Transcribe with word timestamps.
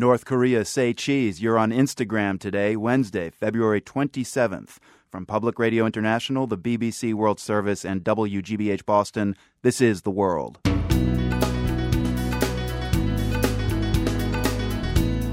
North 0.00 0.24
Korea 0.24 0.64
say 0.64 0.94
cheese. 0.94 1.42
You're 1.42 1.58
on 1.58 1.72
Instagram 1.72 2.40
today, 2.40 2.74
Wednesday, 2.74 3.28
February 3.28 3.82
27th. 3.82 4.78
From 5.10 5.26
Public 5.26 5.58
Radio 5.58 5.84
International, 5.84 6.46
the 6.46 6.56
BBC 6.56 7.12
World 7.12 7.38
Service, 7.38 7.84
and 7.84 8.02
WGBH 8.02 8.86
Boston, 8.86 9.36
this 9.60 9.82
is 9.82 10.00
The 10.00 10.10
World. 10.10 10.58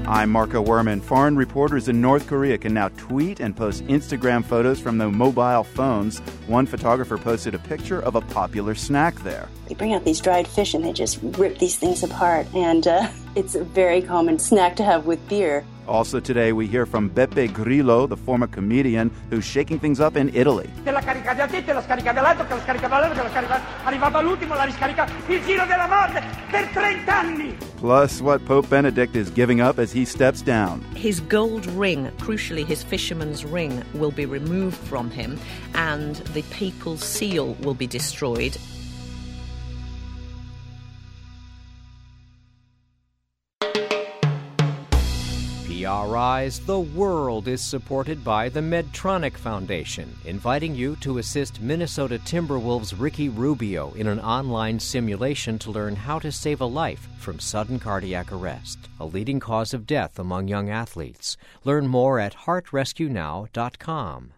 I'm 0.06 0.30
Marco 0.30 0.62
Werman. 0.62 1.02
Foreign 1.02 1.36
reporters 1.36 1.88
in 1.88 2.00
North 2.00 2.26
Korea 2.26 2.58
can 2.58 2.74
now 2.74 2.88
tweet 2.88 3.40
and 3.40 3.56
post 3.56 3.86
Instagram 3.86 4.44
photos 4.44 4.80
from 4.80 4.98
their 4.98 5.10
mobile 5.10 5.64
phones. 5.64 6.18
One 6.46 6.66
photographer 6.66 7.16
posted 7.16 7.54
a 7.54 7.58
picture 7.58 8.00
of 8.00 8.16
a 8.16 8.20
popular 8.20 8.74
snack 8.74 9.14
there. 9.20 9.48
They 9.66 9.74
bring 9.74 9.94
out 9.94 10.04
these 10.04 10.20
dried 10.20 10.48
fish 10.48 10.74
and 10.74 10.84
they 10.84 10.92
just 10.92 11.18
rip 11.22 11.58
these 11.58 11.76
things 11.76 12.02
apart, 12.02 12.46
and 12.54 12.86
uh, 12.86 13.08
it's 13.34 13.54
a 13.54 13.64
very 13.64 14.02
common 14.02 14.38
snack 14.38 14.76
to 14.76 14.82
have 14.82 15.06
with 15.06 15.18
beer. 15.28 15.64
Also 15.86 16.20
today, 16.20 16.52
we 16.52 16.66
hear 16.66 16.84
from 16.84 17.08
Beppe 17.08 17.52
Grillo, 17.52 18.06
the 18.06 18.16
former 18.16 18.46
comedian 18.46 19.10
who's 19.30 19.44
shaking 19.44 19.78
things 19.78 20.00
up 20.00 20.16
in 20.16 20.28
Italy. 20.34 20.68
la 20.84 21.00
scarica 21.00 21.34
la 21.72 21.82
scarica 21.82 22.12
dell'altro, 22.12 22.46
che 22.46 22.54
la 22.54 22.60
scarica 22.60 22.88
dall'altro, 22.88 23.16
che 23.16 23.22
la 23.22 23.30
scarica 23.30 23.60
arrivato 23.84 24.18
all'ultimo, 24.18 24.54
la 24.54 24.64
riscarica 24.64 25.06
il 25.28 25.42
giro 25.44 25.64
della 25.64 25.86
morte 25.86 26.22
per 26.50 26.66
30. 26.68 27.66
Plus, 27.78 28.20
what 28.20 28.44
Pope 28.44 28.68
Benedict 28.68 29.16
is 29.16 29.30
giving 29.30 29.60
up 29.60 29.78
as 29.78 29.90
he 29.90 30.04
steps 30.04 30.42
down. 30.42 30.84
His 30.94 31.20
gold 31.20 31.64
ring, 31.66 32.10
crucially 32.18 32.66
his 32.66 32.82
fisherman's 32.82 33.44
ring, 33.44 33.82
will 33.94 34.10
be 34.10 34.26
removed 34.26 34.76
from 34.76 35.10
him, 35.10 35.38
and 35.74 36.16
the 36.34 36.42
papal 36.50 36.98
seal 36.98 37.56
will 37.62 37.74
be 37.74 37.86
destroyed. 37.86 38.58
PRI's 45.78 46.58
The 46.58 46.80
World 46.80 47.46
is 47.46 47.60
supported 47.60 48.24
by 48.24 48.48
the 48.48 48.58
Medtronic 48.58 49.36
Foundation, 49.36 50.12
inviting 50.24 50.74
you 50.74 50.96
to 50.96 51.18
assist 51.18 51.60
Minnesota 51.60 52.18
Timberwolves 52.18 52.98
Ricky 52.98 53.28
Rubio 53.28 53.92
in 53.92 54.08
an 54.08 54.18
online 54.18 54.80
simulation 54.80 55.56
to 55.60 55.70
learn 55.70 55.94
how 55.94 56.18
to 56.18 56.32
save 56.32 56.62
a 56.62 56.66
life 56.66 57.08
from 57.18 57.38
sudden 57.38 57.78
cardiac 57.78 58.32
arrest, 58.32 58.88
a 58.98 59.06
leading 59.06 59.38
cause 59.38 59.72
of 59.72 59.86
death 59.86 60.18
among 60.18 60.48
young 60.48 60.68
athletes. 60.68 61.36
Learn 61.62 61.86
more 61.86 62.18
at 62.18 62.34
heartrescuenow.com. 62.34 64.32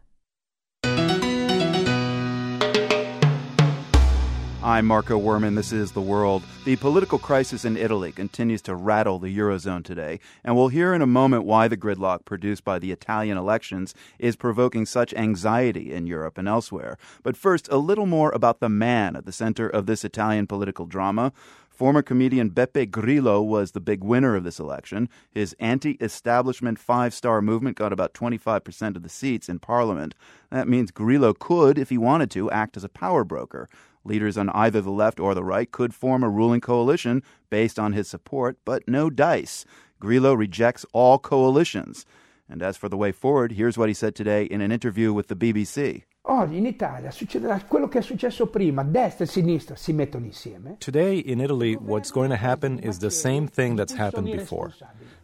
I'm 4.71 4.87
Marco 4.87 5.19
Werman. 5.19 5.57
This 5.57 5.73
is 5.73 5.91
The 5.91 6.01
World. 6.01 6.45
The 6.65 6.77
political 6.77 7.19
crisis 7.19 7.65
in 7.65 7.77
Italy 7.77 8.13
continues 8.13 8.63
to 8.63 8.77
rattle 8.77 9.19
the 9.19 9.37
Eurozone 9.37 9.83
today, 9.83 10.21
and 10.45 10.55
we'll 10.55 10.69
hear 10.69 10.95
in 10.95 11.03
a 11.03 11.09
moment 11.09 11.43
why 11.43 11.67
the 11.67 11.77
gridlock 11.77 12.25
produced 12.25 12.63
by 12.63 12.79
the 12.79 12.93
Italian 12.93 13.37
elections 13.37 13.97
is 14.21 14.37
provoking 14.37 14.87
such 14.87 15.13
anxiety 15.15 15.93
in 15.93 16.07
Europe 16.07 16.39
and 16.39 16.47
elsewhere. 16.47 16.99
But 17.25 17.37
first, 17.37 17.67
a 17.69 17.79
little 17.79 18.07
more 18.07 18.31
about 18.31 18.61
the 18.61 18.69
man 18.69 19.17
at 19.17 19.27
the 19.27 19.33
center 19.33 19.69
of 19.69 19.87
this 19.87 20.05
Italian 20.05 20.47
political 20.47 20.87
drama. 20.87 21.33
Former 21.69 22.03
comedian 22.03 22.51
Beppe 22.51 22.91
Grillo 22.91 23.43
was 23.43 23.73
the 23.73 23.81
big 23.81 24.05
winner 24.05 24.37
of 24.37 24.45
this 24.45 24.61
election. 24.61 25.09
His 25.33 25.57
anti 25.59 25.97
establishment 26.01 26.79
five 26.79 27.13
star 27.13 27.43
movement 27.43 27.77
got 27.77 27.93
about 27.93 28.15
25% 28.15 28.95
of 28.95 29.03
the 29.03 29.09
seats 29.09 29.49
in 29.49 29.59
parliament. 29.59 30.15
That 30.51 30.69
means 30.69 30.93
Grillo 30.93 31.33
could, 31.33 31.77
if 31.77 31.89
he 31.89 31.99
wanted 31.99 32.31
to, 32.33 32.51
act 32.51 32.77
as 32.77 32.85
a 32.85 32.89
power 32.89 33.25
broker. 33.25 33.69
Leaders 34.05 34.39
on 34.39 34.49
either 34.51 34.81
the 34.81 34.91
left 34.91 35.21
or 35.21 35.35
the 35.35 35.45
right 35.45 35.71
could 35.71 35.95
form 35.95 36.23
a 36.23 36.29
ruling 36.29 36.61
coalition 36.61 37.23
based 37.51 37.79
on 37.79 37.93
his 37.93 38.09
support, 38.09 38.57
but 38.65 38.89
no 38.89 39.11
dice. 39.11 39.65
Grillo 39.99 40.33
rejects 40.33 40.87
all 40.93 41.19
coalitions. 41.19 42.07
And 42.49 42.63
as 42.63 42.77
for 42.77 42.89
the 42.89 42.97
way 42.97 43.13
forward, 43.13 43.53
here's 43.53 43.77
what 43.77 43.89
he 43.89 43.95
said 43.95 44.15
today 44.15 44.45
in 44.45 44.61
an 44.61 44.73
interview 44.73 45.13
with 45.13 45.29
the 45.29 45.37
BBC. 45.37 46.05
Oggi 46.23 46.59
in 46.59 46.67
Italia 46.67 47.11
succederà 47.11 47.65
quello 47.67 47.89
che 47.89 47.99
è 47.99 48.03
successo 48.03 48.47
prima, 48.47 48.85
destra 48.85 49.25
e 49.25 49.27
sinistra 49.27 49.75
si 49.75 49.93
mettono 49.93 50.27
insieme. 50.27 50.77
Today 50.79 51.19
in 51.19 51.41
Italy, 51.41 51.75
what's 51.75 52.11
going 52.11 52.31
to 52.31 52.37
happen 52.37 52.79
is 52.79 52.99
the 52.99 53.11
same 53.11 53.47
thing 53.47 53.77
that's 53.77 53.95
happened 53.95 54.31
before. 54.31 54.73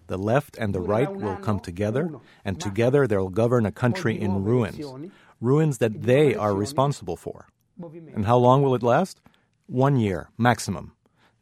The 0.06 0.16
left 0.16 0.56
and 0.58 0.72
the 0.72 0.80
right 0.80 1.10
will 1.10 1.36
come 1.36 1.60
together, 1.60 2.10
and 2.44 2.58
together 2.58 3.06
they'll 3.06 3.28
govern 3.28 3.66
a 3.66 3.72
country 3.72 4.18
in 4.18 4.42
ruins, 4.44 4.80
ruins 5.40 5.78
that 5.78 6.02
they 6.02 6.34
are 6.34 6.54
responsible 6.54 7.16
for. 7.16 7.46
And 8.14 8.26
how 8.26 8.38
long 8.38 8.62
will 8.62 8.74
it 8.74 8.82
last? 8.82 9.20
One 9.66 9.96
year, 9.96 10.30
maximum. 10.38 10.92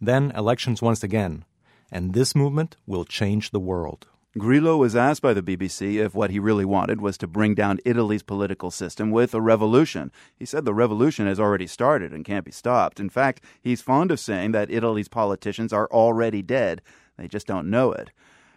Then 0.00 0.32
elections 0.32 0.82
once 0.82 1.02
again. 1.02 1.44
And 1.90 2.12
this 2.12 2.34
movement 2.34 2.76
will 2.86 3.04
change 3.04 3.50
the 3.50 3.60
world. 3.60 4.06
Grillo 4.36 4.76
was 4.76 4.96
asked 4.96 5.22
by 5.22 5.32
the 5.32 5.42
BBC 5.42 5.94
if 6.04 6.12
what 6.12 6.30
he 6.30 6.40
really 6.40 6.64
wanted 6.64 7.00
was 7.00 7.16
to 7.18 7.28
bring 7.28 7.54
down 7.54 7.78
Italy's 7.84 8.24
political 8.24 8.72
system 8.72 9.12
with 9.12 9.32
a 9.32 9.40
revolution. 9.40 10.10
He 10.36 10.44
said 10.44 10.64
the 10.64 10.74
revolution 10.74 11.28
has 11.28 11.38
already 11.38 11.68
started 11.68 12.12
and 12.12 12.24
can't 12.24 12.44
be 12.44 12.50
stopped. 12.50 12.98
In 12.98 13.08
fact, 13.08 13.44
he's 13.62 13.80
fond 13.80 14.10
of 14.10 14.18
saying 14.18 14.50
that 14.50 14.72
Italy's 14.72 15.06
politicians 15.06 15.72
are 15.72 15.88
already 15.92 16.42
dead. 16.42 16.82
They 17.16 17.28
just 17.28 17.46
don't 17.46 17.70
know 17.70 17.92
it. 17.92 18.10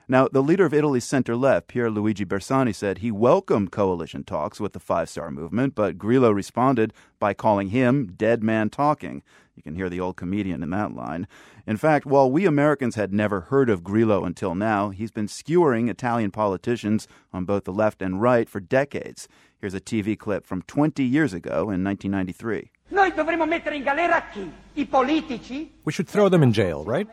Now, 0.10 0.30
the 0.30 0.42
leader 0.42 0.66
of 0.66 0.74
Italy's 0.74 1.04
center 1.04 1.36
left, 1.36 1.68
Pierluigi 1.68 2.26
Bersani, 2.26 2.74
said 2.74 3.00
he 3.00 3.12
welcomed 3.12 3.74
coalition 3.74 4.24
talks 4.24 4.58
with 4.58 4.72
the 4.72 4.80
Five 4.80 5.10
Star 5.10 5.30
Movement, 5.32 5.76
but 5.76 5.98
Grillo 5.98 6.32
responded 6.32 6.94
by 7.20 7.34
calling 7.34 7.70
him 7.70 8.14
dead 8.16 8.42
man 8.42 8.70
talking. 8.70 9.22
You 9.58 9.64
can 9.64 9.76
hear 9.76 9.90
the 9.90 10.00
old 10.00 10.16
comedian 10.16 10.64
in 10.64 10.70
that 10.70 10.96
line. 10.96 11.28
In 11.66 11.76
fact, 11.76 12.06
while 12.06 12.32
we 12.32 12.46
Americans 12.46 12.96
had 12.96 13.12
never 13.12 13.42
heard 13.42 13.70
of 13.70 13.84
Grillo 13.84 14.24
until 14.24 14.56
now, 14.56 14.92
he's 14.92 15.12
been 15.12 15.28
skewering 15.28 15.90
Italian 15.90 16.32
politicians 16.32 17.06
on 17.34 17.44
both 17.44 17.66
the 17.66 17.74
left 17.74 18.02
and 18.02 18.22
right 18.22 18.48
for 18.48 18.62
decades. 18.62 19.28
Here's 19.60 19.74
a 19.74 19.82
TV 19.82 20.18
clip 20.18 20.46
from 20.46 20.62
20 20.62 21.04
years 21.04 21.34
ago 21.34 21.70
in 21.70 21.84
1993. 21.84 22.72
Noi 22.92 23.12
dovremmo 23.12 23.46
mettere 23.46 23.76
in 23.76 23.84
galera 23.84 24.24
chi? 24.32 24.48
I 24.78 24.86
politici? 24.86 25.70
We 25.84 25.92
should 25.92 26.08
throw 26.08 26.30
them 26.30 26.44
in 26.44 26.54
jail, 26.54 26.86
right? 26.86 27.10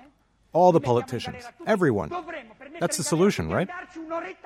All 0.54 0.72
the 0.72 0.80
politicians, 0.80 1.44
everyone. 1.66 2.10
That's 2.80 2.96
the 2.96 3.02
solution, 3.02 3.50
right? 3.50 3.68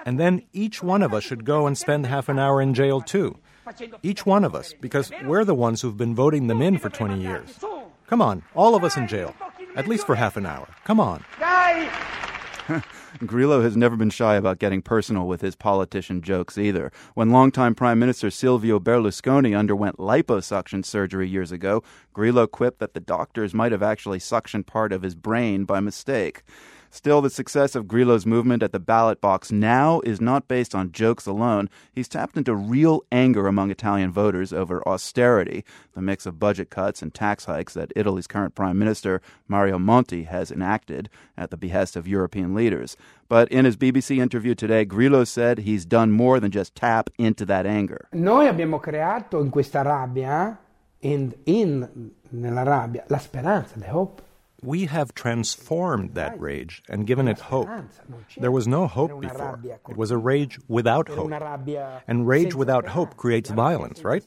And 0.05 0.19
then 0.19 0.43
each 0.53 0.83
one 0.83 1.03
of 1.03 1.15
us 1.15 1.23
should 1.23 1.45
go 1.45 1.67
and 1.67 1.79
spend 1.79 2.07
half 2.07 2.29
an 2.29 2.39
hour 2.39 2.61
in 2.61 2.75
jail 2.75 3.01
too. 3.01 3.39
Each 4.03 4.25
one 4.27 4.45
of 4.45 4.55
us, 4.55 4.75
because 4.81 5.13
we're 5.25 5.45
the 5.45 5.55
ones 5.55 5.83
who've 5.83 5.97
been 5.97 6.15
voting 6.15 6.47
them 6.47 6.63
in 6.63 6.79
for 6.79 6.89
20 6.89 7.21
years. 7.21 7.59
Come 8.07 8.23
on, 8.23 8.43
all 8.55 8.75
of 8.75 8.83
us 8.83 8.97
in 8.97 9.07
jail, 9.07 9.35
at 9.77 9.87
least 9.87 10.07
for 10.07 10.15
half 10.15 10.37
an 10.37 10.47
hour. 10.47 10.67
Come 10.85 10.99
on. 10.99 11.23
Grillo 13.25 13.63
has 13.63 13.77
never 13.77 13.97
been 13.97 14.11
shy 14.11 14.37
about 14.37 14.59
getting 14.59 14.83
personal 14.83 15.27
with 15.27 15.41
his 15.41 15.57
politician 15.57 16.23
jokes 16.23 16.59
either. 16.59 16.93
When 17.15 17.31
longtime 17.31 17.75
Prime 17.75 17.99
Minister 17.99 18.31
Silvio 18.31 18.79
Berlusconi 18.79 19.59
underwent 19.59 19.97
liposuction 19.97 20.85
surgery 20.85 21.29
years 21.29 21.51
ago, 21.51 21.83
Grillo 22.13 22.47
quipped 22.47 22.79
that 22.81 22.95
the 22.95 23.01
doctors 23.01 23.55
might 23.55 23.73
have 23.73 23.83
actually 23.83 24.19
suctioned 24.19 24.67
part 24.67 24.93
of 24.93 25.03
his 25.03 25.15
brain 25.15 25.65
by 25.65 25.81
mistake. 25.81 26.43
Still, 26.91 27.21
the 27.21 27.31
success 27.31 27.75
of 27.75 27.87
Grillo's 27.87 28.25
movement 28.25 28.63
at 28.63 28.73
the 28.73 28.81
ballot 28.81 29.21
box 29.21 29.53
now 29.53 30.01
is 30.01 30.21
not 30.21 30.49
based 30.49 30.75
on 30.75 30.91
jokes 30.93 31.27
alone. 31.27 31.69
He's 31.93 32.09
tapped 32.09 32.37
into 32.37 32.55
real 32.55 33.05
anger 33.13 33.47
among 33.47 33.71
Italian 33.71 34.11
voters 34.11 34.53
over 34.53 34.87
austerity, 34.89 35.65
the 35.95 36.01
mix 36.01 36.25
of 36.25 36.39
budget 36.39 36.71
cuts 36.71 37.03
and 37.03 37.13
tax 37.13 37.45
hikes 37.45 37.75
that 37.75 37.93
Italy's 37.95 38.27
current 38.27 38.55
prime 38.55 38.79
minister, 38.79 39.21
Mario 39.49 39.79
Monti, 39.79 40.25
has 40.25 40.51
enacted 40.51 41.11
at 41.37 41.51
the 41.51 41.57
behest 41.57 41.95
of 41.95 42.09
European 42.09 42.55
leaders. 42.55 42.97
But 43.29 43.49
in 43.53 43.67
his 43.67 43.77
BBC 43.77 44.19
interview 44.19 44.55
today, 44.55 44.87
Grillo 44.87 45.25
said 45.25 45.59
he's 45.59 45.85
done 45.85 46.11
more 46.11 46.41
than 46.41 46.51
just 46.51 46.75
tap 46.75 47.11
into 47.19 47.45
that 47.47 47.67
anger. 47.67 48.09
Noi 48.13 48.47
abbiamo 48.47 48.81
creato 48.81 49.41
in 49.41 49.51
questa 49.51 49.83
rabbia, 49.83 50.59
eh, 50.99 51.09
in, 51.09 51.35
in 51.45 52.11
nella 52.31 52.63
rabbia, 52.63 53.05
la 53.09 53.19
speranza, 53.19 53.79
the 53.79 53.91
hope. 53.91 54.23
We 54.63 54.87
have 54.87 55.15
transformed 55.15 56.15
that 56.15 56.41
rage 56.41 56.83
and 56.89 57.07
given 57.07 57.29
it 57.29 57.39
hope. 57.39 57.69
There 58.37 58.51
was 58.51 58.67
no 58.67 58.87
hope 58.87 59.21
before. 59.21 59.61
It 59.89 59.97
was 59.97 60.11
a 60.11 60.19
rage 60.19 60.59
without 60.67 61.09
hope. 61.09 61.33
And 62.09 62.27
rage 62.27 62.55
without 62.55 62.89
hope 62.89 63.17
creates 63.17 63.51
violence, 63.51 64.03
right? 64.03 64.25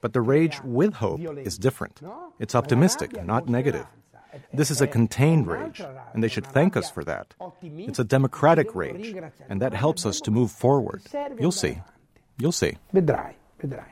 But 0.00 0.12
the 0.12 0.20
rage 0.20 0.60
with 0.64 0.94
hope 0.94 1.20
is 1.38 1.58
different. 1.58 2.00
It's 2.40 2.54
optimistic, 2.54 3.24
not 3.24 3.48
negative. 3.48 3.86
This 4.52 4.70
is 4.70 4.80
a 4.80 4.86
contained 4.86 5.46
rage, 5.46 5.82
and 6.12 6.24
they 6.24 6.28
should 6.28 6.46
thank 6.46 6.76
us 6.76 6.90
for 6.90 7.04
that. 7.04 7.34
It's 7.62 7.98
a 7.98 8.04
democratic 8.04 8.74
rage, 8.74 9.14
and 9.48 9.60
that 9.60 9.74
helps 9.74 10.06
us 10.06 10.20
to 10.22 10.30
move 10.30 10.50
forward. 10.50 11.02
You'll 11.38 11.52
see. 11.52 11.82
You'll 12.38 12.52
see. 12.52 12.78
Vedrai, 12.94 13.34
vedrai. 13.62 13.84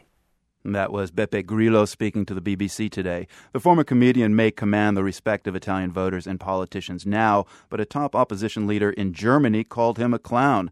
That 0.65 0.93
was 0.93 1.11
Beppe 1.11 1.47
Grillo 1.47 1.87
speaking 1.87 2.27
to 2.27 2.35
the 2.35 2.43
BBC 2.43 2.91
today. 2.91 3.27
The 3.53 3.61
former 3.61 3.83
comedian 3.83 4.37
may 4.37 4.51
command 4.51 4.95
the 4.95 5.03
respect 5.03 5.47
of 5.47 5.57
Italian 5.57 5.91
voters 5.91 6.27
and 6.27 6.39
politicians 6.39 7.07
now, 7.07 7.47
but 7.71 7.81
a 7.81 7.87
top 7.87 8.15
opposition 8.15 8.67
leader 8.67 8.91
in 8.91 9.15
Germany 9.15 9.65
called 9.65 9.97
him 9.97 10.13
a 10.13 10.19
clown. 10.19 10.71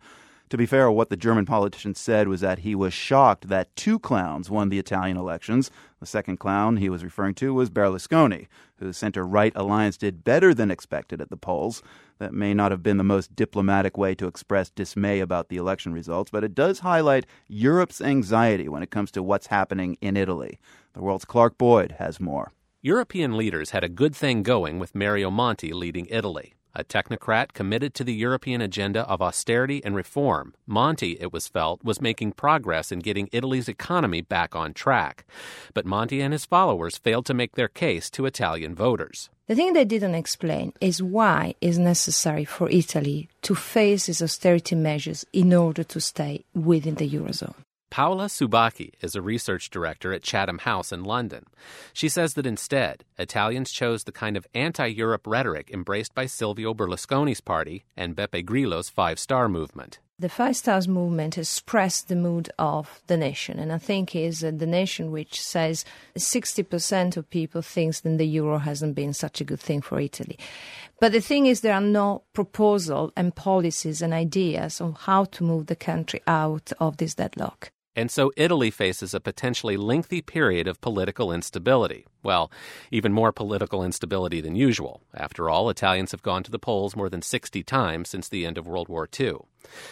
To 0.50 0.56
be 0.56 0.64
fair, 0.64 0.90
what 0.90 1.10
the 1.10 1.16
German 1.16 1.44
politician 1.44 1.94
said 1.94 2.26
was 2.26 2.40
that 2.40 2.60
he 2.60 2.74
was 2.74 2.94
shocked 2.94 3.48
that 3.48 3.74
two 3.76 3.98
clowns 3.98 4.48
won 4.48 4.70
the 4.70 4.78
Italian 4.78 5.18
elections. 5.18 5.70
The 6.00 6.06
second 6.06 6.38
clown 6.38 6.78
he 6.78 6.88
was 6.88 7.04
referring 7.04 7.34
to 7.34 7.52
was 7.52 7.68
Berlusconi, 7.68 8.46
whose 8.76 8.96
center 8.96 9.26
right 9.26 9.52
alliance 9.54 9.98
did 9.98 10.24
better 10.24 10.54
than 10.54 10.70
expected 10.70 11.20
at 11.20 11.28
the 11.28 11.36
polls. 11.36 11.82
That 12.18 12.32
may 12.32 12.54
not 12.54 12.70
have 12.70 12.82
been 12.82 12.96
the 12.96 13.04
most 13.04 13.36
diplomatic 13.36 13.98
way 13.98 14.14
to 14.14 14.26
express 14.26 14.70
dismay 14.70 15.20
about 15.20 15.50
the 15.50 15.58
election 15.58 15.92
results, 15.92 16.30
but 16.30 16.44
it 16.44 16.54
does 16.54 16.78
highlight 16.78 17.26
Europe's 17.46 18.00
anxiety 18.00 18.70
when 18.70 18.82
it 18.82 18.90
comes 18.90 19.10
to 19.12 19.22
what's 19.22 19.48
happening 19.48 19.98
in 20.00 20.16
Italy. 20.16 20.58
The 20.94 21.02
world's 21.02 21.26
Clark 21.26 21.58
Boyd 21.58 21.96
has 21.98 22.20
more. 22.20 22.52
European 22.80 23.36
leaders 23.36 23.70
had 23.70 23.84
a 23.84 23.88
good 23.88 24.16
thing 24.16 24.42
going 24.42 24.78
with 24.78 24.94
Mario 24.94 25.30
Monti 25.30 25.72
leading 25.74 26.06
Italy. 26.06 26.54
A 26.78 26.84
technocrat 26.84 27.54
committed 27.54 27.92
to 27.94 28.04
the 28.04 28.14
European 28.14 28.60
agenda 28.60 29.00
of 29.00 29.20
austerity 29.20 29.84
and 29.84 29.96
reform, 29.96 30.54
Monti, 30.64 31.19
it 31.19 31.32
was 31.32 31.48
felt, 31.48 31.82
was 31.82 32.00
making 32.00 32.34
progress 32.34 32.92
in 32.92 33.00
getting 33.00 33.28
Italy's 33.32 33.69
economy 33.69 34.20
back 34.20 34.54
on 34.54 34.72
track. 34.75 35.26
But 35.75 35.86
Monti 35.86 36.20
and 36.20 36.32
his 36.32 36.44
followers 36.44 36.96
failed 36.96 37.26
to 37.26 37.34
make 37.34 37.56
their 37.56 37.66
case 37.66 38.08
to 38.10 38.26
Italian 38.26 38.76
voters. 38.76 39.28
The 39.48 39.56
thing 39.56 39.72
they 39.72 39.84
didn't 39.84 40.14
explain 40.14 40.72
is 40.80 41.02
why 41.02 41.56
it's 41.60 41.78
necessary 41.78 42.44
for 42.44 42.70
Italy 42.70 43.28
to 43.42 43.56
face 43.56 44.08
its 44.08 44.22
austerity 44.22 44.76
measures 44.76 45.26
in 45.32 45.52
order 45.52 45.82
to 45.82 46.00
stay 46.00 46.44
within 46.54 46.94
the 46.94 47.10
Eurozone. 47.10 47.56
Paola 47.90 48.26
Subacchi 48.26 48.93
is 49.00 49.14
a 49.14 49.23
research 49.23 49.70
director 49.70 50.12
at 50.12 50.23
Chatham 50.23 50.58
House 50.58 50.93
in 50.93 51.05
London. 51.05 51.46
She 51.93 52.08
says 52.08 52.35
that 52.35 52.46
instead, 52.46 53.05
Italians 53.19 53.70
chose 53.70 54.05
the 54.05 54.12
kind 54.12 54.37
of 54.37 54.46
anti 54.55 54.87
Europe 54.87 55.26
rhetoric 55.26 55.70
embraced 55.73 56.14
by 56.14 56.26
Silvio 56.26 56.75
Berlusconi's 56.75 57.40
party 57.40 57.85
and 57.96 58.14
Beppe 58.14 58.44
Grillo's 58.44 58.88
Five 58.88 59.19
Star 59.19 59.49
Movement. 59.49 59.99
The 60.20 60.29
Five 60.29 60.56
Stars 60.56 60.88
movement 60.88 61.38
expressed 61.38 62.08
the 62.08 62.17
mood 62.17 62.50
of 62.58 63.00
the 63.06 63.17
nation, 63.17 63.61
and 63.61 63.73
I 63.73 63.79
think 63.79 64.17
is 64.17 64.43
uh, 64.43 64.50
the 64.50 64.67
nation 64.67 65.12
which 65.12 65.40
says 65.40 65.85
60% 66.17 67.17
of 67.17 67.31
people 67.31 67.62
thinks 67.62 68.00
that 68.00 68.19
the 68.19 68.26
euro 68.26 68.58
hasn't 68.58 68.96
been 68.96 69.12
such 69.12 69.40
a 69.40 69.44
good 69.44 69.61
thing 69.61 69.81
for 69.81 70.00
Italy. 70.00 70.37
But 71.00 71.12
the 71.12 71.20
thing 71.20 71.46
is, 71.46 71.61
there 71.61 71.75
are 71.75 71.81
no 71.81 72.25
proposals 72.32 73.12
and 73.17 73.32
policies 73.32 74.02
and 74.02 74.12
ideas 74.12 74.81
on 74.81 74.94
how 74.94 75.26
to 75.26 75.44
move 75.44 75.67
the 75.67 75.76
country 75.76 76.20
out 76.26 76.73
of 76.81 76.96
this 76.96 77.14
deadlock. 77.14 77.70
And 77.98 78.12
so 78.12 78.30
Italy 78.36 78.70
faces 78.70 79.12
a 79.12 79.18
potentially 79.18 79.76
lengthy 79.76 80.22
period 80.22 80.68
of 80.68 80.80
political 80.80 81.32
instability. 81.32 82.06
Well, 82.22 82.48
even 82.92 83.12
more 83.12 83.32
political 83.32 83.82
instability 83.82 84.40
than 84.40 84.54
usual. 84.54 85.02
After 85.12 85.50
all, 85.50 85.68
Italians 85.68 86.12
have 86.12 86.22
gone 86.22 86.44
to 86.44 86.52
the 86.52 86.60
polls 86.60 86.94
more 86.94 87.08
than 87.08 87.22
60 87.22 87.64
times 87.64 88.08
since 88.08 88.28
the 88.28 88.46
end 88.46 88.56
of 88.56 88.68
World 88.68 88.88
War 88.88 89.08
II. 89.18 89.38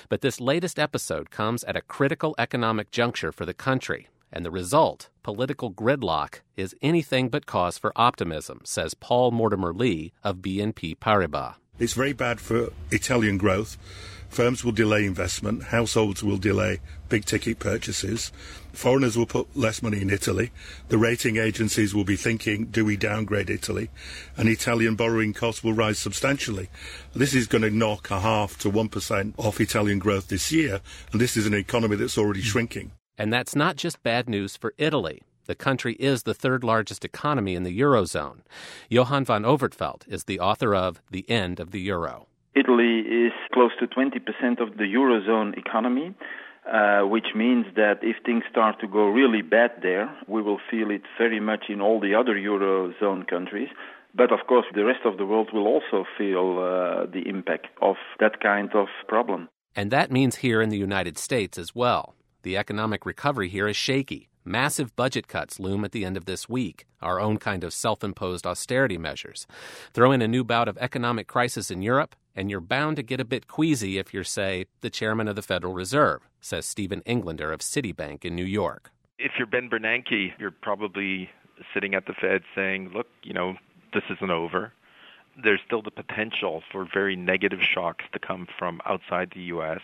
But 0.09 0.21
this 0.21 0.41
latest 0.41 0.79
episode 0.79 1.33
comes 1.33 1.65
at 1.65 1.75
a 1.75 1.81
critical 1.81 2.37
economic 2.39 2.93
juncture 2.93 3.33
for 3.33 3.45
the 3.45 3.53
country. 3.53 4.07
And 4.33 4.45
the 4.45 4.53
result, 4.53 5.09
political 5.25 5.73
gridlock, 5.73 6.43
is 6.57 6.77
anything 6.81 7.29
but 7.29 7.47
cause 7.47 7.77
for 7.77 7.93
optimism, 7.97 8.61
says 8.63 8.95
Paul 8.95 9.33
Mortimer 9.33 9.75
Lee 9.75 10.13
of 10.23 10.37
BNP 10.37 10.99
Paribas. 10.99 11.57
It's 11.81 11.95
very 11.95 12.13
bad 12.13 12.39
for 12.39 12.73
Italian 12.93 13.37
growth 13.37 13.77
Firms 14.29 14.65
will 14.65 14.73
delay 14.73 15.07
investment, 15.07 15.65
households 15.65 16.23
will 16.23 16.37
delay 16.37 16.81
big 17.09 17.25
ticket 17.25 17.59
purchases, 17.59 18.33
foreigners 18.73 19.17
will 19.17 19.27
put 19.27 19.57
less 19.57 19.83
money 19.83 20.01
in 20.01 20.11
Italy, 20.11 20.51
the 20.89 20.99
rating 20.99 21.37
agencies 21.37 21.95
will 21.95 22.05
be 22.05 22.17
thinking, 22.17 22.67
do 22.67 22.85
we 22.85 22.97
downgrade 22.97 23.49
Italy? 23.49 23.91
And 24.37 24.49
Italian 24.49 24.97
borrowing 24.97 25.33
costs 25.33 25.65
will 25.65 25.73
rise 25.73 25.99
substantially. 25.99 26.69
This 27.15 27.35
is 27.35 27.47
going 27.47 27.63
to 27.63 27.71
knock 27.71 28.11
a 28.11 28.21
half 28.21 28.59
to 28.59 28.71
1% 28.71 29.35
off 29.39 29.61
Italian 29.61 29.99
growth 29.99 30.29
this 30.29 30.53
year, 30.53 30.81
and 31.13 31.21
this 31.21 31.37
is 31.37 31.47
an 31.47 31.55
economy 31.55 31.97
that's 31.97 32.19
already 32.19 32.43
shrinking. 32.43 32.93
And 33.17 33.33
that's 33.33 33.57
not 33.57 33.77
just 33.77 34.03
bad 34.03 34.29
news 34.29 34.57
for 34.57 34.75
Italy. 34.77 35.23
The 35.47 35.55
country 35.55 35.95
is 35.95 36.25
the 36.25 36.35
third 36.35 36.65
largest 36.65 37.05
economy 37.05 37.55
in 37.55 37.63
the 37.63 37.81
Eurozone. 37.81 38.41
Johan 38.91 39.25
van 39.25 39.45
Overtveldt 39.45 40.03
is 40.09 40.25
the 40.25 40.41
author 40.41 40.75
of 40.75 41.01
The 41.11 41.29
End 41.31 41.61
of 41.61 41.71
the 41.71 41.81
Euro. 41.83 42.27
Italy 42.57 43.01
is 43.01 43.33
close 43.53 43.73
to 43.81 43.87
20% 43.87 44.61
of 44.61 44.77
the 44.79 44.85
Eurozone 44.85 45.57
economy. 45.57 46.15
Uh, 46.67 47.03
which 47.03 47.27
means 47.37 47.65
that 47.77 48.01
if 48.03 48.17
things 48.25 48.43
start 48.51 48.81
to 48.81 48.89
go 48.89 49.07
really 49.07 49.41
bad 49.41 49.71
there, 49.83 50.13
we 50.27 50.43
will 50.43 50.59
feel 50.69 50.91
it 50.91 51.03
very 51.17 51.39
much 51.39 51.67
in 51.69 51.81
all 51.81 52.01
the 52.01 52.13
other 52.13 52.35
Eurozone 52.35 53.25
countries. 53.29 53.69
But 54.17 54.33
of 54.33 54.41
course, 54.49 54.67
the 54.75 54.85
rest 54.85 55.05
of 55.05 55.17
the 55.17 55.25
world 55.25 55.51
will 55.53 55.69
also 55.69 56.05
feel 56.19 56.59
uh, 56.59 57.07
the 57.07 57.23
impact 57.25 57.69
of 57.81 57.95
that 58.19 58.41
kind 58.41 58.75
of 58.75 58.89
problem. 59.07 59.49
And 59.77 59.93
that 59.93 60.11
means 60.11 60.37
here 60.37 60.61
in 60.61 60.71
the 60.71 60.77
United 60.77 61.19
States 61.19 61.57
as 61.57 61.73
well. 61.73 62.17
The 62.43 62.57
economic 62.57 63.07
recovery 63.07 63.49
here 63.49 63.69
is 63.69 63.77
shaky. 63.77 64.29
Massive 64.45 64.97
budget 64.97 65.29
cuts 65.29 65.61
loom 65.61 65.85
at 65.85 65.93
the 65.93 66.05
end 66.05 66.17
of 66.17 66.25
this 66.25 66.49
week, 66.49 66.87
our 67.01 67.21
own 67.21 67.37
kind 67.37 67.63
of 67.63 67.73
self 67.73 68.03
imposed 68.03 68.45
austerity 68.45 68.99
measures. 68.99 69.47
Throw 69.93 70.11
in 70.11 70.23
a 70.23 70.29
new 70.29 70.43
bout 70.43 70.67
of 70.67 70.79
economic 70.79 71.29
crisis 71.29 71.71
in 71.71 71.83
Europe, 71.83 72.17
and 72.37 72.51
you're 72.51 72.61
bound 72.61 72.97
to 72.97 73.03
get 73.03 73.21
a 73.21 73.25
bit 73.25 73.49
queasy 73.49 73.99
if 73.99 74.15
you're, 74.15 74.23
say, 74.23 74.67
the 74.83 74.91
chairman 74.91 75.27
of 75.27 75.35
the 75.35 75.43
Federal 75.43 75.73
Reserve, 75.73 76.29
says 76.41 76.67
Steven 76.67 77.03
Englander 77.07 77.51
of 77.51 77.61
Citibank 77.61 78.25
in 78.25 78.37
New 78.37 78.45
York. 78.45 78.93
If 79.19 79.33
you're 79.39 79.47
Ben 79.47 79.71
Bernanke, 79.71 80.33
you're 80.39 80.51
probably 80.51 81.31
sitting 81.73 81.95
at 81.95 82.07
the 82.07 82.13
Fed 82.13 82.43
saying, 82.55 82.91
look, 82.95 83.07
you 83.23 83.33
know, 83.33 83.57
this 83.95 84.05
isn't 84.11 84.31
over. 84.31 84.73
There's 85.43 85.61
still 85.67 85.83
the 85.83 85.91
potential 85.91 86.63
for 86.71 86.87
very 86.93 87.17
negative 87.17 87.61
shocks 87.63 88.05
to 88.13 88.19
come 88.19 88.47
from 88.59 88.81
outside 88.85 89.33
the 89.35 89.43
U.S 89.43 89.81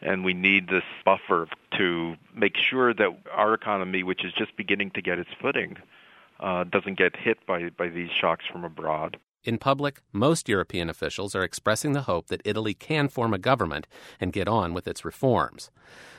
and 0.00 0.24
we 0.24 0.34
need 0.34 0.68
this 0.68 0.84
buffer 1.04 1.48
to 1.76 2.16
make 2.34 2.56
sure 2.56 2.92
that 2.92 3.16
our 3.32 3.54
economy, 3.54 4.02
which 4.02 4.24
is 4.24 4.32
just 4.32 4.56
beginning 4.56 4.90
to 4.92 5.02
get 5.02 5.18
its 5.18 5.30
footing, 5.40 5.76
uh, 6.40 6.64
doesn't 6.64 6.98
get 6.98 7.16
hit 7.16 7.44
by, 7.46 7.70
by 7.70 7.88
these 7.88 8.10
shocks 8.10 8.44
from 8.50 8.64
abroad. 8.64 9.16
In 9.46 9.58
public, 9.58 10.02
most 10.12 10.48
European 10.48 10.90
officials 10.90 11.36
are 11.36 11.44
expressing 11.44 11.92
the 11.92 12.02
hope 12.02 12.26
that 12.26 12.42
Italy 12.44 12.74
can 12.74 13.06
form 13.08 13.32
a 13.32 13.38
government 13.38 13.86
and 14.18 14.32
get 14.32 14.48
on 14.48 14.74
with 14.74 14.88
its 14.88 15.04
reforms. 15.04 15.70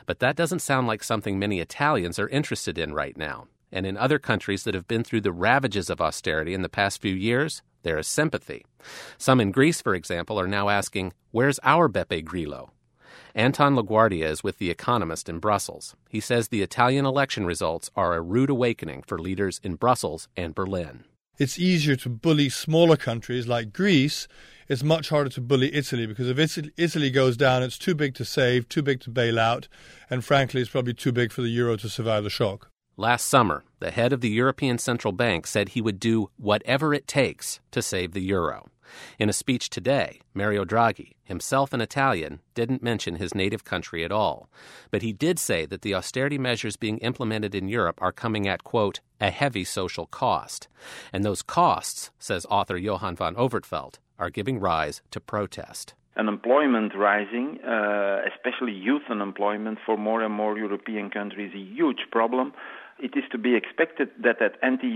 But 0.06 0.20
that 0.20 0.38
doesn't 0.38 0.62
sound 0.62 0.88
like 0.88 1.04
something 1.04 1.38
many 1.38 1.60
Italians 1.60 2.20
are 2.20 2.30
interested 2.30 2.78
in 2.78 2.94
right 2.94 3.18
now. 3.18 3.48
And 3.70 3.86
in 3.86 3.98
other 3.98 4.18
countries 4.18 4.64
that 4.64 4.74
have 4.74 4.88
been 4.88 5.04
through 5.04 5.22
the 5.22 5.34
ravages 5.34 5.90
of 5.90 6.00
austerity 6.00 6.54
in 6.54 6.62
the 6.62 6.70
past 6.70 7.02
few 7.02 7.14
years, 7.14 7.62
there 7.84 7.98
is 7.98 8.08
sympathy. 8.08 8.66
Some 9.18 9.42
in 9.42 9.52
Greece, 9.52 9.82
for 9.82 9.94
example, 9.94 10.40
are 10.40 10.48
now 10.48 10.70
asking, 10.70 11.12
Where's 11.32 11.60
our 11.64 11.90
Beppe 11.90 12.24
Grillo? 12.24 12.72
Anton 13.36 13.76
La 13.76 13.82
Guardia 13.82 14.30
is 14.30 14.42
with 14.42 14.58
The 14.58 14.70
Economist 14.70 15.28
in 15.28 15.40
Brussels. 15.40 15.98
He 16.08 16.22
says 16.22 16.48
the 16.48 16.62
Italian 16.62 17.06
election 17.06 17.46
results 17.46 17.92
are 17.94 18.14
a 18.14 18.22
rude 18.22 18.50
awakening 18.50 19.04
for 19.06 19.20
leaders 19.20 19.60
in 19.66 19.76
Brussels 19.76 20.30
and 20.38 20.56
Berlin. 20.56 21.04
It's 21.38 21.60
easier 21.60 21.96
to 21.98 22.10
bully 22.10 22.50
smaller 22.50 22.98
countries 22.98 23.48
like 23.48 23.72
Greece. 23.72 24.28
It's 24.68 24.82
much 24.82 25.10
harder 25.10 25.30
to 25.30 25.42
bully 25.42 25.74
Italy 25.74 26.08
because 26.08 26.28
if 26.30 26.70
Italy 26.78 27.12
goes 27.12 27.38
down, 27.38 27.62
it's 27.62 27.78
too 27.78 27.94
big 27.94 28.16
to 28.16 28.26
save, 28.26 28.68
too 28.68 28.82
big 28.82 29.02
to 29.02 29.12
bail 29.12 29.40
out, 29.40 29.68
and 30.10 30.26
frankly, 30.26 30.62
it's 30.62 30.72
probably 30.72 30.96
too 30.96 31.12
big 31.12 31.32
for 31.32 31.42
the 31.42 31.50
euro 31.50 31.76
to 31.78 31.90
survive 31.90 32.24
the 32.24 32.32
shock. 32.32 32.72
Last 32.98 33.28
summer, 33.28 33.64
the 33.80 33.92
head 33.92 34.12
of 34.12 34.22
the 34.22 34.30
European 34.30 34.80
Central 34.80 35.12
Bank 35.12 35.46
said 35.46 35.70
he 35.70 35.82
would 35.82 36.00
do 36.00 36.32
whatever 36.38 36.92
it 36.92 37.08
takes 37.08 37.60
to 37.70 37.84
save 37.84 38.14
the 38.14 38.22
euro. 38.22 38.70
In 39.20 39.30
a 39.30 39.34
speech 39.34 39.70
today, 39.70 40.22
Mario 40.34 40.66
Draghi, 40.66 41.14
himself 41.24 41.74
an 41.74 41.82
Italian, 41.82 42.40
didn't 42.54 42.84
mention 42.84 43.16
his 43.16 43.36
native 43.36 43.64
country 43.64 44.04
at 44.04 44.12
all. 44.12 44.50
But 44.92 45.02
he 45.02 45.14
did 45.14 45.40
say 45.40 45.66
that 45.66 45.82
the 45.82 45.96
austerity 45.96 46.38
measures 46.38 46.78
being 46.78 46.98
implemented 47.00 47.54
in 47.56 47.68
Europe 47.68 48.02
are 48.02 48.12
coming 48.12 48.48
at, 48.48 48.64
quote, 48.64 49.00
a 49.20 49.30
heavy 49.30 49.64
social 49.64 50.06
cost. 50.06 50.68
And 51.12 51.24
those 51.24 51.42
costs, 51.42 52.12
says 52.20 52.46
author 52.50 52.78
Johan 52.78 53.16
van 53.16 53.36
Overtveldt, 53.36 54.00
are 54.20 54.30
giving 54.30 54.60
rise 54.60 55.02
to 55.12 55.20
protest 55.20 55.94
unemployment 56.18 56.96
rising, 56.96 57.60
uh, 57.64 58.22
especially 58.34 58.74
youth 58.74 59.04
unemployment 59.10 59.78
for 59.86 59.98
more 59.98 60.24
and 60.24 60.34
more 60.34 60.58
European 60.58 61.10
countries, 61.10 61.52
a 61.54 61.60
huge 61.60 62.08
problem. 62.12 62.54
It 63.00 63.16
is 63.16 63.24
to 63.32 63.38
be 63.38 63.56
expected 63.56 64.10
that 64.24 64.40
that 64.40 64.54
anti 64.64 64.88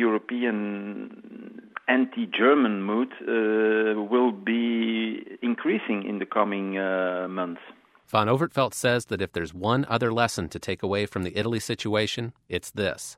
German 2.41 2.83
mood 2.83 3.09
uh, 3.21 4.01
will 4.01 4.31
be 4.31 5.23
increasing 5.41 6.03
in 6.07 6.19
the 6.19 6.25
coming 6.25 6.77
uh, 6.77 7.27
months. 7.29 7.61
Van 8.07 8.27
Overtveldt 8.27 8.73
says 8.73 9.05
that 9.05 9.21
if 9.21 9.31
there's 9.31 9.53
one 9.53 9.85
other 9.89 10.11
lesson 10.11 10.49
to 10.49 10.59
take 10.59 10.83
away 10.83 11.05
from 11.05 11.23
the 11.23 11.37
Italy 11.37 11.59
situation, 11.59 12.33
it's 12.49 12.71
this. 12.71 13.17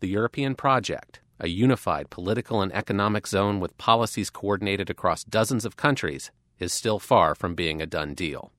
The 0.00 0.08
European 0.08 0.54
project, 0.54 1.20
a 1.40 1.48
unified 1.48 2.08
political 2.10 2.62
and 2.62 2.72
economic 2.72 3.26
zone 3.26 3.60
with 3.60 3.76
policies 3.78 4.30
coordinated 4.30 4.88
across 4.90 5.24
dozens 5.24 5.64
of 5.64 5.76
countries, 5.76 6.30
is 6.58 6.72
still 6.72 6.98
far 6.98 7.34
from 7.34 7.54
being 7.54 7.82
a 7.82 7.86
done 7.86 8.14
deal. 8.14 8.52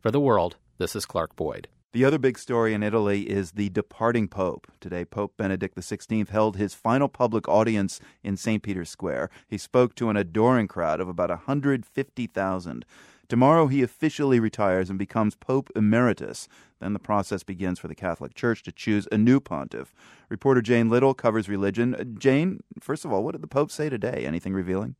For 0.00 0.10
the 0.10 0.20
world, 0.20 0.56
this 0.78 0.96
is 0.96 1.06
Clark 1.06 1.36
Boyd. 1.36 1.68
The 1.94 2.04
other 2.04 2.18
big 2.18 2.40
story 2.40 2.74
in 2.74 2.82
Italy 2.82 3.30
is 3.30 3.52
the 3.52 3.68
departing 3.68 4.26
Pope. 4.26 4.66
Today, 4.80 5.04
Pope 5.04 5.36
Benedict 5.36 5.76
XVI 5.76 6.28
held 6.28 6.56
his 6.56 6.74
final 6.74 7.08
public 7.08 7.46
audience 7.46 8.00
in 8.24 8.36
St. 8.36 8.64
Peter's 8.64 8.90
Square. 8.90 9.30
He 9.46 9.58
spoke 9.58 9.94
to 9.94 10.10
an 10.10 10.16
adoring 10.16 10.66
crowd 10.66 11.00
of 11.00 11.06
about 11.06 11.30
150,000. 11.30 12.84
Tomorrow 13.28 13.68
he 13.68 13.80
officially 13.80 14.40
retires 14.40 14.90
and 14.90 14.98
becomes 14.98 15.36
Pope 15.36 15.70
Emeritus. 15.76 16.48
Then 16.80 16.94
the 16.94 16.98
process 16.98 17.44
begins 17.44 17.78
for 17.78 17.86
the 17.86 17.94
Catholic 17.94 18.34
Church 18.34 18.64
to 18.64 18.72
choose 18.72 19.06
a 19.12 19.16
new 19.16 19.38
pontiff. 19.38 19.94
Reporter 20.28 20.62
Jane 20.62 20.90
Little 20.90 21.14
covers 21.14 21.48
religion. 21.48 21.94
Uh, 21.94 22.02
Jane, 22.18 22.64
first 22.80 23.04
of 23.04 23.12
all, 23.12 23.22
what 23.22 23.32
did 23.32 23.40
the 23.40 23.46
Pope 23.46 23.70
say 23.70 23.88
today? 23.88 24.24
Anything 24.26 24.52
revealing? 24.52 24.96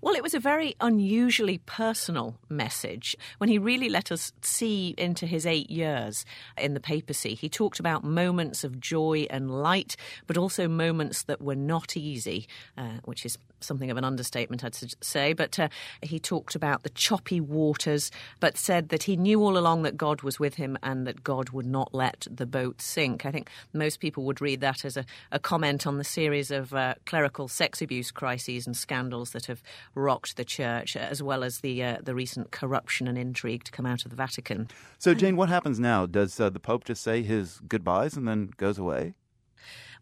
Well, 0.00 0.14
it 0.14 0.22
was 0.22 0.34
a 0.34 0.40
very 0.40 0.74
unusually 0.80 1.58
personal 1.58 2.36
message 2.48 3.16
when 3.38 3.48
he 3.48 3.58
really 3.58 3.88
let 3.88 4.12
us 4.12 4.32
see 4.42 4.94
into 4.98 5.26
his 5.26 5.46
eight 5.46 5.70
years 5.70 6.24
in 6.56 6.74
the 6.74 6.80
papacy. 6.80 7.34
He 7.34 7.48
talked 7.48 7.80
about 7.80 8.04
moments 8.04 8.64
of 8.64 8.80
joy 8.80 9.26
and 9.30 9.50
light, 9.50 9.96
but 10.26 10.36
also 10.36 10.68
moments 10.68 11.22
that 11.24 11.40
were 11.40 11.56
not 11.56 11.96
easy, 11.96 12.46
uh, 12.76 12.98
which 13.04 13.24
is 13.24 13.38
something 13.60 13.90
of 13.90 13.96
an 13.96 14.04
understatement, 14.04 14.64
I'd 14.64 14.76
say. 15.02 15.32
But 15.32 15.58
uh, 15.58 15.68
he 16.02 16.18
talked 16.18 16.54
about 16.54 16.82
the 16.82 16.90
choppy 16.90 17.40
waters, 17.40 18.10
but 18.40 18.56
said 18.56 18.88
that 18.90 19.04
he 19.04 19.16
knew 19.16 19.42
all 19.42 19.58
along 19.58 19.82
that 19.82 19.96
God 19.96 20.22
was 20.22 20.38
with 20.38 20.54
him 20.54 20.78
and 20.82 21.06
that 21.06 21.24
God 21.24 21.50
would 21.50 21.66
not 21.66 21.94
let 21.94 22.26
the 22.30 22.46
boat 22.46 22.80
sink. 22.80 23.26
I 23.26 23.30
think 23.30 23.50
most 23.72 24.00
people 24.00 24.24
would 24.24 24.40
read 24.40 24.60
that 24.60 24.84
as 24.84 24.96
a, 24.96 25.04
a 25.32 25.38
comment 25.38 25.86
on 25.86 25.98
the 25.98 26.04
series 26.04 26.50
of 26.50 26.74
uh, 26.74 26.94
clerical 27.06 27.48
sex 27.48 27.82
abuse 27.82 28.10
crises 28.10 28.66
and 28.66 28.76
scandals 28.76 29.30
that 29.30 29.46
have 29.46 29.57
rocked 29.94 30.36
the 30.36 30.44
church, 30.44 30.96
as 30.96 31.22
well 31.22 31.44
as 31.44 31.60
the 31.60 31.82
uh, 31.82 31.98
the 32.02 32.14
recent 32.14 32.50
corruption 32.50 33.08
and 33.08 33.18
intrigue 33.18 33.64
to 33.64 33.72
come 33.72 33.86
out 33.86 34.04
of 34.04 34.10
the 34.10 34.16
Vatican. 34.16 34.68
So, 34.98 35.14
Jane, 35.14 35.36
what 35.36 35.48
happens 35.48 35.78
now? 35.78 36.06
Does 36.06 36.38
uh, 36.40 36.50
the 36.50 36.60
Pope 36.60 36.84
just 36.84 37.02
say 37.02 37.22
his 37.22 37.60
goodbyes 37.68 38.16
and 38.16 38.26
then 38.26 38.50
goes 38.56 38.78
away? 38.78 39.14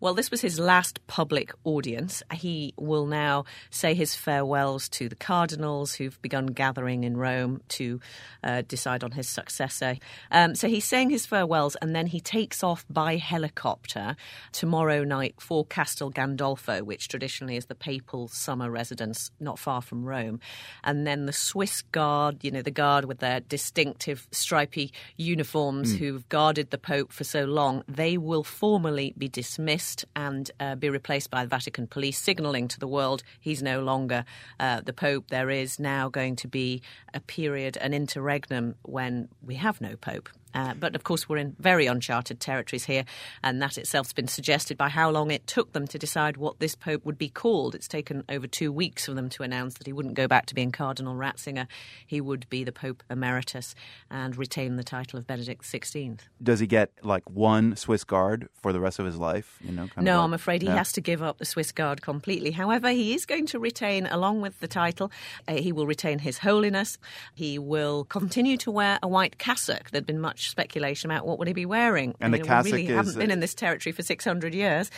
Well, 0.00 0.14
this 0.14 0.30
was 0.30 0.42
his 0.42 0.58
last 0.58 1.04
public 1.06 1.52
audience. 1.64 2.22
He 2.32 2.74
will 2.76 3.06
now 3.06 3.44
say 3.70 3.94
his 3.94 4.14
farewells 4.14 4.88
to 4.90 5.08
the 5.08 5.16
cardinals 5.16 5.94
who've 5.94 6.20
begun 6.20 6.46
gathering 6.46 7.04
in 7.04 7.16
Rome 7.16 7.62
to 7.68 8.00
uh, 8.44 8.62
decide 8.62 9.02
on 9.02 9.12
his 9.12 9.28
successor. 9.28 9.96
Um, 10.30 10.54
so 10.54 10.68
he's 10.68 10.84
saying 10.84 11.10
his 11.10 11.24
farewells 11.24 11.76
and 11.80 11.96
then 11.96 12.06
he 12.06 12.20
takes 12.20 12.62
off 12.62 12.84
by 12.90 13.16
helicopter 13.16 14.16
tomorrow 14.52 15.02
night 15.02 15.34
for 15.38 15.64
Castel 15.64 16.10
Gandolfo, 16.10 16.82
which 16.82 17.08
traditionally 17.08 17.56
is 17.56 17.66
the 17.66 17.74
papal 17.74 18.28
summer 18.28 18.70
residence 18.70 19.30
not 19.40 19.58
far 19.58 19.80
from 19.80 20.04
Rome. 20.04 20.40
And 20.84 21.06
then 21.06 21.24
the 21.26 21.32
Swiss 21.32 21.80
Guard, 21.80 22.44
you 22.44 22.50
know, 22.50 22.62
the 22.62 22.70
Guard 22.70 23.06
with 23.06 23.20
their 23.20 23.40
distinctive 23.40 24.28
stripy 24.30 24.92
uniforms 25.16 25.94
mm. 25.94 25.98
who've 25.98 26.28
guarded 26.28 26.70
the 26.70 26.78
Pope 26.78 27.12
for 27.12 27.24
so 27.24 27.44
long, 27.44 27.82
they 27.88 28.18
will 28.18 28.44
formally 28.44 29.14
be 29.16 29.28
dismissed 29.28 29.85
and 30.14 30.50
uh, 30.58 30.74
be 30.74 30.90
replaced 30.90 31.30
by 31.30 31.44
the 31.44 31.48
Vatican 31.48 31.86
police, 31.86 32.18
signalling 32.18 32.68
to 32.68 32.80
the 32.80 32.88
world 32.88 33.22
he's 33.40 33.62
no 33.62 33.80
longer 33.80 34.24
uh, 34.58 34.80
the 34.80 34.92
Pope. 34.92 35.28
There 35.28 35.50
is 35.50 35.78
now 35.78 36.08
going 36.08 36.36
to 36.36 36.48
be 36.48 36.82
a 37.14 37.20
period, 37.20 37.76
an 37.76 37.92
interregnum, 37.92 38.74
when 38.82 39.28
we 39.42 39.56
have 39.56 39.80
no 39.80 39.96
Pope. 39.96 40.28
Uh, 40.54 40.74
but 40.74 40.94
of 40.94 41.04
course, 41.04 41.28
we're 41.28 41.36
in 41.36 41.54
very 41.58 41.86
uncharted 41.86 42.40
territories 42.40 42.84
here, 42.84 43.04
and 43.42 43.60
that 43.60 43.76
itself's 43.76 44.12
been 44.12 44.28
suggested 44.28 44.78
by 44.78 44.88
how 44.88 45.10
long 45.10 45.30
it 45.30 45.46
took 45.46 45.72
them 45.72 45.86
to 45.86 45.98
decide 45.98 46.36
what 46.36 46.58
this 46.60 46.74
Pope 46.74 47.04
would 47.04 47.18
be 47.18 47.28
called. 47.28 47.74
It's 47.74 47.88
taken 47.88 48.24
over 48.28 48.46
two 48.46 48.72
weeks 48.72 49.04
for 49.04 49.14
them 49.14 49.28
to 49.30 49.42
announce 49.42 49.74
that 49.74 49.86
he 49.86 49.92
wouldn't 49.92 50.14
go 50.14 50.26
back 50.26 50.46
to 50.46 50.54
being 50.54 50.72
Cardinal 50.72 51.14
Ratzinger. 51.14 51.66
He 52.06 52.20
would 52.20 52.48
be 52.48 52.64
the 52.64 52.72
Pope 52.72 53.02
Emeritus 53.10 53.74
and 54.10 54.36
retain 54.36 54.76
the 54.76 54.84
title 54.84 55.18
of 55.18 55.26
Benedict 55.26 55.62
XVI. 55.62 56.18
Does 56.42 56.60
he 56.60 56.66
get 56.66 56.90
like 57.02 57.28
one 57.28 57.76
Swiss 57.76 58.04
Guard 58.04 58.48
for 58.54 58.72
the 58.72 58.80
rest 58.80 58.98
of 58.98 59.06
his 59.06 59.16
life? 59.16 59.58
You 59.60 59.72
know, 59.72 59.88
no, 59.98 60.16
like, 60.16 60.24
I'm 60.24 60.34
afraid 60.34 60.62
he 60.62 60.68
has 60.68 60.92
to 60.92 61.00
give 61.00 61.22
up 61.22 61.38
the 61.38 61.44
Swiss 61.44 61.72
Guard 61.72 62.02
completely. 62.02 62.50
However, 62.50 62.90
he 62.90 63.14
is 63.14 63.26
going 63.26 63.46
to 63.46 63.58
retain, 63.58 64.06
along 64.06 64.40
with 64.40 64.58
the 64.60 64.68
title, 64.68 65.10
uh, 65.46 65.54
he 65.54 65.72
will 65.72 65.86
retain 65.86 66.18
his 66.18 66.38
holiness. 66.38 66.98
He 67.34 67.58
will 67.58 68.04
continue 68.04 68.56
to 68.58 68.70
wear 68.70 68.98
a 69.02 69.08
white 69.08 69.38
cassock. 69.38 69.90
There'd 69.90 70.06
been 70.06 70.20
much 70.20 70.45
speculation 70.50 71.10
about 71.10 71.26
what 71.26 71.38
would 71.38 71.48
he 71.48 71.54
be 71.54 71.66
wearing. 71.66 72.14
And 72.20 72.34
I 72.34 72.38
mean, 72.38 72.42
the 72.42 72.48
cassock 72.48 72.72
we 72.72 72.72
really 72.72 72.88
is, 72.88 72.96
haven't 72.96 73.18
been 73.18 73.30
in 73.30 73.40
this 73.40 73.54
territory 73.54 73.92
for 73.92 74.02
600 74.02 74.54
years. 74.54 74.90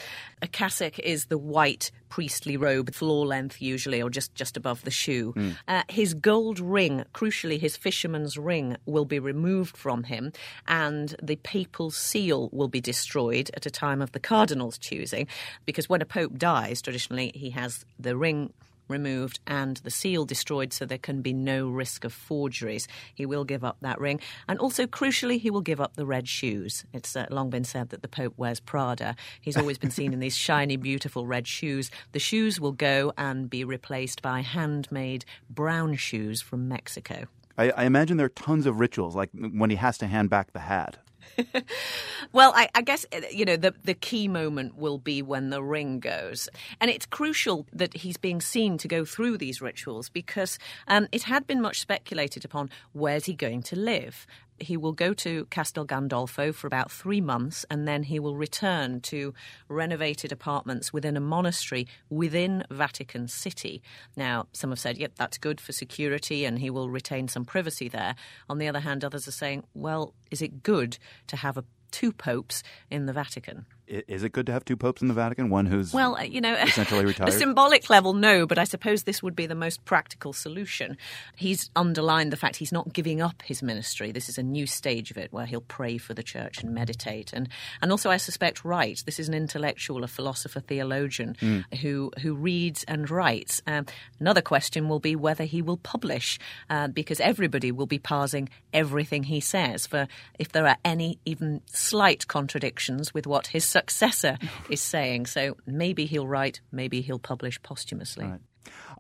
A 0.43 0.47
cassock 0.47 0.99
is 0.99 1.27
the 1.27 1.39
white 1.39 1.91
priestly 2.09 2.57
robe, 2.57 2.95
floor 2.95 3.27
length 3.27 3.61
usually, 3.61 4.03
or 4.03 4.11
just, 4.11 4.35
just 4.35 4.57
above 4.57 4.83
the 4.85 4.91
shoe. 4.91 5.33
Mm. 5.35 5.57
Uh, 5.67 5.83
his 5.89 6.15
gold 6.15 6.59
ring, 6.59 7.05
crucially 7.15 7.61
his 7.61 7.77
fisherman's 7.77 8.39
ring, 8.39 8.77
will 8.87 9.05
be 9.05 9.19
removed 9.19 9.77
from 9.77 10.05
him, 10.05 10.33
and 10.67 11.15
the 11.23 11.37
papal 11.37 11.91
seal 11.91 12.49
will 12.53 12.69
be 12.69 12.81
destroyed 12.81 13.51
at 13.55 13.67
a 13.67 13.71
time 13.71 14.01
of 14.01 14.13
the 14.13 14.21
cardinal's 14.21 14.79
choosing, 14.79 15.27
because 15.67 15.89
when 15.89 16.03
a 16.03 16.07
pope 16.07 16.37
dies, 16.39 16.81
traditionally 16.81 17.33
he 17.35 17.51
has 17.51 17.85
the 17.99 18.17
ring 18.17 18.53
removed 18.89 19.41
and 19.47 19.79
the 19.79 19.91
seal 19.91 20.25
destroyed 20.25 20.73
so 20.73 20.85
there 20.85 20.99
can 20.99 21.23
be 21.23 21.33
no 21.33 21.69
risk 21.69 22.05
of 22.05 22.13
forgeries. 22.13 22.89
He 23.15 23.27
will 23.27 23.45
give 23.45 23.65
up 23.65 23.77
that 23.81 24.01
ring. 24.01 24.21
And 24.49 24.59
also, 24.59 24.87
crucially, 24.87 25.41
he 25.41 25.51
will 25.51 25.61
give 25.61 25.81
up 25.81 25.95
the 25.95 26.07
red 26.07 26.29
shoes. 26.29 26.85
It's 26.93 27.15
uh, 27.17 27.27
long 27.31 27.51
been 27.51 27.65
said 27.65 27.91
that 27.91 28.03
the 28.03 28.09
Pope 28.09 28.35
wears 28.37 28.61
Prada. 28.61 29.17
He's 29.41 29.57
always 29.57 29.79
been 29.79 29.91
seen 29.91 30.13
in 30.13 30.21
these 30.21 30.37
shiny, 30.49 30.77
beautiful 30.77 31.27
red 31.27 31.47
shoes. 31.47 31.91
The 32.13 32.19
shoes 32.19 32.61
will 32.61 32.73
go 32.73 33.13
and 33.17 33.49
be 33.49 33.65
replaced 33.65 34.23
by 34.23 34.41
handmade 34.41 35.25
brown 35.51 35.95
shoes 35.97 36.41
from 36.41 36.69
Mexico. 36.69 37.27
I, 37.57 37.71
I 37.71 37.85
imagine 37.85 38.17
there 38.17 38.27
are 38.27 38.31
tons 38.31 38.67
of 38.67 38.79
rituals, 38.79 39.17
like 39.17 39.31
when 39.33 39.71
he 39.71 39.77
has 39.77 39.99
to 39.99 40.07
hand 40.07 40.31
back 40.31 40.53
the 40.53 40.61
hat. 40.61 40.99
well, 42.33 42.53
I, 42.55 42.69
I, 42.75 42.83
guess 42.83 43.07
uh, 43.13 43.21
you 43.31 43.45
know 43.45 43.57
the 43.57 43.75
the 43.85 43.95
key 43.95 44.29
moment 44.29 44.77
will 44.77 44.99
be 44.99 45.23
when 45.23 45.51
the 45.51 45.63
ring 45.63 46.01
goes, 46.01 46.49
and 46.81 46.91
it's 46.91 47.07
crucial 47.07 47.67
that 47.73 47.95
he's 47.95 48.17
being 48.17 48.41
seen 48.41 48.79
to 48.79 48.89
go 48.89 49.05
through 49.05 49.39
these 49.39 49.61
rituals 49.61 50.09
because 50.09 50.59
um, 50.87 51.09
it 51.13 51.25
had 51.25 51.47
been 51.47 51.61
much 51.61 51.81
speculated 51.81 52.45
upon 52.45 52.71
where's 52.93 53.27
he 53.27 53.35
going 53.35 53.63
to 53.63 53.77
live, 53.77 54.27
he 54.61 54.77
will 54.77 54.93
go 54.93 55.13
to 55.15 55.47
Castel 55.47 55.87
Gandolfo 55.87 56.55
for 56.55 56.67
about 56.67 56.91
three 56.91 57.21
months 57.21 57.65
and 57.71 57.87
then 57.87 58.03
he 58.05 58.19
will 58.19 58.37
return 58.37 59.01
to 59.03 59.35
renovated 59.69 60.33
apartments 60.33 60.93
within 60.93 61.17
a 61.17 61.21
monastery 61.21 61.87
within 62.11 62.65
Vatican 62.71 63.29
City. 63.29 63.83
Now, 64.17 64.47
some 64.53 64.71
have 64.71 64.79
said, 64.79 64.99
yep, 64.99 65.13
that's 65.17 65.39
good 65.39 65.61
for 65.61 65.73
security 65.73 66.45
and 66.45 66.59
he 66.59 66.71
will 66.71 66.91
retain 66.91 67.29
some 67.29 67.45
privacy 67.45 67.89
there. 67.89 68.15
On 68.49 68.59
the 68.59 68.69
other 68.69 68.81
hand, 68.81 69.05
others 69.05 69.29
are 69.29 69.33
saying, 69.33 69.65
well, 69.75 70.15
is 70.31 70.43
it 70.43 70.63
good 70.63 70.99
to 71.29 71.37
have 71.37 71.57
a 71.57 71.65
two 71.91 72.13
popes 72.13 72.63
in 72.91 73.07
the 73.07 73.13
Vatican. 73.13 73.67
Is 73.89 74.23
it 74.23 74.33
good 74.33 74.47
to 74.47 74.53
have 74.53 74.65
two 74.65 74.77
popes 74.77 75.01
in 75.01 75.09
the 75.09 75.15
Vatican? 75.15 75.49
One 75.49 75.67
who's 75.67 75.93
well, 75.95 76.17
uh, 76.17 76.23
you 76.23 76.41
know, 76.41 76.55
essentially 76.63 77.05
retired. 77.05 77.29
the 77.29 77.33
symbolic 77.33 77.89
level, 77.89 78.13
no, 78.13 78.47
but 78.47 78.59
I 78.59 78.65
suppose 78.65 79.05
this 79.05 79.23
would 79.23 79.35
be 79.35 79.47
the 79.47 79.55
most 79.55 79.85
practical 79.85 80.33
solution. 80.33 80.99
He's 81.37 81.71
underlined 81.75 82.33
the 82.33 82.37
fact 82.37 82.57
he's 82.57 82.73
not 82.73 82.93
giving 82.93 83.23
up 83.23 83.43
his 83.43 83.63
ministry. 83.63 84.13
This 84.13 84.29
is 84.29 84.37
a 84.37 84.43
new 84.43 84.67
stage 84.67 85.11
of 85.11 85.17
it 85.17 85.33
where 85.33 85.47
he'll 85.47 85.63
pray 85.63 85.97
for 85.97 86.13
the 86.13 86.23
church 86.23 86.63
and 86.63 86.75
meditate, 86.75 87.33
and 87.33 87.49
and 87.81 87.91
also 87.91 88.11
I 88.11 88.19
suspect 88.19 88.65
right. 88.65 89.03
This 89.07 89.19
is 89.19 89.29
an 89.29 89.35
intellectual, 89.35 90.05
a 90.05 90.09
philosopher, 90.09 90.61
theologian 90.61 91.37
mm. 91.41 91.65
who 91.81 92.13
who 92.21 92.35
reads 92.35 92.85
and 92.85 93.09
writes. 93.09 93.63
Um, 93.67 93.87
another 94.21 94.43
question 94.43 94.89
will 94.89 95.01
be 95.01 95.17
whether 95.17 95.45
he 95.45 95.63
will 95.63 95.79
publish, 95.79 96.39
uh, 96.69 96.89
because 96.89 97.21
everybody 97.21 97.73
will 97.73 97.87
be 97.87 97.99
parsing 97.99 98.51
everything 98.73 99.25
he 99.25 99.41
says. 99.41 99.87
For 99.87 100.09
if 100.39 100.53
there 100.53 100.67
are 100.67 100.77
any 100.85 101.19
even 101.25 101.63
slight 101.67 102.29
contradictions 102.29 103.15
with 103.15 103.27
what 103.27 103.49
his 103.49 103.78
successor 103.79 104.37
is 104.69 104.81
saying. 104.81 105.27
So 105.27 105.57
maybe 105.67 106.07
he'll 106.07 106.27
write, 106.27 106.61
maybe 106.73 107.01
he'll 107.01 107.19
publish 107.33 107.63
posthumously. 107.63 108.27
Right. 108.27 108.41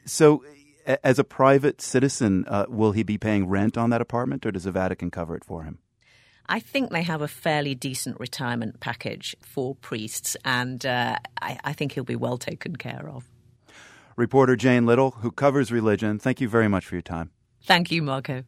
So, 0.05 0.45
as 1.05 1.19
a 1.19 1.25
private 1.25 1.83
citizen, 1.83 2.47
uh, 2.49 2.65
will 2.69 2.93
he 2.93 3.03
be 3.03 3.19
paying 3.19 3.47
rent 3.47 3.77
on 3.77 3.91
that 3.91 4.01
apartment, 4.01 4.47
or 4.47 4.53
does 4.53 4.65
the 4.65 4.73
Vatican 4.73 5.11
cover 5.11 5.37
it 5.37 5.45
for 5.45 5.65
him? 5.65 5.79
I 6.49 6.61
think 6.61 6.91
they 6.91 7.03
have 7.03 7.21
a 7.21 7.29
fairly 7.29 7.75
decent 7.75 8.19
retirement 8.19 8.81
package 8.81 9.37
for 9.43 9.75
priests, 9.75 10.35
and 10.45 10.85
uh, 10.87 11.19
I, 11.43 11.59
I 11.63 11.73
think 11.75 11.93
he'll 11.93 12.05
be 12.05 12.17
well 12.17 12.39
taken 12.39 12.77
care 12.77 13.07
of. 13.11 13.29
Reporter 14.17 14.57
Jane 14.57 14.87
Little, 14.87 15.11
who 15.11 15.31
covers 15.31 15.71
religion, 15.71 16.19
thank 16.19 16.41
you 16.41 16.49
very 16.49 16.69
much 16.69 16.87
for 16.87 16.95
your 16.95 17.03
time. 17.03 17.31
Thank 17.65 17.91
you, 17.91 18.03
Marco. 18.03 18.45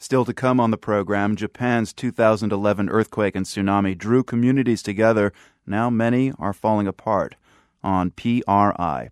Still 0.00 0.24
to 0.24 0.32
come 0.32 0.60
on 0.60 0.70
the 0.70 0.78
program, 0.78 1.34
Japan's 1.34 1.92
2011 1.92 2.88
earthquake 2.88 3.34
and 3.34 3.44
tsunami 3.44 3.98
drew 3.98 4.22
communities 4.22 4.80
together. 4.80 5.32
Now 5.66 5.90
many 5.90 6.32
are 6.38 6.52
falling 6.52 6.86
apart. 6.86 7.34
On 7.82 8.12
PRI. 8.12 9.10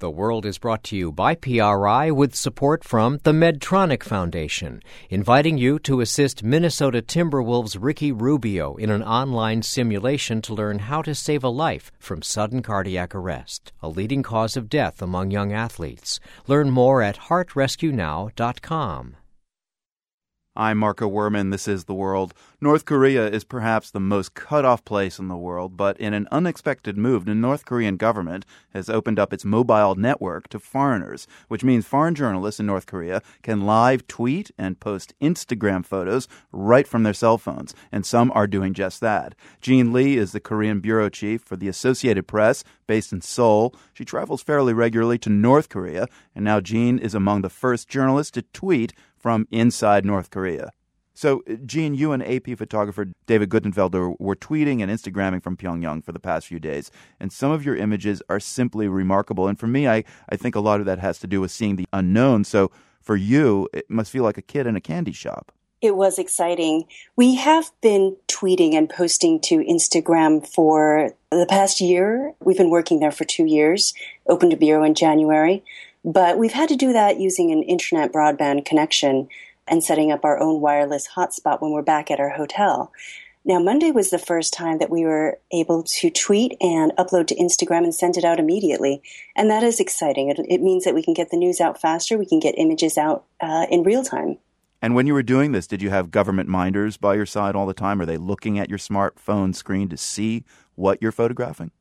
The 0.00 0.10
World 0.10 0.46
is 0.46 0.58
brought 0.58 0.84
to 0.84 0.96
you 0.96 1.10
by 1.10 1.34
PRI 1.34 2.10
with 2.12 2.34
support 2.34 2.84
from 2.84 3.18
the 3.24 3.32
Medtronic 3.32 4.04
Foundation, 4.04 4.80
inviting 5.10 5.58
you 5.58 5.78
to 5.80 6.00
assist 6.00 6.44
Minnesota 6.44 7.02
Timberwolves 7.02 7.76
Ricky 7.78 8.12
Rubio 8.12 8.76
in 8.76 8.90
an 8.90 9.02
online 9.02 9.62
simulation 9.62 10.40
to 10.42 10.54
learn 10.54 10.78
how 10.78 11.02
to 11.02 11.16
save 11.16 11.42
a 11.42 11.48
life 11.48 11.90
from 11.98 12.22
sudden 12.22 12.62
cardiac 12.62 13.12
arrest, 13.14 13.72
a 13.82 13.88
leading 13.88 14.22
cause 14.22 14.56
of 14.56 14.68
death 14.70 15.02
among 15.02 15.30
young 15.32 15.52
athletes. 15.52 16.20
Learn 16.46 16.70
more 16.70 17.02
at 17.02 17.18
heartrescuenow.com. 17.18 19.16
I'm 20.60 20.78
Marco 20.78 21.08
Werman. 21.08 21.52
This 21.52 21.68
is 21.68 21.84
The 21.84 21.94
World. 21.94 22.34
North 22.60 22.84
Korea 22.84 23.28
is 23.28 23.44
perhaps 23.44 23.92
the 23.92 24.00
most 24.00 24.34
cut 24.34 24.64
off 24.64 24.84
place 24.84 25.20
in 25.20 25.28
the 25.28 25.36
world, 25.36 25.76
but 25.76 25.96
in 25.98 26.14
an 26.14 26.26
unexpected 26.32 26.98
move, 26.98 27.26
the 27.26 27.34
North 27.36 27.64
Korean 27.64 27.96
government 27.96 28.44
has 28.70 28.90
opened 28.90 29.20
up 29.20 29.32
its 29.32 29.44
mobile 29.44 29.94
network 29.94 30.48
to 30.48 30.58
foreigners, 30.58 31.28
which 31.46 31.62
means 31.62 31.86
foreign 31.86 32.16
journalists 32.16 32.58
in 32.58 32.66
North 32.66 32.86
Korea 32.86 33.22
can 33.44 33.66
live 33.66 34.08
tweet 34.08 34.50
and 34.58 34.80
post 34.80 35.14
Instagram 35.22 35.86
photos 35.86 36.26
right 36.50 36.88
from 36.88 37.04
their 37.04 37.14
cell 37.14 37.38
phones, 37.38 37.72
and 37.92 38.04
some 38.04 38.32
are 38.34 38.48
doing 38.48 38.74
just 38.74 39.00
that. 39.00 39.36
Jean 39.60 39.92
Lee 39.92 40.16
is 40.16 40.32
the 40.32 40.40
Korean 40.40 40.80
bureau 40.80 41.08
chief 41.08 41.40
for 41.40 41.54
the 41.54 41.68
Associated 41.68 42.26
Press 42.26 42.64
based 42.88 43.12
in 43.12 43.20
Seoul. 43.20 43.76
She 43.94 44.04
travels 44.04 44.42
fairly 44.42 44.72
regularly 44.72 45.18
to 45.18 45.30
North 45.30 45.68
Korea, 45.68 46.08
and 46.34 46.44
now 46.44 46.58
Jean 46.58 46.98
is 46.98 47.14
among 47.14 47.42
the 47.42 47.48
first 47.48 47.88
journalists 47.88 48.32
to 48.32 48.42
tweet 48.42 48.92
from 49.18 49.46
inside 49.50 50.04
North 50.04 50.30
Korea. 50.30 50.70
So, 51.18 51.42
uh, 51.50 51.54
Jean, 51.66 51.94
you 51.94 52.12
and 52.12 52.22
AP 52.22 52.56
photographer 52.56 53.06
David 53.26 53.48
Guttenfelder 53.48 54.14
were 54.20 54.36
tweeting 54.36 54.80
and 54.82 54.88
Instagramming 54.88 55.42
from 55.42 55.56
Pyongyang 55.56 56.04
for 56.04 56.12
the 56.12 56.20
past 56.20 56.46
few 56.46 56.60
days, 56.60 56.92
and 57.18 57.32
some 57.32 57.50
of 57.50 57.64
your 57.64 57.74
images 57.74 58.22
are 58.28 58.38
simply 58.38 58.86
remarkable. 58.86 59.48
And 59.48 59.58
for 59.58 59.66
me, 59.66 59.88
I, 59.88 60.04
I 60.28 60.36
think 60.36 60.54
a 60.54 60.60
lot 60.60 60.78
of 60.78 60.86
that 60.86 61.00
has 61.00 61.18
to 61.18 61.26
do 61.26 61.40
with 61.40 61.50
seeing 61.50 61.74
the 61.74 61.88
unknown. 61.92 62.44
So, 62.44 62.70
for 63.02 63.16
you, 63.16 63.68
it 63.72 63.90
must 63.90 64.12
feel 64.12 64.22
like 64.22 64.38
a 64.38 64.42
kid 64.42 64.68
in 64.68 64.76
a 64.76 64.80
candy 64.80 65.10
shop. 65.10 65.50
It 65.80 65.96
was 65.96 66.18
exciting. 66.18 66.84
We 67.16 67.36
have 67.36 67.70
been 67.80 68.16
tweeting 68.26 68.74
and 68.74 68.88
posting 68.88 69.40
to 69.42 69.58
Instagram 69.58 70.46
for 70.46 71.14
the 71.30 71.46
past 71.46 71.80
year. 71.80 72.32
We've 72.40 72.56
been 72.56 72.70
working 72.70 72.98
there 73.00 73.12
for 73.12 73.24
two 73.24 73.44
years, 73.44 73.94
opened 74.28 74.52
a 74.52 74.56
bureau 74.56 74.82
in 74.84 74.94
January. 74.94 75.64
But 76.04 76.38
we've 76.38 76.52
had 76.52 76.68
to 76.68 76.76
do 76.76 76.92
that 76.92 77.20
using 77.20 77.50
an 77.50 77.62
internet 77.62 78.12
broadband 78.12 78.64
connection 78.64 79.28
and 79.66 79.84
setting 79.84 80.10
up 80.10 80.24
our 80.24 80.38
own 80.38 80.60
wireless 80.60 81.08
hotspot 81.16 81.60
when 81.60 81.72
we're 81.72 81.82
back 81.82 82.10
at 82.10 82.20
our 82.20 82.30
hotel. 82.30 82.92
Now, 83.44 83.58
Monday 83.58 83.90
was 83.90 84.10
the 84.10 84.18
first 84.18 84.52
time 84.52 84.78
that 84.78 84.90
we 84.90 85.04
were 85.04 85.38
able 85.52 85.82
to 85.82 86.10
tweet 86.10 86.56
and 86.60 86.92
upload 86.98 87.28
to 87.28 87.36
Instagram 87.36 87.84
and 87.84 87.94
send 87.94 88.16
it 88.16 88.24
out 88.24 88.38
immediately. 88.38 89.02
And 89.36 89.50
that 89.50 89.62
is 89.62 89.80
exciting. 89.80 90.28
It, 90.28 90.38
it 90.48 90.60
means 90.60 90.84
that 90.84 90.94
we 90.94 91.02
can 91.02 91.14
get 91.14 91.30
the 91.30 91.36
news 91.36 91.60
out 91.60 91.80
faster, 91.80 92.18
we 92.18 92.26
can 92.26 92.40
get 92.40 92.58
images 92.58 92.98
out 92.98 93.24
uh, 93.40 93.66
in 93.70 93.84
real 93.84 94.04
time. 94.04 94.38
And 94.80 94.94
when 94.94 95.06
you 95.06 95.14
were 95.14 95.22
doing 95.22 95.52
this, 95.52 95.66
did 95.66 95.82
you 95.82 95.90
have 95.90 96.10
government 96.10 96.48
minders 96.48 96.96
by 96.96 97.14
your 97.14 97.26
side 97.26 97.56
all 97.56 97.66
the 97.66 97.74
time? 97.74 98.00
Are 98.00 98.06
they 98.06 98.16
looking 98.16 98.58
at 98.58 98.68
your 98.68 98.78
smartphone 98.78 99.54
screen 99.54 99.88
to 99.88 99.96
see 99.96 100.44
what 100.76 101.02
you're 101.02 101.10
photographing? 101.10 101.72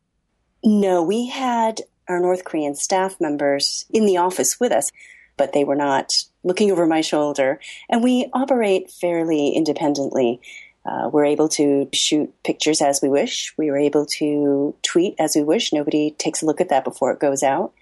No, 0.64 1.04
we 1.04 1.28
had 1.28 1.82
our 2.08 2.20
North 2.20 2.44
Korean 2.44 2.76
staff 2.76 3.20
members 3.20 3.86
in 3.90 4.06
the 4.06 4.18
office 4.18 4.60
with 4.60 4.72
us, 4.72 4.92
but 5.36 5.54
they 5.54 5.64
were 5.64 5.76
not 5.76 6.24
looking 6.44 6.72
over 6.72 6.86
my 6.86 7.02
shoulder. 7.02 7.60
And 7.90 8.04
we 8.04 8.30
operate 8.34 8.92
fairly 8.92 9.50
independently. 9.50 10.42
Uh, 10.86 11.10
we're 11.12 11.26
able 11.26 11.50
to 11.50 11.90
shoot 11.94 12.34
pictures 12.44 12.82
as 12.82 13.02
we 13.02 13.10
wish. 13.10 13.54
We 13.58 13.70
were 13.70 13.78
able 13.78 14.06
to 14.18 14.74
tweet 14.84 15.16
as 15.20 15.36
we 15.36 15.44
wish. 15.44 15.74
Nobody 15.74 16.12
takes 16.12 16.42
a 16.42 16.46
look 16.46 16.62
at 16.62 16.70
that 16.70 16.86
before 16.86 17.12
it 17.12 17.20
goes 17.20 17.44
out. 17.44 17.74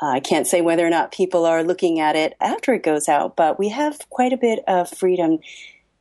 Uh, 0.00 0.06
I 0.06 0.20
can't 0.20 0.46
say 0.46 0.60
whether 0.60 0.86
or 0.86 0.90
not 0.90 1.12
people 1.12 1.44
are 1.44 1.64
looking 1.64 2.00
at 2.00 2.16
it 2.16 2.34
after 2.40 2.72
it 2.72 2.82
goes 2.82 3.08
out, 3.08 3.36
but 3.36 3.58
we 3.58 3.68
have 3.70 4.08
quite 4.10 4.32
a 4.32 4.38
bit 4.38 4.60
of 4.66 4.88
freedom 4.88 5.40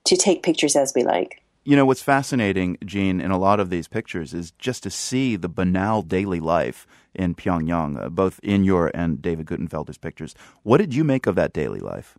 to 0.06 0.16
take 0.16 0.44
pictures 0.44 0.76
as 0.76 0.94
we 0.96 1.04
like. 1.04 1.42
You 1.64 1.76
know, 1.76 1.86
what's 1.86 2.02
fascinating, 2.02 2.78
Jean, 2.86 3.20
in 3.20 3.32
a 3.32 3.38
lot 3.38 3.60
of 3.60 3.70
these 3.70 3.88
pictures 3.88 4.34
is 4.34 4.52
just 4.52 4.84
to 4.84 4.90
see 4.90 5.36
the 5.36 5.50
banal 5.50 6.02
daily 6.02 6.40
life 6.40 6.88
in 7.14 7.36
Pyongyang, 7.36 8.02
uh, 8.02 8.10
both 8.10 8.40
in 8.44 8.64
your 8.64 8.92
and 8.94 9.22
David 9.22 9.48
Guttenfelder's 9.48 9.98
pictures. 9.98 10.36
What 10.64 10.78
did 10.78 10.94
you 10.94 11.04
make 11.04 11.28
of 11.28 11.36
that 11.36 11.54
daily 11.54 11.80
life? 11.80 12.18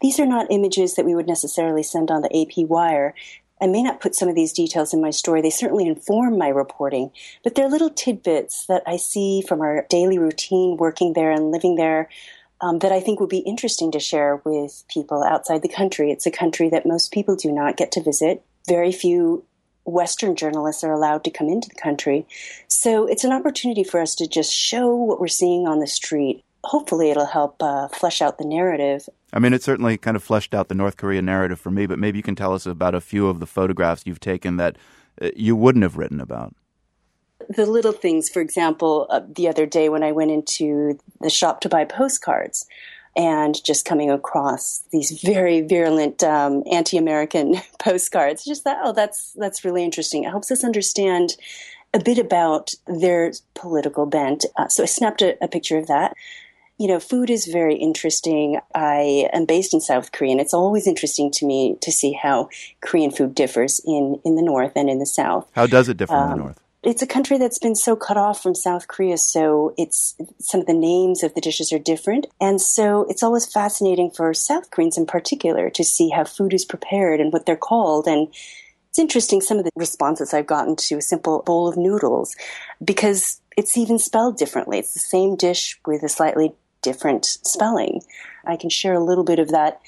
These 0.00 0.18
are 0.18 0.26
not 0.26 0.46
images 0.50 0.94
that 0.94 1.04
we 1.04 1.14
would 1.14 1.28
necessarily 1.28 1.82
send 1.82 2.10
on 2.10 2.22
the 2.22 2.36
AP 2.36 2.68
wire. 2.68 3.14
I 3.60 3.66
may 3.66 3.82
not 3.82 4.00
put 4.00 4.14
some 4.14 4.28
of 4.28 4.34
these 4.34 4.52
details 4.52 4.94
in 4.94 5.02
my 5.02 5.10
story. 5.10 5.42
They 5.42 5.50
certainly 5.50 5.86
inform 5.86 6.38
my 6.38 6.48
reporting, 6.48 7.10
but 7.44 7.54
they're 7.54 7.68
little 7.68 7.90
tidbits 7.90 8.66
that 8.66 8.82
I 8.86 8.96
see 8.96 9.42
from 9.42 9.60
our 9.60 9.86
daily 9.90 10.18
routine 10.18 10.76
working 10.78 11.12
there 11.12 11.30
and 11.30 11.50
living 11.50 11.76
there 11.76 12.08
um, 12.62 12.78
that 12.80 12.92
I 12.92 13.00
think 13.00 13.20
would 13.20 13.28
be 13.28 13.38
interesting 13.38 13.90
to 13.92 14.00
share 14.00 14.36
with 14.44 14.84
people 14.88 15.22
outside 15.22 15.62
the 15.62 15.68
country. 15.68 16.10
It's 16.10 16.26
a 16.26 16.30
country 16.30 16.68
that 16.70 16.86
most 16.86 17.12
people 17.12 17.36
do 17.36 17.52
not 17.52 17.76
get 17.76 17.92
to 17.92 18.02
visit. 18.02 18.42
Very 18.66 18.92
few 18.92 19.44
Western 19.84 20.36
journalists 20.36 20.84
are 20.84 20.92
allowed 20.92 21.24
to 21.24 21.30
come 21.30 21.48
into 21.48 21.68
the 21.68 21.80
country. 21.80 22.26
So 22.68 23.06
it's 23.06 23.24
an 23.24 23.32
opportunity 23.32 23.84
for 23.84 24.00
us 24.00 24.14
to 24.16 24.26
just 24.26 24.52
show 24.52 24.94
what 24.94 25.20
we're 25.20 25.28
seeing 25.28 25.66
on 25.66 25.80
the 25.80 25.86
street. 25.86 26.44
Hopefully, 26.64 27.10
it'll 27.10 27.26
help 27.26 27.62
uh, 27.62 27.88
flesh 27.88 28.20
out 28.20 28.36
the 28.38 28.44
narrative. 28.44 29.08
I 29.32 29.38
mean, 29.38 29.54
it 29.54 29.62
certainly 29.62 29.96
kind 29.96 30.16
of 30.16 30.22
fleshed 30.22 30.54
out 30.54 30.68
the 30.68 30.74
North 30.74 30.98
Korea 30.98 31.22
narrative 31.22 31.58
for 31.58 31.70
me, 31.70 31.86
but 31.86 31.98
maybe 31.98 32.18
you 32.18 32.22
can 32.22 32.36
tell 32.36 32.52
us 32.52 32.66
about 32.66 32.94
a 32.94 33.00
few 33.00 33.28
of 33.28 33.40
the 33.40 33.46
photographs 33.46 34.02
you've 34.04 34.20
taken 34.20 34.58
that 34.58 34.76
uh, 35.22 35.30
you 35.34 35.56
wouldn't 35.56 35.82
have 35.82 35.96
written 35.96 36.20
about 36.20 36.54
the 37.48 37.66
little 37.66 37.92
things, 37.92 38.28
for 38.28 38.40
example, 38.40 39.06
uh, 39.10 39.20
the 39.34 39.48
other 39.48 39.66
day 39.66 39.88
when 39.88 40.02
I 40.02 40.12
went 40.12 40.30
into 40.30 40.98
the 41.20 41.30
shop 41.30 41.60
to 41.62 41.68
buy 41.68 41.84
postcards 41.84 42.66
and 43.16 43.62
just 43.64 43.84
coming 43.84 44.10
across 44.10 44.84
these 44.92 45.20
very 45.22 45.60
virulent 45.60 46.22
um, 46.22 46.62
anti-American 46.70 47.56
postcards, 47.78 48.44
just 48.44 48.64
that, 48.64 48.78
oh, 48.82 48.92
that's, 48.92 49.32
that's 49.34 49.64
really 49.64 49.84
interesting. 49.84 50.24
It 50.24 50.30
helps 50.30 50.50
us 50.50 50.64
understand 50.64 51.36
a 51.92 51.98
bit 51.98 52.18
about 52.18 52.72
their 52.86 53.32
political 53.54 54.06
bent. 54.06 54.44
Uh, 54.56 54.68
so 54.68 54.84
I 54.84 54.86
snapped 54.86 55.22
a, 55.22 55.36
a 55.42 55.48
picture 55.48 55.76
of 55.76 55.88
that 55.88 56.14
you 56.80 56.88
know, 56.88 56.98
food 56.98 57.28
is 57.28 57.44
very 57.44 57.74
interesting. 57.74 58.58
I 58.74 59.28
am 59.34 59.44
based 59.44 59.74
in 59.74 59.82
South 59.82 60.12
Korea, 60.12 60.32
and 60.32 60.40
it's 60.40 60.54
always 60.54 60.86
interesting 60.86 61.30
to 61.32 61.44
me 61.44 61.76
to 61.82 61.92
see 61.92 62.12
how 62.12 62.48
Korean 62.80 63.10
food 63.10 63.34
differs 63.34 63.82
in, 63.84 64.18
in 64.24 64.36
the 64.36 64.42
North 64.42 64.72
and 64.74 64.88
in 64.88 64.98
the 64.98 65.04
South. 65.04 65.46
How 65.54 65.66
does 65.66 65.90
it 65.90 65.98
differ 65.98 66.14
um, 66.14 66.22
in 66.22 66.28
the 66.28 66.32
um, 66.32 66.38
North? 66.38 66.60
It's 66.82 67.02
a 67.02 67.06
country 67.06 67.36
that's 67.36 67.58
been 67.58 67.74
so 67.74 67.94
cut 67.94 68.16
off 68.16 68.42
from 68.42 68.54
South 68.54 68.88
Korea, 68.88 69.18
so 69.18 69.74
it's 69.76 70.16
some 70.38 70.60
of 70.60 70.66
the 70.66 70.72
names 70.72 71.22
of 71.22 71.34
the 71.34 71.40
dishes 71.40 71.72
are 71.72 71.78
different. 71.78 72.26
And 72.40 72.60
so 72.60 73.06
it's 73.10 73.22
always 73.22 73.44
fascinating 73.44 74.10
for 74.10 74.32
South 74.32 74.70
Koreans 74.70 74.96
in 74.96 75.04
particular 75.04 75.68
to 75.70 75.84
see 75.84 76.08
how 76.08 76.24
food 76.24 76.54
is 76.54 76.64
prepared 76.64 77.20
and 77.20 77.32
what 77.32 77.44
they're 77.44 77.56
called. 77.56 78.06
And 78.06 78.28
it's 78.88 78.98
interesting 78.98 79.42
some 79.42 79.58
of 79.58 79.64
the 79.64 79.70
responses 79.76 80.32
I've 80.32 80.46
gotten 80.46 80.74
to 80.76 80.96
a 80.96 81.02
simple 81.02 81.42
bowl 81.42 81.68
of 81.68 81.76
noodles 81.76 82.34
because 82.82 83.42
it's 83.58 83.76
even 83.76 83.98
spelled 83.98 84.38
differently. 84.38 84.78
It's 84.78 84.94
the 84.94 85.00
same 85.00 85.36
dish 85.36 85.78
with 85.86 86.02
a 86.02 86.08
slightly 86.08 86.54
different 86.80 87.26
spelling. 87.26 88.00
I 88.46 88.56
can 88.56 88.70
share 88.70 88.94
a 88.94 89.04
little 89.04 89.24
bit 89.24 89.38
of 89.38 89.50
that 89.50 89.80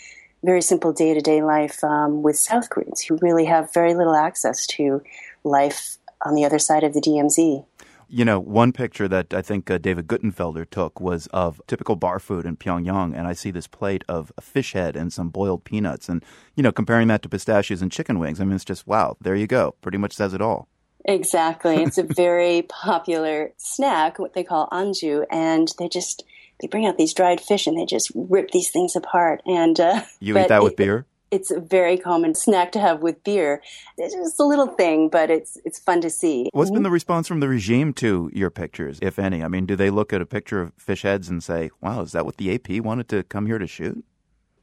very 0.45 0.61
simple 0.61 0.93
day 0.93 1.15
to 1.15 1.21
day 1.21 1.43
life 1.43 1.83
um, 1.83 2.23
with 2.23 2.37
South 2.37 2.69
Koreans 2.69 3.01
who 3.01 3.19
really 3.23 3.47
have 3.47 3.73
very 3.73 3.95
little 3.95 4.15
access 4.15 4.67
to 4.67 5.03
life 5.45 5.97
on 6.25 6.35
the 6.35 6.45
other 6.45 6.59
side 6.59 6.85
of 6.85 6.95
the 6.95 7.01
DMZ. 7.01 7.65
You 8.09 8.27
know, 8.27 8.39
one 8.39 8.73
picture 8.73 9.09
that 9.09 9.33
I 9.33 9.41
think 9.41 9.71
uh, 9.71 9.79
David 9.79 10.07
Guttenfelder 10.07 10.69
took 10.69 11.01
was 11.01 11.29
of 11.29 11.63
typical 11.67 11.97
bar 11.97 12.19
food 12.19 12.45
in 12.45 12.59
Pyongyang, 12.59 13.17
and 13.17 13.27
I 13.27 13.33
see 13.33 13.51
this 13.51 13.67
plate 13.67 14.05
of 14.07 14.31
a 14.37 14.43
fish 14.43 14.75
head 14.75 14.97
and 14.97 15.11
some 15.11 15.31
boiled 15.31 15.65
peanuts, 15.65 16.11
and 16.11 16.23
you 16.55 16.63
know, 16.63 16.73
comparing 16.73 17.09
that 17.09 17.23
to 17.23 17.31
pistachios 17.31 17.81
and 17.81 17.91
chicken 17.91 18.19
wings. 18.19 18.39
I 18.39 18.45
mean, 18.45 18.55
it's 18.55 18.67
just 18.67 18.87
wow. 18.87 19.17
There 19.21 19.35
you 19.35 19.47
go. 19.47 19.77
Pretty 19.81 19.97
much 19.97 20.13
says 20.13 20.35
it 20.35 20.43
all. 20.43 20.69
Exactly. 21.07 21.83
It's 21.83 21.99
a 21.99 22.03
very 22.17 22.63
popular 22.63 23.53
snack, 23.57 24.19
what 24.19 24.35
they 24.35 24.45
call 24.45 24.69
anju, 24.71 25.25
and 25.31 25.69
they 25.79 25.89
just 25.89 26.25
they 26.61 26.69
bring 26.69 26.87
out 26.87 26.97
these 26.97 27.15
dried 27.15 27.41
fish 27.41 27.67
and 27.67 27.79
they 27.79 27.87
just 27.87 28.13
rip 28.15 28.51
these 28.51 28.71
things 28.71 28.95
apart. 28.95 29.43
And 29.47 29.79
uh, 29.81 30.03
you 30.21 30.39
eat 30.39 30.49
that 30.49 30.63
with 30.63 30.77
beer? 30.77 31.07
It's 31.33 31.51
a 31.51 31.59
very 31.59 31.97
common 31.97 32.35
snack 32.35 32.71
to 32.73 32.79
have 32.79 33.01
with 33.01 33.25
beer. 33.25 33.63
It's 33.97 34.15
just 34.15 34.39
a 34.39 34.45
little 34.45 34.69
thing, 34.69 35.09
but 35.09 35.31
it's 35.31 35.59
it's 35.65 35.79
fun 35.79 36.03
to 36.03 36.11
see. 36.11 36.51
What's 36.53 36.71
been 36.71 36.83
the 36.83 36.91
response 36.91 37.27
from 37.27 37.41
the 37.41 37.49
regime 37.49 37.95
to 37.95 38.31
your 38.33 38.51
pictures, 38.51 38.99
if 39.03 39.19
any? 39.19 39.43
I 39.43 39.49
mean, 39.49 39.67
do 39.67 39.75
they 39.75 39.91
look 39.91 40.13
at 40.13 40.21
a 40.21 40.27
picture 40.27 40.61
of 40.61 40.73
fish 40.77 41.03
heads 41.03 41.29
and 41.29 41.43
say, 41.43 41.71
"Wow, 41.81 42.03
is 42.03 42.13
that 42.13 42.27
what 42.27 42.37
the 42.37 42.55
AP 42.55 42.85
wanted 42.85 43.09
to 43.09 43.23
come 43.25 43.47
here 43.47 43.59
to 43.59 43.67
shoot?" 43.67 44.05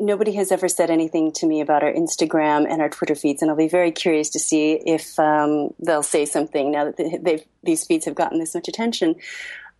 Nobody 0.01 0.31
has 0.33 0.51
ever 0.51 0.69
said 0.69 0.89
anything 0.89 1.33
to 1.33 1.45
me 1.45 1.59
about 1.59 1.83
our 1.83 1.91
Instagram 1.91 2.65
and 2.71 2.81
our 2.81 2.89
Twitter 2.89 3.15
feeds, 3.15 3.41
and 3.41 3.51
I'll 3.51 3.57
be 3.57 3.67
very 3.67 3.91
curious 3.91 4.29
to 4.29 4.39
see 4.39 4.73
if 4.85 5.19
um, 5.19 5.73
they'll 5.79 6.03
say 6.03 6.25
something 6.25 6.71
now 6.71 6.85
that 6.85 7.45
these 7.63 7.83
feeds 7.83 8.05
have 8.05 8.15
gotten 8.15 8.39
this 8.39 8.55
much 8.55 8.69
attention. 8.69 9.15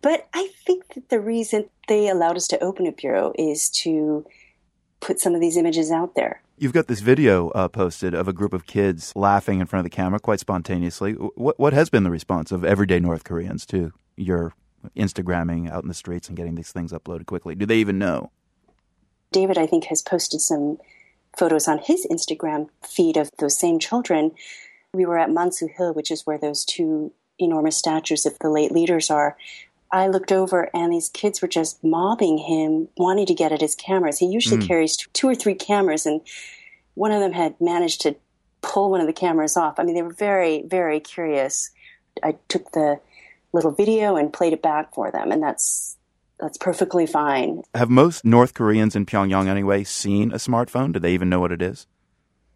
But 0.02 0.28
I 0.34 0.48
think 0.66 0.94
that 0.94 1.08
the 1.08 1.20
reason 1.20 1.68
they 1.88 2.08
allowed 2.08 2.36
us 2.36 2.48
to 2.48 2.62
open 2.62 2.86
a 2.86 2.92
bureau 2.92 3.32
is 3.38 3.70
to 3.82 4.26
put 5.00 5.18
some 5.18 5.34
of 5.34 5.40
these 5.40 5.56
images 5.56 5.90
out 5.90 6.14
there. 6.14 6.42
You've 6.58 6.72
got 6.72 6.88
this 6.88 7.00
video 7.00 7.48
uh, 7.50 7.68
posted 7.68 8.14
of 8.14 8.28
a 8.28 8.32
group 8.32 8.52
of 8.52 8.66
kids 8.66 9.12
laughing 9.16 9.60
in 9.60 9.66
front 9.66 9.80
of 9.80 9.90
the 9.90 9.94
camera 9.94 10.20
quite 10.20 10.40
spontaneously. 10.40 11.12
What, 11.12 11.58
what 11.58 11.72
has 11.72 11.88
been 11.88 12.04
the 12.04 12.10
response 12.10 12.52
of 12.52 12.64
everyday 12.64 13.00
North 13.00 13.24
Koreans 13.24 13.64
to 13.66 13.92
your 14.16 14.52
Instagramming 14.96 15.70
out 15.70 15.82
in 15.82 15.88
the 15.88 15.94
streets 15.94 16.28
and 16.28 16.36
getting 16.36 16.54
these 16.54 16.72
things 16.72 16.92
uploaded 16.92 17.26
quickly? 17.26 17.54
Do 17.54 17.66
they 17.66 17.76
even 17.76 17.98
know? 17.98 18.30
David, 19.32 19.56
I 19.56 19.66
think, 19.66 19.84
has 19.84 20.02
posted 20.02 20.40
some 20.40 20.78
photos 21.36 21.68
on 21.68 21.78
his 21.78 22.06
Instagram 22.10 22.68
feed 22.86 23.16
of 23.16 23.30
those 23.38 23.58
same 23.58 23.78
children. 23.78 24.32
We 24.92 25.06
were 25.06 25.18
at 25.18 25.30
Mansu 25.30 25.70
Hill, 25.70 25.94
which 25.94 26.10
is 26.10 26.26
where 26.26 26.38
those 26.38 26.64
two 26.64 27.12
enormous 27.38 27.76
statues 27.76 28.26
of 28.26 28.38
the 28.40 28.50
late 28.50 28.72
leaders 28.72 29.10
are. 29.10 29.36
I 29.92 30.08
looked 30.08 30.32
over 30.32 30.70
and 30.74 30.92
these 30.92 31.08
kids 31.08 31.42
were 31.42 31.48
just 31.48 31.82
mobbing 31.82 32.38
him, 32.38 32.88
wanting 32.96 33.26
to 33.26 33.34
get 33.34 33.52
at 33.52 33.60
his 33.60 33.74
cameras. 33.74 34.18
He 34.18 34.26
usually 34.26 34.62
mm. 34.62 34.66
carries 34.66 34.96
two 34.96 35.28
or 35.28 35.34
three 35.34 35.54
cameras, 35.54 36.06
and 36.06 36.20
one 36.94 37.12
of 37.12 37.20
them 37.20 37.32
had 37.32 37.60
managed 37.60 38.02
to 38.02 38.16
pull 38.62 38.90
one 38.90 39.00
of 39.00 39.06
the 39.06 39.12
cameras 39.12 39.56
off. 39.56 39.78
I 39.78 39.84
mean, 39.84 39.94
they 39.94 40.02
were 40.02 40.12
very, 40.12 40.62
very 40.62 41.00
curious. 41.00 41.70
I 42.22 42.36
took 42.48 42.72
the 42.72 43.00
little 43.52 43.72
video 43.72 44.16
and 44.16 44.32
played 44.32 44.52
it 44.52 44.62
back 44.62 44.94
for 44.94 45.10
them, 45.10 45.32
and 45.32 45.42
that's 45.42 45.96
that's 46.38 46.56
perfectly 46.56 47.06
fine. 47.06 47.62
Have 47.74 47.90
most 47.90 48.24
North 48.24 48.54
Koreans 48.54 48.96
in 48.96 49.06
Pyongyang 49.06 49.46
anyway 49.46 49.84
seen 49.84 50.32
a 50.32 50.36
smartphone? 50.36 50.92
Do 50.92 50.98
they 50.98 51.12
even 51.12 51.28
know 51.28 51.40
what 51.40 51.52
it 51.52 51.60
is? 51.60 51.86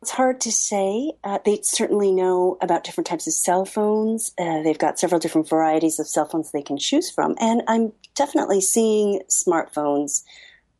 It's 0.04 0.10
hard 0.10 0.42
to 0.42 0.52
say. 0.52 1.14
Uh, 1.24 1.38
they 1.46 1.60
certainly 1.62 2.12
know 2.12 2.58
about 2.60 2.84
different 2.84 3.06
types 3.06 3.26
of 3.26 3.32
cell 3.32 3.64
phones. 3.64 4.34
Uh, 4.38 4.60
they've 4.60 4.76
got 4.76 4.98
several 4.98 5.18
different 5.18 5.48
varieties 5.48 5.98
of 5.98 6.06
cell 6.06 6.26
phones 6.26 6.52
they 6.52 6.60
can 6.60 6.76
choose 6.76 7.10
from. 7.10 7.34
And 7.40 7.62
I'm 7.68 7.94
definitely 8.14 8.60
seeing 8.60 9.22
smartphones 9.30 10.22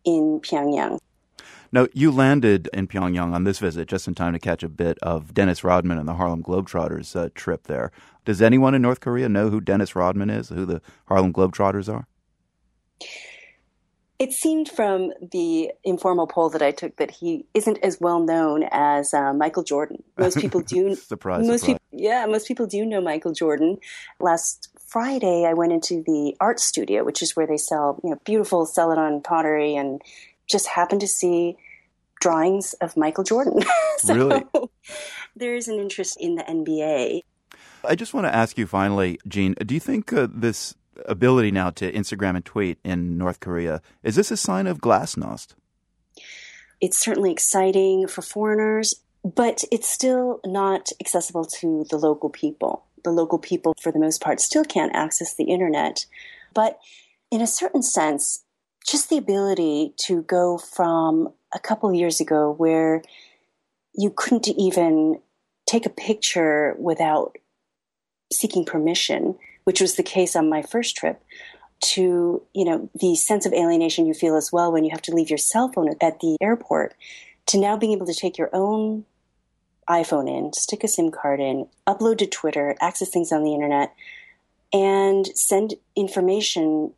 in 0.04 0.40
Pyongyang. 0.42 0.98
Now, 1.72 1.88
you 1.94 2.10
landed 2.10 2.68
in 2.74 2.86
Pyongyang 2.86 3.32
on 3.32 3.44
this 3.44 3.60
visit 3.60 3.88
just 3.88 4.06
in 4.06 4.14
time 4.14 4.34
to 4.34 4.38
catch 4.38 4.62
a 4.62 4.68
bit 4.68 4.98
of 5.00 5.32
Dennis 5.32 5.64
Rodman 5.64 5.96
and 5.96 6.06
the 6.06 6.16
Harlem 6.16 6.42
Globetrotters 6.42 7.16
uh, 7.16 7.30
trip 7.34 7.62
there. 7.66 7.92
Does 8.26 8.42
anyone 8.42 8.74
in 8.74 8.82
North 8.82 9.00
Korea 9.00 9.30
know 9.30 9.48
who 9.48 9.62
Dennis 9.62 9.96
Rodman 9.96 10.28
is, 10.28 10.50
who 10.50 10.66
the 10.66 10.82
Harlem 11.06 11.32
Globetrotters 11.32 11.90
are? 11.90 12.06
It 14.18 14.32
seemed 14.32 14.68
from 14.68 15.12
the 15.32 15.72
informal 15.82 16.28
poll 16.28 16.48
that 16.50 16.62
I 16.62 16.70
took 16.70 16.96
that 16.96 17.10
he 17.10 17.46
isn't 17.52 17.78
as 17.82 18.00
well 18.00 18.20
known 18.20 18.64
as 18.70 19.12
uh, 19.12 19.32
Michael 19.32 19.64
Jordan. 19.64 20.02
Most 20.16 20.38
people 20.38 20.60
do. 20.60 20.94
surprise, 20.94 21.46
most 21.46 21.62
surprise. 21.62 21.78
people, 21.90 22.04
yeah, 22.04 22.24
most 22.26 22.46
people 22.46 22.66
do 22.66 22.86
know 22.86 23.00
Michael 23.00 23.32
Jordan. 23.32 23.78
Last 24.20 24.68
Friday, 24.86 25.44
I 25.44 25.54
went 25.54 25.72
into 25.72 26.04
the 26.06 26.36
art 26.38 26.60
studio, 26.60 27.02
which 27.02 27.22
is 27.22 27.34
where 27.34 27.46
they 27.46 27.56
sell 27.56 28.00
you 28.04 28.10
know 28.10 28.20
beautiful 28.24 28.66
celadon 28.66 29.20
pottery, 29.20 29.74
and 29.74 30.00
just 30.46 30.68
happened 30.68 31.00
to 31.00 31.08
see 31.08 31.56
drawings 32.20 32.74
of 32.74 32.96
Michael 32.96 33.24
Jordan. 33.24 33.62
so 33.98 34.14
really, 34.14 34.44
there 35.36 35.56
is 35.56 35.66
an 35.66 35.80
interest 35.80 36.16
in 36.20 36.36
the 36.36 36.44
NBA. 36.44 37.22
I 37.82 37.94
just 37.96 38.14
want 38.14 38.26
to 38.26 38.34
ask 38.34 38.56
you 38.56 38.66
finally, 38.66 39.18
Jean. 39.26 39.54
Do 39.54 39.74
you 39.74 39.80
think 39.80 40.12
uh, 40.12 40.28
this 40.30 40.74
ability 41.06 41.50
now 41.50 41.70
to 41.70 41.92
Instagram 41.92 42.36
and 42.36 42.44
tweet 42.44 42.78
in 42.84 43.18
North 43.18 43.40
Korea. 43.40 43.80
Is 44.02 44.16
this 44.16 44.30
a 44.30 44.36
sign 44.36 44.66
of 44.66 44.78
glasnost? 44.78 45.54
It's 46.80 46.98
certainly 46.98 47.32
exciting 47.32 48.06
for 48.08 48.22
foreigners, 48.22 48.94
but 49.24 49.64
it's 49.72 49.88
still 49.88 50.40
not 50.44 50.90
accessible 51.00 51.44
to 51.46 51.86
the 51.88 51.96
local 51.96 52.28
people. 52.28 52.84
The 53.04 53.10
local 53.10 53.38
people, 53.38 53.74
for 53.80 53.92
the 53.92 53.98
most 53.98 54.20
part, 54.20 54.40
still 54.40 54.64
can't 54.64 54.94
access 54.94 55.34
the 55.34 55.44
internet. 55.44 56.06
But 56.54 56.78
in 57.30 57.40
a 57.40 57.46
certain 57.46 57.82
sense, 57.82 58.44
just 58.86 59.08
the 59.08 59.16
ability 59.16 59.94
to 60.06 60.22
go 60.22 60.58
from 60.58 61.32
a 61.54 61.58
couple 61.58 61.92
years 61.94 62.20
ago 62.20 62.52
where 62.52 63.02
you 63.94 64.12
couldn't 64.14 64.48
even 64.48 65.20
take 65.66 65.86
a 65.86 65.90
picture 65.90 66.76
without 66.78 67.36
seeking 68.32 68.64
permission 68.64 69.36
which 69.64 69.80
was 69.80 69.96
the 69.96 70.02
case 70.02 70.36
on 70.36 70.48
my 70.48 70.62
first 70.62 70.96
trip, 70.96 71.22
to, 71.80 72.42
you 72.54 72.64
know, 72.64 72.88
the 72.94 73.14
sense 73.14 73.44
of 73.44 73.52
alienation 73.52 74.06
you 74.06 74.14
feel 74.14 74.36
as 74.36 74.52
well 74.52 74.72
when 74.72 74.84
you 74.84 74.90
have 74.90 75.02
to 75.02 75.14
leave 75.14 75.28
your 75.28 75.38
cell 75.38 75.70
phone 75.72 75.88
at 76.00 76.20
the 76.20 76.36
airport, 76.40 76.94
to 77.46 77.58
now 77.58 77.76
being 77.76 77.92
able 77.92 78.06
to 78.06 78.14
take 78.14 78.38
your 78.38 78.50
own 78.52 79.04
iPhone 79.88 80.28
in, 80.28 80.52
stick 80.54 80.82
a 80.82 80.88
SIM 80.88 81.10
card 81.10 81.40
in, 81.40 81.66
upload 81.86 82.18
to 82.18 82.26
Twitter, 82.26 82.74
access 82.80 83.10
things 83.10 83.32
on 83.32 83.42
the 83.42 83.52
internet, 83.52 83.94
and 84.72 85.26
send 85.34 85.74
information 85.94 86.92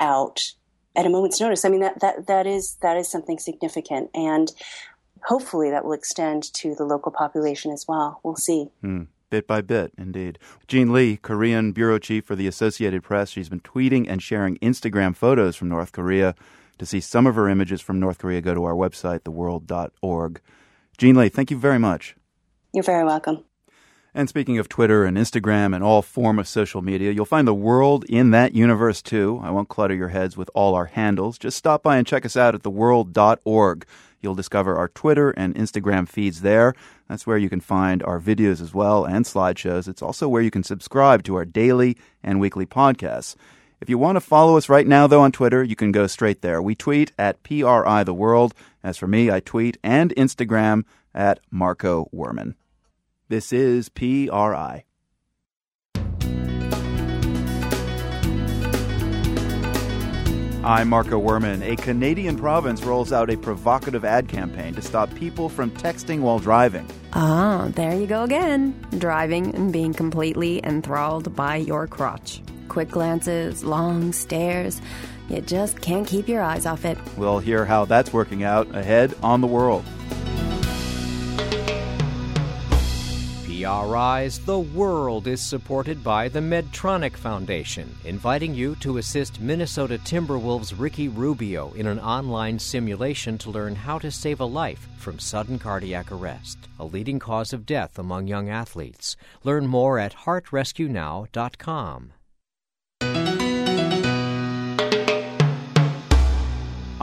out 0.00 0.52
at 0.96 1.06
a 1.06 1.10
moment's 1.10 1.40
notice. 1.40 1.64
I 1.64 1.68
mean 1.68 1.80
that 1.80 2.00
that 2.00 2.26
that 2.26 2.46
is 2.46 2.76
that 2.82 2.96
is 2.96 3.08
something 3.08 3.38
significant, 3.38 4.10
and 4.14 4.52
hopefully 5.24 5.70
that 5.70 5.84
will 5.84 5.92
extend 5.92 6.52
to 6.54 6.74
the 6.74 6.84
local 6.84 7.12
population 7.12 7.70
as 7.70 7.86
well. 7.86 8.20
We'll 8.24 8.36
see. 8.36 8.68
Hmm 8.80 9.04
bit 9.34 9.48
by 9.48 9.60
bit, 9.60 9.92
indeed. 9.98 10.38
Jean 10.68 10.92
Lee, 10.92 11.16
Korean 11.16 11.72
bureau 11.72 11.98
chief 11.98 12.24
for 12.24 12.36
the 12.36 12.46
Associated 12.46 13.02
Press, 13.02 13.30
she's 13.30 13.48
been 13.48 13.58
tweeting 13.58 14.06
and 14.08 14.22
sharing 14.22 14.58
Instagram 14.58 15.16
photos 15.16 15.56
from 15.56 15.68
North 15.68 15.90
Korea. 15.90 16.36
To 16.78 16.86
see 16.86 17.00
some 17.00 17.26
of 17.26 17.34
her 17.34 17.48
images 17.48 17.80
from 17.80 17.98
North 17.98 18.18
Korea, 18.18 18.40
go 18.40 18.54
to 18.54 18.62
our 18.62 18.74
website, 18.74 19.22
theworld.org. 19.22 20.40
Jean 20.98 21.16
Lee, 21.16 21.28
thank 21.28 21.50
you 21.50 21.58
very 21.58 21.80
much. 21.80 22.14
You're 22.72 22.84
very 22.84 23.02
welcome. 23.02 23.44
And 24.14 24.28
speaking 24.28 24.60
of 24.60 24.68
Twitter 24.68 25.04
and 25.04 25.16
Instagram 25.16 25.74
and 25.74 25.82
all 25.82 26.00
form 26.00 26.38
of 26.38 26.46
social 26.46 26.80
media, 26.80 27.10
you'll 27.10 27.24
find 27.24 27.48
the 27.48 27.54
world 27.54 28.04
in 28.04 28.30
that 28.30 28.54
universe 28.54 29.02
too. 29.02 29.40
I 29.42 29.50
won't 29.50 29.68
clutter 29.68 29.94
your 29.94 30.10
heads 30.10 30.36
with 30.36 30.48
all 30.54 30.76
our 30.76 30.86
handles. 30.86 31.38
Just 31.38 31.58
stop 31.58 31.82
by 31.82 31.96
and 31.96 32.06
check 32.06 32.24
us 32.24 32.36
out 32.36 32.54
at 32.54 32.62
theworld.org. 32.62 33.84
You'll 34.24 34.34
discover 34.34 34.76
our 34.76 34.88
Twitter 34.88 35.30
and 35.30 35.54
Instagram 35.54 36.08
feeds 36.08 36.40
there. 36.40 36.74
That's 37.08 37.26
where 37.26 37.36
you 37.36 37.50
can 37.50 37.60
find 37.60 38.02
our 38.02 38.18
videos 38.18 38.62
as 38.62 38.72
well 38.72 39.04
and 39.04 39.26
slideshows. 39.26 39.86
It's 39.86 40.02
also 40.02 40.28
where 40.28 40.42
you 40.42 40.50
can 40.50 40.64
subscribe 40.64 41.22
to 41.24 41.36
our 41.36 41.44
daily 41.44 41.98
and 42.22 42.40
weekly 42.40 42.64
podcasts. 42.64 43.36
If 43.82 43.90
you 43.90 43.98
want 43.98 44.16
to 44.16 44.20
follow 44.20 44.56
us 44.56 44.70
right 44.70 44.86
now, 44.86 45.06
though, 45.06 45.20
on 45.20 45.30
Twitter, 45.30 45.62
you 45.62 45.76
can 45.76 45.92
go 45.92 46.06
straight 46.06 46.40
there. 46.40 46.62
We 46.62 46.74
tweet 46.74 47.12
at 47.18 47.42
PRI 47.42 48.02
The 48.02 48.14
World. 48.14 48.54
As 48.82 48.96
for 48.96 49.06
me, 49.06 49.30
I 49.30 49.40
tweet 49.40 49.76
and 49.82 50.14
Instagram 50.16 50.84
at 51.14 51.40
Marco 51.50 52.08
Werman. 52.14 52.54
This 53.28 53.52
is 53.52 53.90
PRI. 53.90 54.84
I'm 60.64 60.88
Marco 60.88 61.20
Werman. 61.20 61.60
A 61.60 61.76
Canadian 61.76 62.38
province 62.38 62.82
rolls 62.82 63.12
out 63.12 63.28
a 63.28 63.36
provocative 63.36 64.02
ad 64.02 64.28
campaign 64.28 64.72
to 64.76 64.80
stop 64.80 65.14
people 65.14 65.50
from 65.50 65.70
texting 65.72 66.20
while 66.20 66.38
driving. 66.38 66.88
Ah, 67.12 67.68
there 67.74 67.94
you 67.94 68.06
go 68.06 68.22
again. 68.22 68.74
Driving 68.96 69.54
and 69.54 69.70
being 69.70 69.92
completely 69.92 70.64
enthralled 70.64 71.36
by 71.36 71.56
your 71.56 71.86
crotch. 71.86 72.40
Quick 72.68 72.88
glances, 72.88 73.62
long 73.62 74.14
stares. 74.14 74.80
You 75.28 75.42
just 75.42 75.82
can't 75.82 76.06
keep 76.06 76.28
your 76.28 76.40
eyes 76.40 76.64
off 76.64 76.86
it. 76.86 76.96
We'll 77.18 77.40
hear 77.40 77.66
how 77.66 77.84
that's 77.84 78.14
working 78.14 78.42
out 78.42 78.74
ahead 78.74 79.14
on 79.22 79.42
The 79.42 79.46
World. 79.46 79.84
PRI's 83.64 84.40
The 84.40 84.58
World 84.58 85.26
is 85.26 85.40
supported 85.40 86.04
by 86.04 86.28
the 86.28 86.38
Medtronic 86.38 87.16
Foundation, 87.16 87.96
inviting 88.04 88.54
you 88.54 88.74
to 88.76 88.98
assist 88.98 89.40
Minnesota 89.40 89.96
Timberwolves 89.96 90.78
Ricky 90.78 91.08
Rubio 91.08 91.72
in 91.72 91.86
an 91.86 91.98
online 91.98 92.58
simulation 92.58 93.38
to 93.38 93.48
learn 93.50 93.74
how 93.74 93.98
to 94.00 94.10
save 94.10 94.40
a 94.40 94.44
life 94.44 94.86
from 94.98 95.18
sudden 95.18 95.58
cardiac 95.58 96.12
arrest, 96.12 96.58
a 96.78 96.84
leading 96.84 97.18
cause 97.18 97.54
of 97.54 97.64
death 97.64 97.98
among 97.98 98.26
young 98.26 98.50
athletes. 98.50 99.16
Learn 99.44 99.66
more 99.66 99.98
at 99.98 100.14
heartrescuenow.com. 100.14 102.12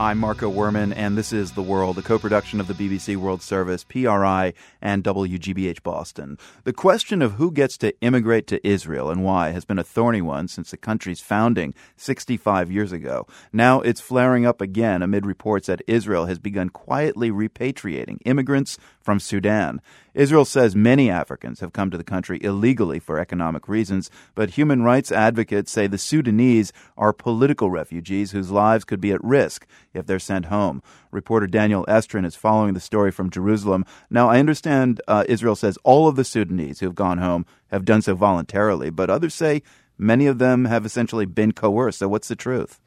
I'm 0.02 0.18
Marco 0.18 0.50
Werman, 0.50 0.92
and 0.96 1.16
this 1.16 1.32
is 1.32 1.52
The 1.52 1.62
World, 1.62 1.96
a 1.96 2.02
co 2.02 2.18
production 2.18 2.58
of 2.58 2.66
the 2.66 2.74
BBC 2.74 3.16
World 3.16 3.40
Service, 3.40 3.84
PRI, 3.84 4.52
and 4.80 5.04
WGBH 5.04 5.84
Boston. 5.84 6.38
The 6.64 6.72
question 6.72 7.22
of 7.22 7.34
who 7.34 7.52
gets 7.52 7.78
to 7.78 7.96
immigrate 8.00 8.48
to 8.48 8.66
Israel 8.66 9.10
and 9.10 9.22
why 9.22 9.50
has 9.50 9.64
been 9.64 9.78
a 9.78 9.84
thorny 9.84 10.20
one 10.20 10.48
since 10.48 10.72
the 10.72 10.76
country's 10.76 11.20
founding 11.20 11.72
65 11.96 12.68
years 12.68 12.90
ago. 12.90 13.28
Now 13.52 13.80
it's 13.80 14.00
flaring 14.00 14.44
up 14.44 14.60
again 14.60 15.02
amid 15.02 15.24
reports 15.24 15.68
that 15.68 15.82
Israel 15.86 16.26
has 16.26 16.40
begun 16.40 16.70
quietly 16.70 17.30
repatriating 17.30 18.18
immigrants 18.24 18.78
from 19.02 19.20
Sudan. 19.20 19.80
Israel 20.14 20.44
says 20.44 20.76
many 20.76 21.10
Africans 21.10 21.60
have 21.60 21.72
come 21.72 21.90
to 21.90 21.96
the 21.96 22.04
country 22.04 22.38
illegally 22.42 22.98
for 22.98 23.18
economic 23.18 23.68
reasons, 23.68 24.10
but 24.34 24.50
human 24.50 24.82
rights 24.82 25.10
advocates 25.10 25.72
say 25.72 25.86
the 25.86 25.98
Sudanese 25.98 26.72
are 26.96 27.12
political 27.12 27.70
refugees 27.70 28.32
whose 28.32 28.50
lives 28.50 28.84
could 28.84 29.00
be 29.00 29.12
at 29.12 29.24
risk 29.24 29.66
if 29.94 30.06
they're 30.06 30.18
sent 30.18 30.46
home. 30.46 30.82
Reporter 31.10 31.46
Daniel 31.46 31.84
Estrin 31.86 32.26
is 32.26 32.36
following 32.36 32.74
the 32.74 32.80
story 32.80 33.10
from 33.10 33.30
Jerusalem. 33.30 33.84
Now, 34.10 34.28
I 34.28 34.38
understand 34.38 35.00
uh, 35.08 35.24
Israel 35.28 35.56
says 35.56 35.78
all 35.82 36.08
of 36.08 36.16
the 36.16 36.24
Sudanese 36.24 36.80
who 36.80 36.86
have 36.86 36.94
gone 36.94 37.18
home 37.18 37.46
have 37.70 37.84
done 37.84 38.02
so 38.02 38.14
voluntarily, 38.14 38.90
but 38.90 39.10
others 39.10 39.34
say 39.34 39.62
many 39.98 40.26
of 40.26 40.38
them 40.38 40.66
have 40.66 40.84
essentially 40.84 41.26
been 41.26 41.52
coerced. 41.52 41.98
So, 41.98 42.08
what's 42.08 42.28
the 42.28 42.36
truth? 42.36 42.80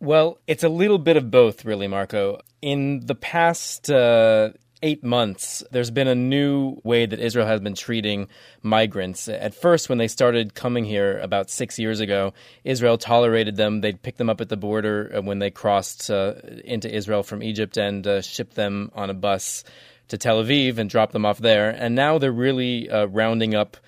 Well, 0.00 0.38
it's 0.46 0.64
a 0.64 0.68
little 0.68 0.98
bit 0.98 1.16
of 1.16 1.30
both, 1.30 1.64
really, 1.64 1.88
Marco. 1.88 2.40
In 2.60 3.06
the 3.06 3.14
past 3.14 3.90
uh, 3.90 4.50
eight 4.84 5.02
months, 5.02 5.64
there's 5.70 5.90
been 5.90 6.08
a 6.08 6.14
new 6.14 6.78
way 6.84 7.06
that 7.06 7.18
Israel 7.18 7.46
has 7.46 7.60
been 7.60 7.74
treating 7.74 8.28
migrants. 8.62 9.28
At 9.28 9.54
first, 9.54 9.88
when 9.88 9.96
they 9.96 10.08
started 10.08 10.54
coming 10.54 10.84
here 10.84 11.18
about 11.18 11.48
six 11.48 11.78
years 11.78 12.00
ago, 12.00 12.34
Israel 12.64 12.98
tolerated 12.98 13.56
them. 13.56 13.80
They'd 13.80 14.02
pick 14.02 14.18
them 14.18 14.28
up 14.28 14.42
at 14.42 14.50
the 14.50 14.58
border 14.58 15.10
uh, 15.16 15.22
when 15.22 15.38
they 15.38 15.50
crossed 15.50 16.10
uh, 16.10 16.34
into 16.64 16.94
Israel 16.94 17.22
from 17.22 17.42
Egypt 17.42 17.78
and 17.78 18.06
uh, 18.06 18.20
ship 18.20 18.52
them 18.52 18.90
on 18.94 19.08
a 19.08 19.14
bus 19.14 19.64
to 20.08 20.18
Tel 20.18 20.44
Aviv 20.44 20.76
and 20.76 20.90
drop 20.90 21.12
them 21.12 21.24
off 21.24 21.38
there. 21.38 21.70
And 21.70 21.94
now 21.94 22.18
they're 22.18 22.30
really 22.30 22.90
uh, 22.90 23.06
rounding 23.06 23.54
up 23.54 23.78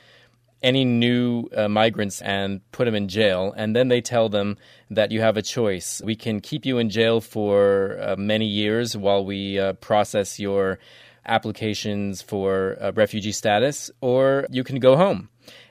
any 0.63 0.85
new 0.85 1.49
uh, 1.57 1.69
migrants 1.69 2.23
and 2.23 2.61
put 2.73 2.87
them 2.87 2.95
in 2.95 3.09
jail. 3.09 3.53
And 3.57 3.77
then 3.77 3.89
they 3.89 4.01
tell 4.01 4.29
them 4.29 4.57
that 4.91 5.11
you 5.11 5.21
have 5.21 5.37
a 5.37 5.43
choice. 5.43 6.01
We 6.05 6.17
can 6.17 6.41
keep 6.41 6.65
you 6.65 6.79
in 6.79 6.91
jail 6.91 7.21
for 7.21 7.99
uh, 8.01 8.17
many 8.17 8.47
years 8.47 8.97
while 8.97 9.25
we 9.25 9.59
uh, 9.59 9.75
process 9.75 10.39
your 10.41 10.79
applications 11.27 12.23
for 12.23 12.77
uh, 12.81 12.93
refugee 12.95 13.33
status, 13.33 13.91
or 14.01 14.47
you 14.51 14.65
can 14.65 14.79
go 14.79 14.97
home. 14.97 15.29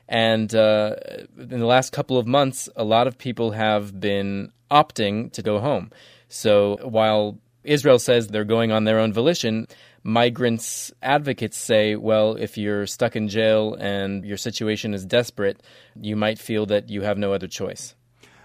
And 0.08 0.54
uh, 0.54 0.95
in 1.38 1.60
the 1.60 1.65
last 1.65 1.91
couple 1.91 2.17
of 2.17 2.28
months, 2.28 2.69
a 2.76 2.84
lot 2.84 3.08
of 3.08 3.17
people 3.17 3.52
have 3.52 4.00
been 4.00 4.52
opting 4.69 5.32
to 5.34 5.41
go 5.41 5.60
home. 5.60 5.91
So 6.30 6.78
while 6.84 7.39
Israel 7.63 8.00
says 8.00 8.28
they're 8.28 8.43
going 8.43 8.71
on 8.71 8.84
their 8.84 9.00
own 9.00 9.13
volition, 9.13 9.67
migrants 10.06 10.94
advocates 11.02 11.58
say, 11.58 11.96
well, 11.96 12.36
if 12.36 12.58
you're 12.60 12.86
stuck 12.86 13.15
in 13.15 13.28
jail 13.28 13.74
and 13.74 14.24
your 14.24 14.38
situation 14.38 14.94
is 14.94 15.04
desperate, 15.04 15.63
you 16.00 16.15
might 16.15 16.38
feel 16.38 16.68
that 16.68 16.89
you 16.89 17.02
have 17.02 17.18
no 17.18 17.34
other 17.34 17.48
choice. 17.48 17.96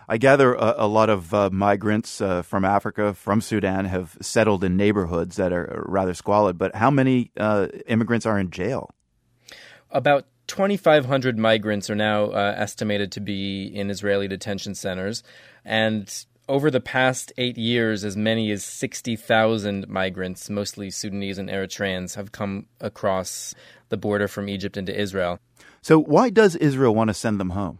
I 0.09 0.17
gather 0.17 0.55
a, 0.55 0.75
a 0.79 0.89
lot 0.89 1.11
of 1.11 1.33
uh, 1.35 1.51
migrants 1.53 2.21
uh, 2.21 2.43
from 2.43 2.65
Africa, 2.65 3.13
from 3.13 3.43
Sudan, 3.43 3.85
have 3.85 4.17
settled 4.23 4.65
in 4.65 4.77
neighborhoods 4.77 5.37
that 5.37 5.53
are 5.53 5.85
rather 5.87 6.15
squalid. 6.15 6.57
But 6.57 6.75
how 6.75 6.91
many 6.91 7.31
uh, 7.37 7.69
immigrants 7.87 8.25
are 8.25 8.39
in 8.39 8.51
jail? 8.51 8.91
About 9.91 10.27
2,500 10.47 11.39
migrants 11.39 11.91
are 11.91 11.95
now 11.95 12.31
uh, 12.31 12.55
estimated 12.57 13.13
to 13.13 13.21
be 13.21 13.67
in 13.67 13.91
Israeli 13.91 14.27
detention 14.27 14.75
centers. 14.75 15.23
And 15.65 16.13
over 16.51 16.69
the 16.69 16.81
past 16.81 17.33
eight 17.39 17.57
years, 17.57 18.05
as 18.05 18.17
many 18.17 18.51
as 18.51 18.65
60,000 18.65 19.89
migrants, 19.89 20.51
mostly 20.51 20.91
Sudanese 20.91 21.39
and 21.39 21.49
Eritreans, 21.49 22.17
have 22.17 22.33
come 22.33 22.67
across 22.81 23.55
the 23.89 23.97
border 23.97 24.27
from 24.27 24.49
Egypt 24.49 24.77
into 24.77 24.93
Israel. 24.99 25.39
So, 25.81 26.01
why 26.01 26.29
does 26.29 26.57
Israel 26.57 26.93
want 26.93 27.09
to 27.09 27.15
send 27.15 27.39
them 27.39 27.51
home? 27.51 27.79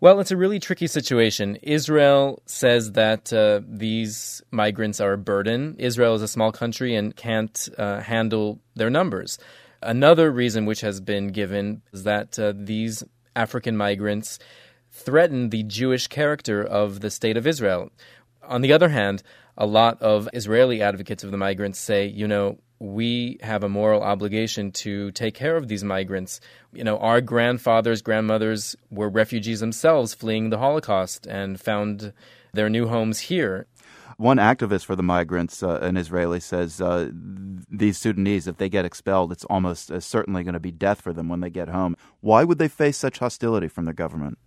Well, 0.00 0.20
it's 0.20 0.30
a 0.30 0.36
really 0.36 0.60
tricky 0.60 0.86
situation. 0.86 1.56
Israel 1.62 2.42
says 2.46 2.92
that 2.92 3.32
uh, 3.32 3.62
these 3.66 4.40
migrants 4.52 5.00
are 5.00 5.14
a 5.14 5.18
burden. 5.18 5.74
Israel 5.78 6.14
is 6.14 6.22
a 6.22 6.28
small 6.28 6.52
country 6.52 6.94
and 6.94 7.16
can't 7.16 7.68
uh, 7.76 8.00
handle 8.00 8.60
their 8.76 8.90
numbers. 8.90 9.36
Another 9.82 10.30
reason 10.30 10.64
which 10.64 10.82
has 10.82 11.00
been 11.00 11.28
given 11.28 11.82
is 11.92 12.04
that 12.04 12.38
uh, 12.38 12.52
these 12.54 13.02
African 13.34 13.76
migrants 13.76 14.38
threaten 14.96 15.50
the 15.50 15.62
Jewish 15.62 16.06
character 16.06 16.64
of 16.64 17.00
the 17.00 17.10
state 17.10 17.36
of 17.36 17.46
Israel. 17.46 17.90
On 18.42 18.62
the 18.62 18.72
other 18.72 18.88
hand, 18.88 19.22
a 19.56 19.66
lot 19.66 20.00
of 20.00 20.28
Israeli 20.32 20.80
advocates 20.80 21.22
of 21.22 21.30
the 21.30 21.36
migrants 21.36 21.78
say, 21.78 22.06
you 22.06 22.26
know, 22.26 22.58
we 22.78 23.38
have 23.42 23.62
a 23.62 23.68
moral 23.68 24.02
obligation 24.02 24.70
to 24.70 25.10
take 25.12 25.34
care 25.34 25.56
of 25.56 25.68
these 25.68 25.84
migrants. 25.84 26.40
You 26.72 26.84
know, 26.84 26.98
our 26.98 27.20
grandfathers, 27.20 28.02
grandmothers 28.02 28.76
were 28.90 29.08
refugees 29.08 29.60
themselves 29.60 30.14
fleeing 30.14 30.50
the 30.50 30.58
Holocaust 30.58 31.26
and 31.26 31.60
found 31.60 32.12
their 32.52 32.68
new 32.68 32.88
homes 32.88 33.20
here. 33.20 33.66
One 34.18 34.38
activist 34.38 34.86
for 34.86 34.96
the 34.96 35.02
migrants, 35.02 35.62
uh, 35.62 35.78
an 35.82 35.98
Israeli, 35.98 36.40
says 36.40 36.80
uh, 36.80 37.10
these 37.70 37.98
Sudanese, 37.98 38.46
if 38.46 38.56
they 38.56 38.70
get 38.70 38.86
expelled, 38.86 39.30
it's 39.30 39.44
almost 39.44 39.90
uh, 39.90 40.00
certainly 40.00 40.42
going 40.42 40.54
to 40.54 40.60
be 40.60 40.70
death 40.70 41.02
for 41.02 41.12
them 41.12 41.28
when 41.28 41.40
they 41.40 41.50
get 41.50 41.68
home. 41.68 41.96
Why 42.20 42.44
would 42.44 42.58
they 42.58 42.68
face 42.68 42.96
such 42.96 43.18
hostility 43.18 43.68
from 43.68 43.84
their 43.84 43.94
government? 43.94 44.38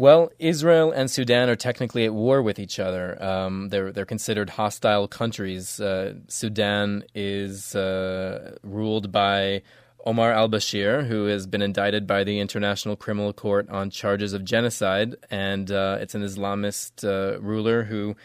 Well, 0.00 0.32
Israel 0.38 0.92
and 0.92 1.10
Sudan 1.10 1.50
are 1.50 1.56
technically 1.56 2.06
at 2.06 2.14
war 2.14 2.40
with 2.40 2.58
each 2.58 2.80
other. 2.80 3.22
Um, 3.22 3.68
they're 3.68 3.92
they're 3.92 4.06
considered 4.06 4.48
hostile 4.48 5.06
countries. 5.06 5.78
Uh, 5.78 6.14
Sudan 6.26 7.04
is 7.14 7.76
uh, 7.76 8.56
ruled 8.62 9.12
by 9.12 9.60
Omar 10.06 10.32
al 10.32 10.48
Bashir, 10.48 11.06
who 11.06 11.26
has 11.26 11.46
been 11.46 11.60
indicted 11.60 12.06
by 12.06 12.24
the 12.24 12.40
International 12.40 12.96
Criminal 12.96 13.34
Court 13.34 13.68
on 13.68 13.90
charges 13.90 14.32
of 14.32 14.42
genocide, 14.42 15.16
and 15.30 15.70
uh, 15.70 15.98
it's 16.00 16.14
an 16.14 16.22
Islamist 16.22 17.04
uh, 17.04 17.38
ruler 17.38 17.84
who 17.84 18.16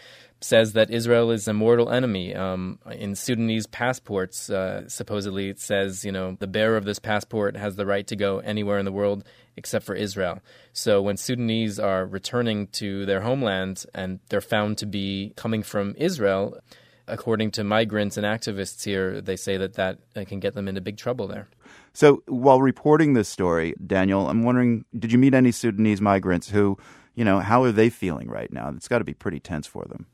says 0.46 0.74
that 0.74 0.92
Israel 0.92 1.32
is 1.32 1.48
a 1.48 1.54
mortal 1.54 1.90
enemy. 1.90 2.36
Um, 2.36 2.78
in 2.92 3.16
Sudanese 3.16 3.66
passports, 3.66 4.48
uh, 4.50 4.88
supposedly 4.88 5.50
it 5.50 5.60
says, 5.60 6.06
you 6.06 6.12
know, 6.12 6.38
the 6.40 6.46
bearer 6.46 6.78
of 6.78 6.86
this 6.86 7.00
passport 7.00 7.58
has 7.58 7.76
the 7.76 7.86
right 7.86 8.06
to 8.06 8.16
go 8.16 8.40
anywhere 8.40 8.78
in 8.78 8.86
the 8.86 8.92
world 8.92 9.24
except 9.58 9.86
for 9.86 9.96
Israel. 9.96 10.40
So 10.72 11.02
when 11.02 11.18
Sudanese 11.18 11.80
are 11.80 12.06
returning 12.06 12.68
to 12.74 13.08
their 13.08 13.22
homeland 13.22 13.86
and 13.96 14.20
they're 14.30 14.40
found 14.40 14.78
to 14.78 14.86
be 14.86 15.34
coming 15.36 15.64
from 15.64 15.96
Israel, 15.98 16.60
according 17.08 17.50
to 17.52 17.64
migrants 17.64 18.16
and 18.16 18.26
activists 18.26 18.84
here, 18.84 19.22
they 19.22 19.38
say 19.38 19.58
that 19.58 19.74
that 19.74 19.98
can 20.28 20.40
get 20.40 20.54
them 20.54 20.68
into 20.68 20.80
big 20.80 20.98
trouble 20.98 21.28
there. 21.28 21.48
So 21.94 22.22
while 22.28 22.62
reporting 22.62 23.14
this 23.14 23.30
story, 23.30 23.74
Daniel, 23.86 24.30
I'm 24.30 24.44
wondering, 24.44 24.86
did 24.98 25.12
you 25.12 25.18
meet 25.18 25.34
any 25.34 25.52
Sudanese 25.52 26.02
migrants 26.02 26.50
who, 26.50 26.78
you 27.16 27.26
know, 27.26 27.40
how 27.40 27.64
are 27.64 27.72
they 27.72 27.90
feeling 27.90 28.30
right 28.30 28.54
now? 28.54 28.70
It's 28.76 28.88
got 28.88 29.00
to 29.00 29.06
be 29.06 29.14
pretty 29.16 29.40
tense 29.40 29.66
for 29.66 29.86
them. 29.86 30.06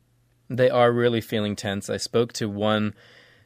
They 0.51 0.69
are 0.69 0.91
really 0.91 1.21
feeling 1.21 1.55
tense. 1.55 1.89
I 1.89 1.95
spoke 1.95 2.33
to 2.33 2.49
one 2.49 2.93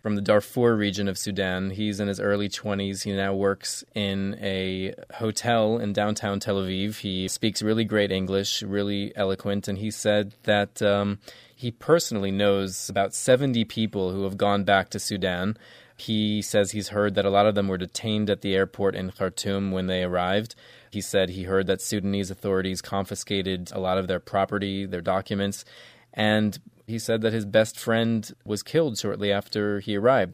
from 0.01 0.15
the 0.15 0.23
Darfur 0.23 0.75
region 0.75 1.07
of 1.07 1.19
Sudan. 1.19 1.69
He's 1.69 1.99
in 1.99 2.07
his 2.07 2.19
early 2.19 2.49
20s. 2.49 3.03
He 3.03 3.11
now 3.11 3.35
works 3.35 3.83
in 3.93 4.35
a 4.41 4.95
hotel 5.13 5.77
in 5.77 5.93
downtown 5.93 6.39
Tel 6.39 6.55
Aviv. 6.55 6.97
He 6.97 7.27
speaks 7.27 7.61
really 7.61 7.83
great 7.83 8.11
English, 8.11 8.63
really 8.63 9.15
eloquent, 9.15 9.67
and 9.67 9.77
he 9.77 9.91
said 9.91 10.33
that 10.43 10.81
um, 10.81 11.19
he 11.55 11.69
personally 11.69 12.31
knows 12.31 12.89
about 12.89 13.13
70 13.13 13.65
people 13.65 14.11
who 14.11 14.23
have 14.23 14.35
gone 14.35 14.63
back 14.63 14.89
to 14.89 14.99
Sudan. 14.99 15.57
He 15.95 16.41
says 16.41 16.71
he's 16.71 16.89
heard 16.89 17.13
that 17.13 17.25
a 17.25 17.29
lot 17.29 17.45
of 17.45 17.53
them 17.53 17.67
were 17.67 17.77
detained 17.77 18.31
at 18.31 18.41
the 18.41 18.55
airport 18.55 18.95
in 18.95 19.11
Khartoum 19.11 19.71
when 19.71 19.85
they 19.85 20.03
arrived. 20.03 20.55
He 20.89 21.01
said 21.01 21.29
he 21.29 21.43
heard 21.43 21.67
that 21.67 21.81
Sudanese 21.81 22.31
authorities 22.31 22.81
confiscated 22.81 23.71
a 23.71 23.79
lot 23.79 23.99
of 23.99 24.07
their 24.07 24.19
property, 24.19 24.87
their 24.87 25.01
documents, 25.01 25.65
and 26.11 26.57
he 26.87 26.99
said 26.99 27.21
that 27.21 27.33
his 27.33 27.45
best 27.45 27.79
friend 27.79 28.31
was 28.43 28.63
killed 28.63 28.97
shortly 28.97 29.31
after 29.31 29.79
he 29.79 29.97
arrived. 29.97 30.33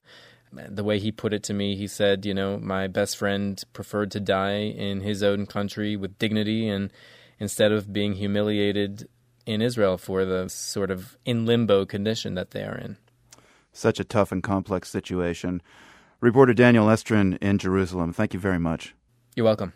The 0.51 0.83
way 0.83 0.99
he 0.99 1.11
put 1.11 1.33
it 1.33 1.43
to 1.43 1.53
me, 1.53 1.75
he 1.75 1.87
said, 1.87 2.25
you 2.25 2.33
know, 2.33 2.57
my 2.57 2.87
best 2.87 3.15
friend 3.17 3.61
preferred 3.71 4.11
to 4.11 4.19
die 4.19 4.63
in 4.63 4.99
his 4.99 5.23
own 5.23 5.45
country 5.45 5.95
with 5.95 6.19
dignity 6.19 6.67
and 6.67 6.91
instead 7.39 7.71
of 7.71 7.93
being 7.93 8.13
humiliated 8.13 9.07
in 9.45 9.61
Israel 9.61 9.97
for 9.97 10.25
the 10.25 10.49
sort 10.49 10.91
of 10.91 11.17
in 11.25 11.45
limbo 11.45 11.85
condition 11.85 12.35
that 12.35 12.51
they 12.51 12.63
are 12.63 12.77
in. 12.77 12.97
Such 13.71 13.99
a 13.99 14.03
tough 14.03 14.31
and 14.31 14.43
complex 14.43 14.89
situation. 14.89 15.61
Reporter 16.19 16.53
Daniel 16.53 16.87
Estrin 16.87 17.37
in 17.41 17.57
Jerusalem, 17.57 18.11
thank 18.11 18.33
you 18.33 18.39
very 18.39 18.59
much. 18.59 18.93
You're 19.35 19.45
welcome. 19.45 19.73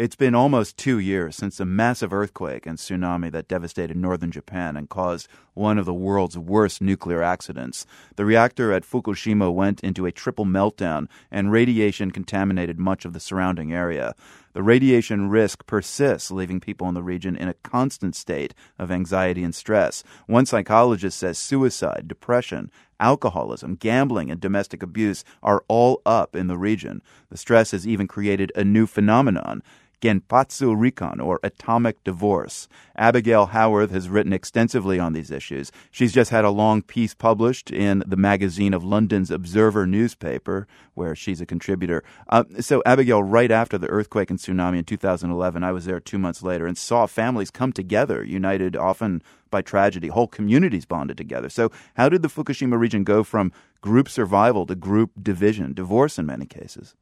It's 0.00 0.16
been 0.16 0.34
almost 0.34 0.78
two 0.78 0.98
years 0.98 1.36
since 1.36 1.60
a 1.60 1.66
massive 1.66 2.10
earthquake 2.10 2.64
and 2.64 2.78
tsunami 2.78 3.30
that 3.32 3.48
devastated 3.48 3.98
northern 3.98 4.30
Japan 4.30 4.74
and 4.74 4.88
caused 4.88 5.28
one 5.52 5.76
of 5.76 5.84
the 5.84 5.92
world's 5.92 6.38
worst 6.38 6.80
nuclear 6.80 7.22
accidents. 7.22 7.84
The 8.16 8.24
reactor 8.24 8.72
at 8.72 8.84
Fukushima 8.84 9.52
went 9.52 9.80
into 9.80 10.06
a 10.06 10.10
triple 10.10 10.46
meltdown, 10.46 11.06
and 11.30 11.52
radiation 11.52 12.12
contaminated 12.12 12.78
much 12.78 13.04
of 13.04 13.12
the 13.12 13.20
surrounding 13.20 13.74
area. 13.74 14.14
The 14.54 14.62
radiation 14.62 15.28
risk 15.28 15.66
persists, 15.66 16.30
leaving 16.30 16.60
people 16.60 16.88
in 16.88 16.94
the 16.94 17.02
region 17.02 17.36
in 17.36 17.50
a 17.50 17.54
constant 17.62 18.16
state 18.16 18.54
of 18.78 18.90
anxiety 18.90 19.44
and 19.44 19.54
stress. 19.54 20.02
One 20.26 20.46
psychologist 20.46 21.18
says 21.18 21.36
suicide, 21.36 22.08
depression, 22.08 22.70
alcoholism, 22.98 23.74
gambling, 23.74 24.30
and 24.30 24.40
domestic 24.40 24.82
abuse 24.82 25.24
are 25.42 25.62
all 25.68 26.00
up 26.06 26.34
in 26.34 26.46
the 26.46 26.58
region. 26.58 27.02
The 27.28 27.36
stress 27.36 27.72
has 27.72 27.86
even 27.86 28.08
created 28.08 28.50
a 28.56 28.64
new 28.64 28.86
phenomenon 28.86 29.62
Genpatsu 30.00 30.76
Rikon, 30.76 31.20
or 31.20 31.40
atomic 31.42 32.02
divorce. 32.04 32.68
Abigail 32.96 33.48
Haworth 33.48 33.90
has 33.90 34.08
written 34.08 34.32
extensively 34.32 34.98
on 34.98 35.12
these 35.12 35.30
issues. 35.30 35.70
She's 35.90 36.12
just 36.12 36.30
had 36.30 36.44
a 36.44 36.50
long 36.50 36.82
piece 36.82 37.14
published 37.14 37.70
in 37.70 38.02
the 38.06 38.16
magazine 38.16 38.74
of 38.74 38.84
London's 38.84 39.30
Observer 39.30 39.86
newspaper, 39.86 40.66
where 40.94 41.14
she's 41.14 41.40
a 41.40 41.46
contributor. 41.46 42.02
Uh, 42.28 42.44
so, 42.60 42.82
Abigail, 42.86 43.22
right 43.22 43.50
after 43.50 43.78
the 43.78 43.88
earthquake 43.88 44.30
and 44.30 44.38
tsunami 44.38 44.78
in 44.78 44.84
2011, 44.84 45.62
I 45.62 45.72
was 45.72 45.84
there 45.84 46.00
two 46.00 46.18
months 46.18 46.42
later 46.42 46.66
and 46.66 46.76
saw 46.76 47.06
families 47.06 47.50
come 47.50 47.72
together, 47.72 48.24
united 48.24 48.76
often 48.76 49.22
by 49.50 49.62
tragedy. 49.62 50.08
Whole 50.08 50.28
communities 50.28 50.86
bonded 50.86 51.16
together. 51.16 51.48
So, 51.48 51.70
how 51.94 52.08
did 52.08 52.22
the 52.22 52.28
Fukushima 52.28 52.78
region 52.78 53.04
go 53.04 53.22
from 53.22 53.52
group 53.80 54.08
survival 54.08 54.66
to 54.66 54.74
group 54.74 55.10
division, 55.22 55.74
divorce 55.74 56.18
in 56.18 56.26
many 56.26 56.46
cases? 56.46 56.94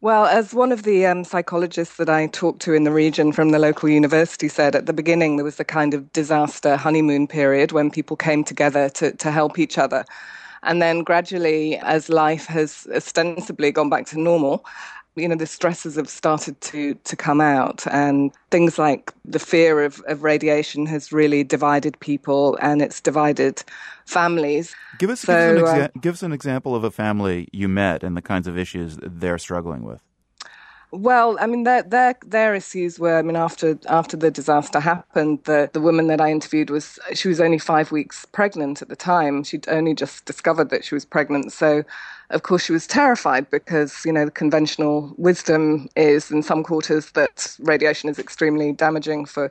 Well, 0.00 0.26
as 0.26 0.54
one 0.54 0.70
of 0.70 0.84
the 0.84 1.06
um, 1.06 1.24
psychologists 1.24 1.96
that 1.96 2.08
I 2.08 2.28
talked 2.28 2.62
to 2.62 2.72
in 2.72 2.84
the 2.84 2.92
region 2.92 3.32
from 3.32 3.50
the 3.50 3.58
local 3.58 3.88
university 3.88 4.46
said, 4.46 4.76
at 4.76 4.86
the 4.86 4.92
beginning 4.92 5.34
there 5.36 5.44
was 5.44 5.58
a 5.58 5.64
kind 5.64 5.92
of 5.92 6.12
disaster 6.12 6.76
honeymoon 6.76 7.26
period 7.26 7.72
when 7.72 7.90
people 7.90 8.16
came 8.16 8.44
together 8.44 8.88
to, 8.90 9.10
to 9.16 9.32
help 9.32 9.58
each 9.58 9.76
other. 9.76 10.04
And 10.62 10.80
then 10.80 11.02
gradually, 11.02 11.78
as 11.78 12.08
life 12.08 12.46
has 12.46 12.86
ostensibly 12.94 13.72
gone 13.72 13.90
back 13.90 14.06
to 14.06 14.20
normal, 14.20 14.64
you 15.18 15.28
know 15.28 15.36
the 15.36 15.46
stresses 15.46 15.96
have 15.96 16.08
started 16.08 16.60
to 16.60 16.94
to 17.04 17.16
come 17.16 17.40
out 17.40 17.86
and 17.90 18.32
things 18.50 18.78
like 18.78 19.12
the 19.24 19.38
fear 19.38 19.84
of, 19.84 20.00
of 20.06 20.22
radiation 20.22 20.86
has 20.86 21.12
really 21.12 21.44
divided 21.44 21.98
people 22.00 22.58
and 22.60 22.80
it's 22.82 23.00
divided 23.00 23.62
families 24.06 24.74
give 24.98 25.10
us, 25.10 25.20
so, 25.20 25.54
give, 25.54 25.64
us 25.64 25.70
exa- 25.70 25.84
uh, 25.84 25.88
give 26.00 26.14
us 26.14 26.22
an 26.22 26.32
example 26.32 26.74
of 26.74 26.84
a 26.84 26.90
family 26.90 27.48
you 27.52 27.68
met 27.68 28.02
and 28.02 28.16
the 28.16 28.22
kinds 28.22 28.46
of 28.46 28.56
issues 28.56 28.98
they're 29.02 29.38
struggling 29.38 29.82
with 29.82 30.02
Well, 30.90 31.36
I 31.38 31.46
mean, 31.46 31.64
their 31.64 31.82
their 31.82 32.14
their 32.24 32.54
issues 32.54 32.98
were. 32.98 33.18
I 33.18 33.22
mean, 33.22 33.36
after 33.36 33.78
after 33.88 34.16
the 34.16 34.30
disaster 34.30 34.80
happened, 34.80 35.40
the 35.44 35.68
the 35.70 35.82
woman 35.82 36.06
that 36.06 36.20
I 36.20 36.30
interviewed 36.30 36.70
was 36.70 36.98
she 37.12 37.28
was 37.28 37.40
only 37.40 37.58
five 37.58 37.92
weeks 37.92 38.24
pregnant 38.24 38.80
at 38.80 38.88
the 38.88 38.96
time. 38.96 39.44
She'd 39.44 39.68
only 39.68 39.94
just 39.94 40.24
discovered 40.24 40.70
that 40.70 40.84
she 40.84 40.94
was 40.94 41.04
pregnant, 41.04 41.52
so 41.52 41.84
of 42.30 42.42
course 42.42 42.64
she 42.64 42.72
was 42.72 42.86
terrified 42.86 43.50
because 43.50 44.04
you 44.04 44.12
know 44.12 44.24
the 44.24 44.30
conventional 44.30 45.14
wisdom 45.16 45.88
is 45.96 46.30
in 46.30 46.42
some 46.42 46.62
quarters 46.62 47.12
that 47.12 47.56
radiation 47.60 48.08
is 48.08 48.18
extremely 48.18 48.72
damaging 48.72 49.24
for 49.24 49.50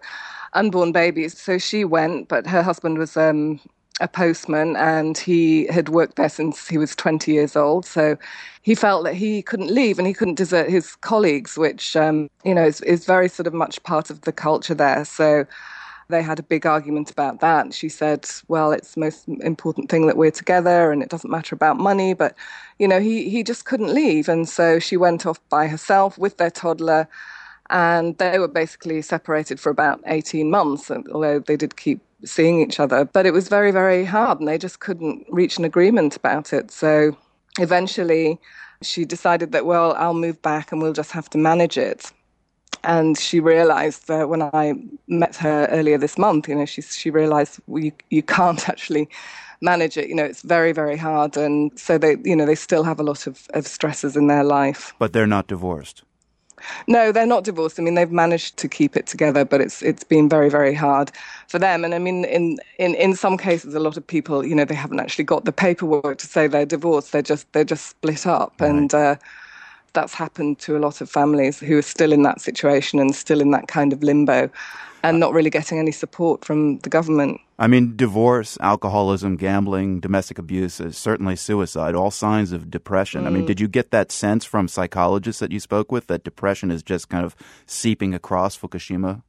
unborn 0.54 0.92
babies. 0.92 1.38
So 1.40 1.58
she 1.58 1.86
went, 1.86 2.28
but 2.28 2.48
her 2.48 2.62
husband 2.62 2.98
was 2.98 3.16
um, 3.16 3.60
a 4.02 4.08
postman 4.08 4.76
and 4.76 5.18
he 5.18 5.68
had 5.68 5.90
worked 5.90 6.16
there 6.16 6.30
since 6.30 6.68
he 6.68 6.78
was 6.78 6.96
20 6.96 7.32
years 7.32 7.56
old. 7.56 7.86
So 7.86 8.18
he 8.62 8.76
felt 8.76 9.04
that 9.06 9.16
he 9.16 9.42
couldn't 9.42 9.72
leave 9.72 9.98
and 9.98 10.08
he 10.08 10.14
couldn't 10.14 10.36
desert 10.36 10.70
his 10.70 10.96
colleagues, 10.98 11.58
which, 11.58 11.96
um, 11.96 12.30
you 12.44 12.54
know, 12.54 12.66
is, 12.66 12.82
is, 12.82 13.06
very 13.06 13.30
sort 13.30 13.48
of 13.48 13.54
much 13.54 13.82
part 13.84 14.10
of 14.10 14.22
the 14.22 14.32
culture 14.32 14.76
there. 14.76 15.06
So 15.06 15.46
they 16.10 16.22
had 16.22 16.40
a 16.40 16.44
big 16.44 16.66
argument 16.66 17.12
about 17.12 17.40
that. 17.42 17.74
She 17.74 17.90
said, 17.90 18.26
well, 18.48 18.72
it's 18.72 18.94
the 18.94 19.02
most 19.02 19.28
important 19.28 19.90
thing 19.90 20.08
that 20.08 20.18
we're 20.18 20.32
together 20.32 20.92
and 20.92 21.04
it 21.04 21.10
doesn't 21.10 21.30
matter 21.30 21.56
about 21.56 21.78
money. 21.78 22.14
But, 22.14 22.36
you 22.80 22.88
know, 22.88 23.00
he, 23.00 23.30
he 23.30 23.44
just 23.44 23.66
couldn't 23.66 23.94
leave. 23.94 24.30
And 24.30 24.48
so 24.48 24.80
she 24.80 24.98
went 24.98 25.26
off 25.26 25.40
by 25.50 25.68
herself 25.68 26.18
with 26.18 26.38
their 26.38 26.52
toddler 26.52 27.08
and 27.70 28.18
they 28.18 28.40
were 28.40 28.48
basically 28.48 29.02
separated 29.02 29.60
for 29.60 29.70
about 29.70 30.02
18 30.06 30.50
months, 30.50 30.90
although 30.90 31.40
they 31.40 31.58
did 31.58 31.76
keep 31.76 32.00
seeing 32.24 32.62
each 32.62 32.80
other. 32.80 33.06
But 33.06 33.26
it 33.26 33.32
was 33.32 33.50
very, 33.50 33.72
very 33.72 34.06
hard, 34.06 34.40
and 34.40 34.48
they 34.48 34.58
just 34.58 34.80
couldn't 34.80 35.26
reach 35.30 35.58
an 35.58 35.66
agreement 35.66 36.16
about 36.16 36.54
it. 36.54 36.72
So 36.72 37.18
eventually, 37.60 38.40
she 38.82 39.06
decided 39.06 39.52
that, 39.52 39.66
well, 39.66 39.94
I'll 39.98 40.14
move 40.14 40.42
back 40.42 40.72
and 40.72 40.82
we'll 40.82 40.94
just 40.94 41.12
have 41.12 41.30
to 41.32 41.38
manage 41.38 41.78
it. 41.78 42.12
And 42.84 43.18
she 43.18 43.40
realized 43.40 44.08
that 44.08 44.30
when 44.30 44.42
I 44.42 44.74
met 45.08 45.36
her 45.38 45.68
earlier 45.72 45.98
this 45.98 46.18
month, 46.18 46.48
you 46.48 46.56
know, 46.56 46.66
she, 46.66 46.82
she 46.82 47.10
realized 47.10 47.60
well, 47.68 47.84
you, 47.84 47.92
you 48.10 48.24
can't 48.24 48.68
actually 48.74 49.10
manage 49.62 49.98
it. 49.98 50.08
You 50.08 50.16
know, 50.16 50.24
it's 50.24 50.42
very, 50.42 50.72
very 50.72 50.98
hard. 50.98 51.38
And 51.38 51.78
so 51.78 51.98
they, 51.98 52.18
you 52.24 52.36
know, 52.36 52.46
they 52.46 52.56
still 52.56 52.84
have 52.84 53.00
a 53.00 53.04
lot 53.04 53.28
of, 53.28 53.48
of 53.54 53.68
stresses 53.68 54.16
in 54.16 54.28
their 54.28 54.44
life. 54.44 54.94
But 55.00 55.14
they're 55.14 55.28
not 55.28 55.48
divorced. 55.48 56.04
No, 56.88 57.12
they're 57.12 57.28
not 57.28 57.44
divorced. 57.44 57.80
I 57.80 57.84
mean, 57.84 57.96
they've 57.96 58.12
managed 58.12 58.58
to 58.58 58.68
keep 58.68 58.98
it 58.98 59.06
together, 59.06 59.46
but 59.46 59.62
it's 59.62 59.84
it's 59.84 60.04
been 60.04 60.28
very 60.28 60.50
very 60.50 60.74
hard 60.74 61.12
for 61.48 61.60
them. 61.60 61.86
And 61.86 61.94
I 61.94 62.00
mean, 62.00 62.26
in 62.26 62.58
in 62.80 62.96
in 62.96 63.16
some 63.16 63.38
cases, 63.38 63.76
a 63.76 63.80
lot 63.80 63.96
of 63.96 64.06
people, 64.06 64.46
you 64.46 64.56
know, 64.56 64.66
they 64.66 64.76
haven't 64.76 65.00
actually 65.00 65.26
got 65.26 65.46
the 65.46 65.52
paperwork 65.52 66.18
to 66.18 66.28
say 66.28 66.48
they're 66.48 66.66
divorced. 66.66 67.12
They're 67.12 67.22
just 67.22 67.52
they're 67.54 67.64
just 67.64 67.86
split 67.86 68.26
up, 68.26 68.54
right. 68.60 68.70
and 68.72 68.94
uh, 68.94 69.16
that's 69.98 70.14
happened 70.14 70.60
to 70.60 70.78
a 70.78 70.80
lot 70.80 71.02
of 71.02 71.10
families 71.10 71.60
who 71.60 71.80
are 71.80 71.82
still 71.82 72.14
in 72.14 72.22
that 72.22 72.40
situation 72.40 73.00
and 73.00 73.16
still 73.16 73.42
in 73.42 73.50
that 73.50 73.68
kind 73.68 73.92
of 73.92 74.04
limbo 74.04 74.48
and 75.02 75.20
not 75.20 75.34
really 75.34 75.50
getting 75.50 75.80
any 75.80 75.92
support 75.92 76.46
from 76.46 76.78
the 76.80 76.90
government. 76.90 77.42
I 77.58 77.66
mean, 77.66 77.96
divorce, 77.96 78.60
alcoholism, 78.62 79.38
gambling, 79.38 80.00
domestic 80.00 80.38
abuse, 80.38 80.80
certainly 80.92 81.36
suicide, 81.36 81.96
all 81.96 82.12
signs 82.12 82.52
of 82.52 82.70
depression. 82.70 83.24
Mm. 83.24 83.28
I 83.28 83.30
mean, 83.32 83.44
mm. 83.44 83.48
did 83.48 83.60
you 83.60 83.68
get 83.68 83.90
that 83.90 84.12
sense 84.12 84.46
from 84.46 84.68
psychologists 84.68 85.40
that 85.40 85.52
you 85.52 85.60
spoke 85.60 85.92
with 85.92 86.06
that 86.08 86.24
depression 86.24 86.70
is 86.70 86.84
just 86.84 87.10
kind 87.10 87.26
of 87.26 87.36
seeping 87.66 88.14
across 88.14 88.56
Fukushima? 88.56 89.24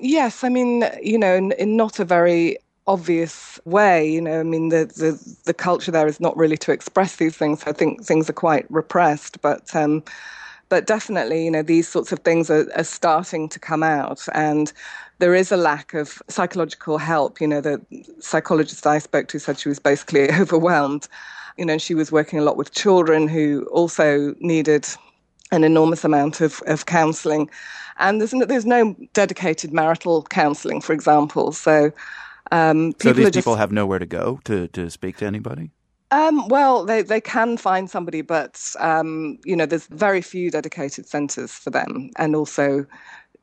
Yes, 0.00 0.42
I 0.42 0.48
mean, 0.48 0.84
you 1.00 1.18
know, 1.18 1.34
in, 1.34 1.52
in 1.52 1.76
not 1.76 2.00
a 2.00 2.04
very 2.04 2.58
obvious 2.88 3.60
way. 3.64 4.10
You 4.10 4.22
know, 4.22 4.40
I 4.40 4.42
mean, 4.42 4.70
the, 4.70 4.86
the, 4.86 5.36
the 5.44 5.54
culture 5.54 5.92
there 5.92 6.08
is 6.08 6.20
not 6.20 6.36
really 6.36 6.56
to 6.58 6.72
express 6.72 7.16
these 7.16 7.36
things. 7.36 7.62
I 7.66 7.72
think 7.72 8.04
things 8.04 8.28
are 8.28 8.34
quite 8.34 8.66
repressed, 8.70 9.40
but 9.42 9.74
um, 9.76 10.02
but 10.68 10.86
definitely, 10.86 11.44
you 11.44 11.50
know, 11.50 11.62
these 11.62 11.88
sorts 11.88 12.12
of 12.12 12.18
things 12.20 12.50
are, 12.50 12.66
are 12.76 12.84
starting 12.84 13.48
to 13.48 13.58
come 13.58 13.82
out. 13.82 14.26
And 14.34 14.72
there 15.18 15.34
is 15.34 15.50
a 15.50 15.56
lack 15.56 15.94
of 15.94 16.20
psychological 16.28 16.98
help. 16.98 17.40
You 17.40 17.48
know, 17.48 17.60
the 17.60 17.80
psychologist 18.20 18.86
I 18.86 18.98
spoke 18.98 19.28
to 19.28 19.38
said 19.38 19.58
she 19.58 19.68
was 19.68 19.78
basically 19.78 20.30
overwhelmed. 20.40 21.08
You 21.56 21.64
know, 21.64 21.78
she 21.78 21.94
was 21.94 22.12
working 22.12 22.38
a 22.38 22.42
lot 22.42 22.56
with 22.56 22.74
children 22.74 23.28
who 23.28 23.66
also 23.72 24.34
needed 24.40 24.86
an 25.50 25.64
enormous 25.64 26.04
amount 26.04 26.40
of, 26.40 26.62
of 26.66 26.86
counselling. 26.86 27.48
And 27.98 28.20
there's 28.20 28.34
no, 28.34 28.44
there's 28.44 28.66
no 28.66 28.94
dedicated 29.14 29.72
marital 29.72 30.22
counselling, 30.24 30.80
for 30.80 30.92
example. 30.92 31.52
So, 31.52 31.92
um, 32.52 32.92
so 33.00 33.12
these 33.12 33.30
people 33.30 33.52
just, 33.54 33.58
have 33.58 33.72
nowhere 33.72 33.98
to 33.98 34.06
go 34.06 34.40
to, 34.44 34.68
to 34.68 34.90
speak 34.90 35.18
to 35.18 35.26
anybody? 35.26 35.70
Um, 36.10 36.48
well, 36.48 36.84
they, 36.84 37.02
they 37.02 37.20
can 37.20 37.56
find 37.56 37.90
somebody, 37.90 38.22
but 38.22 38.74
um, 38.78 39.38
you 39.44 39.54
know, 39.54 39.66
there's 39.66 39.86
very 39.88 40.22
few 40.22 40.50
dedicated 40.50 41.06
centres 41.06 41.52
for 41.52 41.70
them, 41.70 42.10
and 42.16 42.34
also 42.34 42.86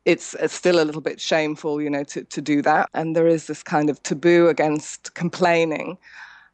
it's, 0.06 0.34
it's, 0.36 0.54
still 0.54 0.82
a 0.82 0.86
little 0.86 1.02
bit 1.02 1.22
shameful, 1.22 1.82
you 1.82 1.90
know, 1.90 2.04
to, 2.06 2.24
to 2.24 2.42
do 2.42 2.62
that. 2.64 2.90
And 2.94 3.16
there 3.16 3.28
is 3.28 3.48
this 3.48 3.62
kind 3.62 3.90
of 3.90 4.02
taboo 4.02 4.48
against 4.48 5.14
complaining, 5.14 5.98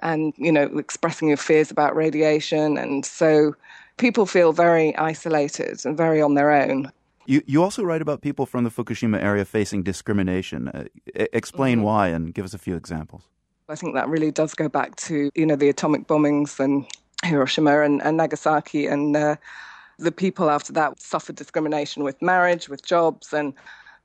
and 0.01 0.33
you 0.37 0.51
know, 0.51 0.63
expressing 0.77 1.29
your 1.29 1.37
fears 1.37 1.71
about 1.71 1.95
radiation, 1.95 2.77
and 2.77 3.05
so 3.05 3.55
people 3.97 4.25
feel 4.25 4.51
very 4.51 4.95
isolated 4.97 5.85
and 5.85 5.95
very 5.95 6.21
on 6.21 6.33
their 6.33 6.51
own. 6.51 6.91
You 7.25 7.41
you 7.45 7.63
also 7.63 7.83
write 7.83 8.01
about 8.01 8.21
people 8.21 8.45
from 8.45 8.63
the 8.63 8.69
Fukushima 8.69 9.21
area 9.21 9.45
facing 9.45 9.83
discrimination. 9.83 10.67
Uh, 10.69 10.85
explain 11.33 11.77
mm-hmm. 11.77 11.85
why, 11.85 12.07
and 12.09 12.33
give 12.33 12.45
us 12.45 12.53
a 12.53 12.57
few 12.57 12.75
examples. 12.75 13.23
I 13.69 13.75
think 13.75 13.93
that 13.95 14.09
really 14.09 14.31
does 14.31 14.53
go 14.53 14.67
back 14.67 14.97
to, 14.97 15.31
you 15.33 15.45
know, 15.45 15.55
the 15.55 15.69
atomic 15.69 16.05
bombings 16.05 16.59
and 16.59 16.85
Hiroshima 17.23 17.81
and, 17.81 18.01
and 18.01 18.17
Nagasaki 18.17 18.85
and 18.85 19.15
uh, 19.15 19.37
the 19.97 20.11
people 20.11 20.49
after 20.49 20.73
that 20.73 20.99
suffered 20.99 21.35
discrimination 21.35 22.03
with 22.03 22.21
marriage, 22.21 22.67
with 22.67 22.83
jobs, 22.83 23.31
and 23.31 23.53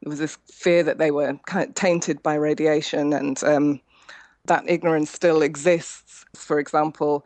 there 0.03 0.11
was 0.11 0.19
this 0.19 0.39
fear 0.53 0.83
that 0.83 0.99
they 0.99 1.11
were 1.11 1.35
kind 1.47 1.69
of 1.69 1.75
tainted 1.75 2.23
by 2.23 2.35
radiation, 2.35 3.13
and 3.13 3.43
um, 3.43 3.81
that 4.45 4.63
ignorance 4.69 5.11
still 5.11 5.43
exists. 5.43 6.25
For 6.35 6.59
example, 6.59 7.25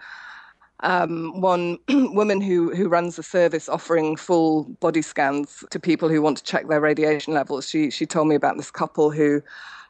um, 0.82 1.40
one 1.40 1.78
woman 1.88 2.40
who, 2.40 2.74
who 2.74 2.88
runs 2.88 3.18
a 3.18 3.22
service 3.22 3.68
offering 3.68 4.16
full 4.16 4.64
body 4.80 5.02
scans 5.02 5.64
to 5.70 5.78
people 5.80 6.08
who 6.08 6.22
want 6.22 6.38
to 6.38 6.44
check 6.44 6.68
their 6.68 6.80
radiation 6.80 7.34
levels. 7.34 7.68
She 7.68 7.90
she 7.90 8.06
told 8.06 8.28
me 8.28 8.34
about 8.34 8.56
this 8.56 8.70
couple 8.70 9.10
who 9.10 9.42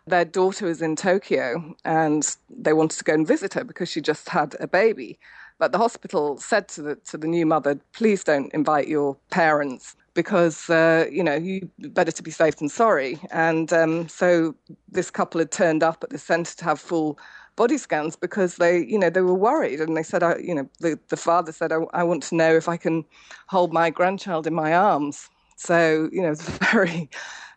their 0.07 0.25
daughter 0.25 0.67
was 0.67 0.83
in 0.83 0.97
Tokyo 0.97 1.75
and 1.85 2.37
they 2.49 2.73
wanted 2.73 2.99
to 2.99 3.05
go 3.05 3.15
and 3.15 3.27
visit 3.27 3.55
her 3.55 3.65
because 3.65 3.89
she 3.89 4.01
just 4.01 4.29
had 4.29 4.57
a 4.61 4.67
baby. 4.67 5.19
But 5.59 5.73
the 5.73 5.79
hospital 5.79 6.39
said 6.39 6.69
to 6.69 6.83
the 6.83 6.97
to 6.97 7.19
the 7.19 7.29
new 7.29 7.45
mother, 7.47 7.79
"Please 7.93 8.25
don't 8.25 8.53
invite 8.55 8.89
your 8.89 9.17
parents 9.31 9.95
because 10.15 10.71
uh, 10.71 11.07
you 11.11 11.23
know 11.23 11.35
you 11.35 11.69
better 11.79 12.13
to 12.13 12.23
be 12.23 12.31
safe 12.31 12.57
than 12.57 12.71
sorry." 12.71 13.19
And 13.31 13.71
um, 13.73 14.09
so 14.09 14.55
this 14.91 15.11
couple 15.11 15.39
had 15.39 15.53
turned 15.53 15.83
up 15.83 16.03
at 16.03 16.11
the 16.11 16.19
centre 16.19 16.57
to 16.57 16.65
have 16.65 16.81
full 16.81 17.19
body 17.61 17.77
scans 17.77 18.17
because 18.17 18.57
they, 18.57 18.87
you 18.87 18.99
know, 18.99 19.11
they 19.11 19.21
were 19.21 19.35
worried 19.35 19.81
and 19.81 19.95
they 19.95 20.03
said, 20.03 20.23
I, 20.23 20.39
you 20.39 20.55
know, 20.55 20.67
the, 20.79 20.99
the 21.09 21.17
father 21.19 21.53
said, 21.53 21.73
I, 21.73 21.81
I 21.93 22.03
want 22.03 22.23
to 22.23 22.35
know 22.35 22.57
if 22.57 22.71
I 22.71 22.79
can 22.79 23.05
hold 23.49 23.71
my 23.71 23.91
grandchild 23.91 24.47
in 24.47 24.55
my 24.55 24.75
arms. 24.75 25.29
So, 25.57 26.09
you 26.11 26.23
know, 26.23 26.31
it's 26.31 26.49
a 26.49 26.53
very 26.73 27.11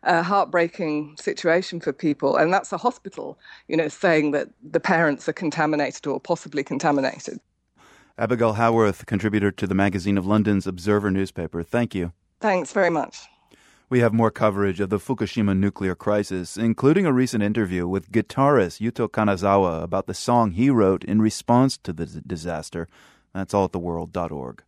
uh, 0.03 0.21
heartbreaking 0.21 1.15
situation 1.17 1.79
for 1.79 1.93
people. 1.93 2.35
And 2.35 2.53
that's 2.53 2.73
a 2.73 2.77
hospital, 2.77 3.39
you 3.69 3.77
know, 3.77 3.87
saying 3.87 4.31
that 4.31 4.49
the 4.61 4.81
parents 4.81 5.29
are 5.29 5.33
contaminated 5.33 6.05
or 6.05 6.19
possibly 6.19 6.65
contaminated. 6.65 7.39
Abigail 8.17 8.55
Haworth, 8.55 9.05
contributor 9.05 9.51
to 9.51 9.65
the 9.65 9.73
Magazine 9.73 10.17
of 10.17 10.25
London's 10.25 10.67
Observer 10.67 11.11
newspaper. 11.11 11.63
Thank 11.63 11.95
you. 11.95 12.11
Thanks 12.41 12.73
very 12.73 12.89
much. 12.89 13.19
We 13.93 13.99
have 13.99 14.11
more 14.11 14.31
coverage 14.31 14.79
of 14.79 14.89
the 14.89 14.97
Fukushima 14.97 15.55
nuclear 15.55 15.93
crisis, 15.93 16.57
including 16.57 17.05
a 17.05 17.13
recent 17.13 17.43
interview 17.43 17.87
with 17.87 18.11
guitarist 18.11 18.81
Yuto 18.81 19.07
Kanazawa 19.07 19.83
about 19.83 20.07
the 20.07 20.15
song 20.15 20.53
he 20.53 20.71
wrote 20.71 21.03
in 21.03 21.21
response 21.21 21.77
to 21.77 21.93
the 21.93 22.07
disaster. 22.07 22.87
That's 23.35 23.53
all 23.53 23.65
at 23.65 23.71
theworld.org. 23.71 24.63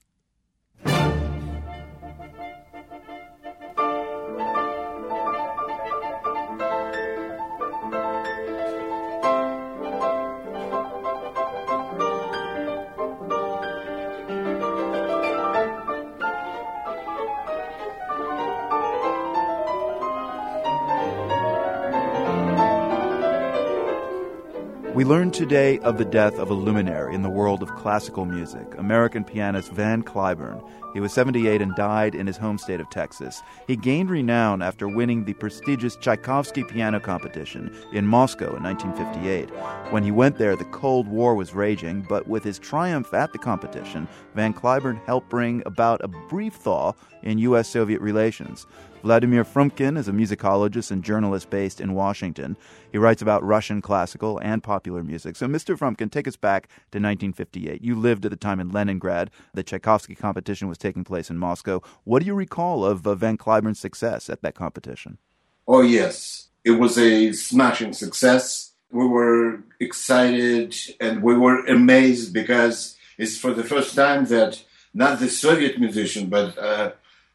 We 24.96 25.04
learned 25.04 25.34
today 25.34 25.80
of 25.80 25.98
the 25.98 26.06
death 26.06 26.40
of 26.40 26.50
a 26.50 26.54
luminary 26.54 27.14
in 27.14 27.22
the 27.22 27.30
world 27.30 27.62
of 27.62 27.76
classical 27.76 28.24
music, 28.24 28.66
American 28.78 29.26
pianist 29.26 29.74
Van 29.74 30.02
Cliburn. 30.02 30.66
He 30.94 31.02
was 31.02 31.12
78 31.12 31.62
and 31.62 31.76
died 31.76 32.16
in 32.16 32.28
his 32.28 32.38
home 32.38 32.58
state 32.58 32.80
of 32.80 32.90
Texas. 32.90 33.44
He 33.68 33.76
gained 33.76 34.10
renown 34.10 34.62
after 34.62 34.88
winning 34.88 35.26
the 35.26 35.34
prestigious 35.34 35.98
Tchaikovsky 35.98 36.64
piano 36.64 37.02
competition 37.02 37.76
in 37.92 38.08
Moscow 38.08 38.56
in 38.56 38.64
1958. 38.64 39.50
When 39.92 40.02
he 40.06 40.12
went 40.12 40.38
there, 40.38 40.56
the 40.56 40.64
Cold 40.64 41.10
War 41.10 41.36
was 41.36 41.54
raging, 41.54 42.06
but 42.08 42.30
with 42.30 42.46
his 42.46 42.58
triumph 42.58 43.14
at 43.14 43.34
the 43.34 43.38
competition, 43.38 44.08
Van 44.34 44.54
Cliburn 44.54 45.06
helped 45.06 45.28
bring 45.28 45.62
about 45.66 46.02
a 46.06 46.08
brief 46.08 46.54
thaw 46.54 46.94
in 47.22 47.38
U.S. 47.40 47.68
Soviet 47.68 48.00
relations. 48.00 48.66
Vladimir 49.06 49.46
Frumkin 49.46 50.00
is 50.00 50.08
a 50.08 50.12
musicologist 50.12 50.90
and 50.90 51.04
journalist 51.04 51.52
based 51.52 51.80
in 51.80 51.94
Washington. 51.94 52.58
He 52.92 52.98
writes 52.98 53.22
about 53.22 53.44
Russian 53.44 53.80
classical 53.80 54.40
and 54.40 54.64
popular 54.64 55.04
music. 55.04 55.36
So, 55.36 55.46
Mr. 55.46 55.78
Frumkin, 55.78 56.10
take 56.10 56.28
us 56.28 56.36
back 56.36 56.70
to 56.90 56.98
1958. 56.98 57.84
You 57.84 57.94
lived 57.94 58.26
at 58.26 58.32
the 58.32 58.36
time 58.36 58.60
in 58.60 58.72
Leningrad. 58.72 59.30
The 59.54 59.62
Tchaikovsky 59.62 60.16
competition 60.16 60.68
was 60.68 60.80
taking 60.80 61.04
place 61.04 61.30
in 61.30 61.38
Moscow. 61.38 61.84
What 62.04 62.22
do 62.22 62.26
you 62.26 62.34
recall 62.34 62.84
of 62.84 63.06
uh, 63.06 63.14
Van 63.14 63.38
Cliburn's 63.38 63.80
success 63.80 64.28
at 64.28 64.42
that 64.42 64.56
competition? 64.56 65.20
Oh, 65.68 65.82
yes. 65.82 66.48
It 66.64 66.80
was 66.80 66.98
a 66.98 67.32
smashing 67.32 67.94
success. 67.94 68.74
We 68.90 69.06
were 69.06 69.66
excited 69.80 70.76
and 71.00 71.22
we 71.22 71.38
were 71.38 71.64
amazed 71.68 72.34
because 72.34 72.98
it's 73.20 73.38
for 73.38 73.54
the 73.54 73.64
first 73.64 73.94
time 73.94 74.26
that 74.26 74.64
not 74.96 75.20
the 75.20 75.30
Soviet 75.30 75.80
musician, 75.80 76.26
but 76.26 76.58
uh, 76.58 76.94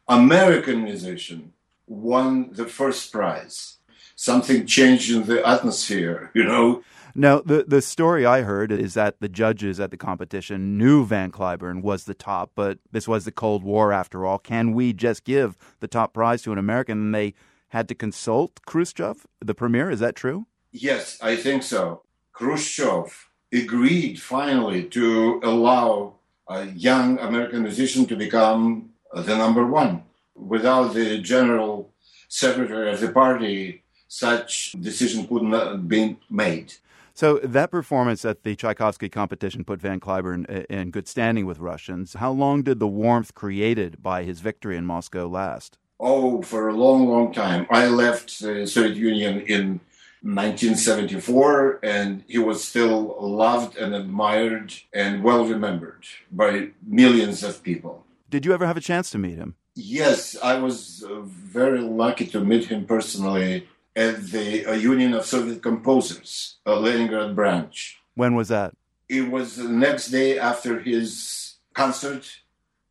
American 0.09 0.83
musician 0.83 1.53
won 1.87 2.51
the 2.53 2.65
first 2.65 3.11
prize. 3.11 3.77
Something 4.15 4.65
changed 4.65 5.11
in 5.11 5.23
the 5.23 5.45
atmosphere, 5.47 6.31
you 6.33 6.43
know. 6.43 6.83
Now, 7.13 7.41
the, 7.41 7.65
the 7.67 7.81
story 7.81 8.25
I 8.25 8.41
heard 8.41 8.71
is 8.71 8.93
that 8.93 9.19
the 9.19 9.27
judges 9.27 9.79
at 9.79 9.91
the 9.91 9.97
competition 9.97 10.77
knew 10.77 11.05
Van 11.05 11.31
Cliburn 11.31 11.81
was 11.81 12.05
the 12.05 12.13
top, 12.13 12.51
but 12.55 12.79
this 12.91 13.07
was 13.07 13.25
the 13.25 13.31
Cold 13.31 13.63
War 13.63 13.91
after 13.91 14.25
all. 14.25 14.37
Can 14.37 14.73
we 14.73 14.93
just 14.93 15.23
give 15.23 15.57
the 15.79 15.87
top 15.87 16.13
prize 16.13 16.41
to 16.43 16.51
an 16.51 16.57
American? 16.57 16.99
And 16.99 17.15
they 17.15 17.33
had 17.69 17.87
to 17.89 17.95
consult 17.95 18.61
Khrushchev, 18.65 19.25
the 19.39 19.55
premier. 19.55 19.89
Is 19.89 19.99
that 19.99 20.15
true? 20.15 20.45
Yes, 20.71 21.17
I 21.21 21.35
think 21.35 21.63
so. 21.63 22.03
Khrushchev 22.31 23.29
agreed 23.51 24.21
finally 24.21 24.85
to 24.85 25.41
allow 25.43 26.15
a 26.47 26.65
young 26.65 27.19
American 27.19 27.63
musician 27.63 28.05
to 28.05 28.15
become 28.15 28.91
the 29.13 29.35
number 29.35 29.65
one. 29.65 30.03
Without 30.41 30.93
the 30.93 31.19
general 31.19 31.91
secretary 32.27 32.91
of 32.91 32.99
the 32.99 33.11
party, 33.11 33.83
such 34.07 34.73
decision 34.73 35.27
could 35.27 35.43
not 35.43 35.67
have 35.67 35.87
been 35.87 36.17
made. 36.29 36.73
So 37.13 37.37
that 37.43 37.71
performance 37.71 38.25
at 38.25 38.43
the 38.43 38.55
Tchaikovsky 38.55 39.09
competition 39.09 39.63
put 39.63 39.79
Van 39.79 39.99
Cliburn 39.99 40.65
in 40.65 40.91
good 40.91 41.07
standing 41.07 41.45
with 41.45 41.59
Russians. 41.59 42.13
How 42.15 42.31
long 42.31 42.63
did 42.63 42.79
the 42.79 42.87
warmth 42.87 43.35
created 43.35 44.01
by 44.01 44.23
his 44.23 44.39
victory 44.39 44.77
in 44.77 44.85
Moscow 44.85 45.27
last? 45.27 45.77
Oh, 45.99 46.41
for 46.41 46.67
a 46.69 46.73
long, 46.73 47.07
long 47.07 47.31
time. 47.31 47.67
I 47.69 47.87
left 47.87 48.39
the 48.39 48.65
Soviet 48.65 48.95
Union 48.95 49.41
in 49.41 49.81
1974, 50.23 51.79
and 51.83 52.23
he 52.27 52.39
was 52.39 52.63
still 52.63 53.15
loved 53.19 53.77
and 53.77 53.93
admired 53.93 54.73
and 54.93 55.23
well 55.23 55.45
remembered 55.45 56.05
by 56.31 56.69
millions 56.85 57.43
of 57.43 57.61
people. 57.61 58.03
Did 58.29 58.45
you 58.45 58.53
ever 58.53 58.65
have 58.65 58.77
a 58.77 58.81
chance 58.81 59.11
to 59.11 59.17
meet 59.17 59.37
him? 59.37 59.55
Yes, 59.75 60.35
I 60.41 60.59
was 60.59 61.03
uh, 61.03 61.21
very 61.21 61.79
lucky 61.79 62.25
to 62.27 62.41
meet 62.41 62.65
him 62.65 62.85
personally 62.85 63.67
at 63.95 64.27
the 64.27 64.65
uh, 64.65 64.73
Union 64.73 65.13
of 65.13 65.25
Soviet 65.25 65.61
Composers, 65.61 66.57
a 66.65 66.75
Leningrad 66.75 67.35
branch. 67.35 67.99
When 68.15 68.35
was 68.35 68.49
that? 68.49 68.73
It 69.07 69.31
was 69.31 69.55
the 69.55 69.69
next 69.69 70.07
day 70.09 70.37
after 70.37 70.79
his 70.79 71.55
concert. 71.73 72.41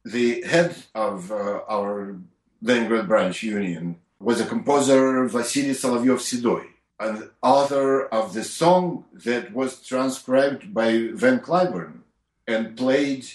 The 0.05 0.43
head 0.43 0.75
of 0.95 1.31
uh, 1.31 1.61
our 1.69 2.17
Leningrad 2.63 3.09
branch 3.09 3.43
union 3.43 3.97
was 4.19 4.41
a 4.41 4.47
composer 4.47 5.27
Vasily 5.27 5.71
Solovyov-Sedoy, 5.71 6.67
an 6.99 7.31
author 7.43 8.07
of 8.07 8.33
the 8.33 8.45
song 8.45 9.05
that 9.13 9.53
was 9.53 9.83
transcribed 9.83 10.73
by 10.73 11.11
Van 11.13 11.41
Cliburn 11.41 12.01
and 12.47 12.77
played 12.77 13.27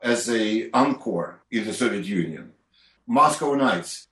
as 0.00 0.28
a 0.28 0.70
encore 0.72 1.40
in 1.50 1.64
the 1.64 1.74
Soviet 1.74 2.04
Union. 2.04 2.53
Moscow 3.06 3.54
Nights. 3.54 4.08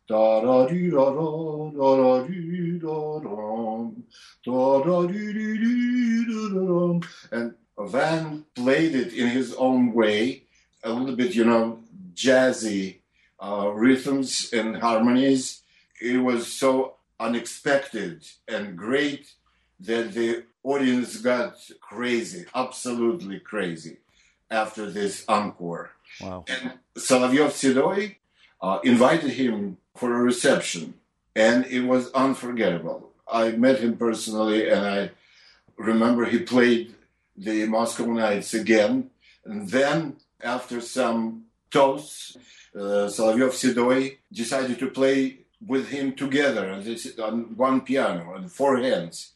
And 7.30 7.54
Van 7.78 8.44
played 8.54 8.94
it 8.94 9.12
in 9.14 9.28
his 9.28 9.54
own 9.54 9.92
way, 9.94 10.42
a 10.84 10.92
little 10.92 11.16
bit, 11.16 11.34
you 11.34 11.44
know, 11.44 11.80
jazzy 12.14 12.98
uh, 13.40 13.70
rhythms 13.72 14.52
and 14.52 14.76
harmonies. 14.76 15.62
It 16.00 16.18
was 16.18 16.52
so 16.52 16.96
unexpected 17.18 18.26
and 18.46 18.76
great 18.76 19.32
that 19.80 20.12
the 20.12 20.44
audience 20.62 21.16
got 21.18 21.56
crazy, 21.80 22.44
absolutely 22.54 23.40
crazy 23.40 23.98
after 24.50 24.90
this 24.90 25.24
encore. 25.28 25.92
Wow. 26.20 26.44
And 26.48 26.74
Solovyov 26.94 27.52
Sedoy 27.52 28.16
uh, 28.62 28.78
invited 28.84 29.30
him 29.30 29.76
for 29.96 30.14
a 30.14 30.22
reception, 30.22 30.94
and 31.36 31.66
it 31.66 31.82
was 31.82 32.10
unforgettable. 32.12 33.10
I 33.30 33.50
met 33.50 33.80
him 33.80 33.96
personally, 33.96 34.68
and 34.68 34.86
I 34.86 35.10
remember 35.76 36.24
he 36.24 36.38
played 36.38 36.94
the 37.36 37.66
Moscow 37.66 38.06
Nights 38.06 38.54
again. 38.54 39.10
And 39.44 39.68
then, 39.68 40.16
after 40.42 40.80
some 40.80 41.44
toasts, 41.70 42.36
uh, 42.74 43.08
Solovyov 43.08 43.52
Sedoy 43.52 44.18
decided 44.32 44.78
to 44.78 44.88
play 44.90 45.38
with 45.66 45.88
him 45.88 46.14
together 46.14 46.70
on 47.22 47.56
one 47.56 47.80
piano, 47.82 48.34
on 48.34 48.48
four 48.48 48.78
hands. 48.78 49.32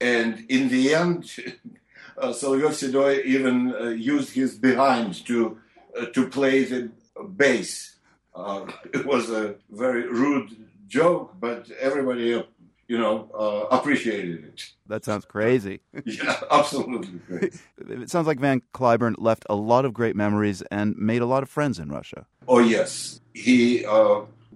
And 0.00 0.44
in 0.48 0.68
the 0.68 0.94
end, 0.94 1.34
uh, 2.18 2.28
Solovyov 2.28 2.74
Sedoy 2.74 3.24
even 3.24 3.74
uh, 3.74 3.88
used 3.88 4.34
his 4.34 4.56
behind 4.56 5.24
to 5.26 5.58
uh, 5.98 6.06
to 6.06 6.28
play 6.28 6.64
the 6.64 6.90
bass. 7.36 7.93
Uh, 8.34 8.66
it 8.94 9.06
was 9.06 9.30
a 9.30 9.56
very 9.70 10.08
rude 10.08 10.50
joke, 10.88 11.34
but 11.40 11.70
everybody, 11.80 12.34
uh, 12.34 12.42
you 12.88 12.98
know, 12.98 13.30
uh, 13.32 13.76
appreciated 13.76 14.44
it. 14.44 14.70
That 14.86 15.04
sounds 15.04 15.24
crazy. 15.24 15.80
yeah, 16.04 16.40
absolutely 16.50 17.18
crazy. 17.26 17.60
it 17.88 18.10
sounds 18.10 18.26
like 18.26 18.38
Van 18.38 18.62
Cliburn 18.74 19.14
left 19.18 19.46
a 19.48 19.54
lot 19.54 19.84
of 19.84 19.94
great 19.94 20.16
memories 20.16 20.62
and 20.70 20.96
made 20.96 21.22
a 21.22 21.26
lot 21.26 21.42
of 21.42 21.48
friends 21.48 21.78
in 21.78 21.88
Russia. 21.88 22.26
Oh 22.46 22.58
yes, 22.58 23.20
he 23.32 23.86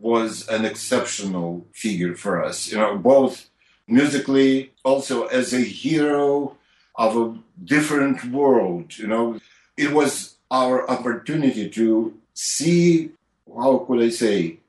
was 0.00 0.46
an 0.48 0.64
exceptional 0.64 1.66
figure 1.72 2.14
for 2.14 2.44
us. 2.44 2.70
You 2.70 2.78
know, 2.78 2.96
both 2.96 3.48
musically, 3.88 4.72
also 4.84 5.26
as 5.26 5.52
a 5.52 5.60
hero 5.60 6.56
of 6.94 7.16
a 7.16 7.38
different 7.64 8.24
world. 8.26 8.98
You 8.98 9.06
know, 9.06 9.40
it 9.76 9.92
was 9.92 10.36
our 10.50 10.88
opportunity 10.88 11.68
to 11.70 12.14
see, 12.34 13.10
how 13.56 13.78
could 13.78 14.02
I 14.02 14.08
say, 14.10 14.60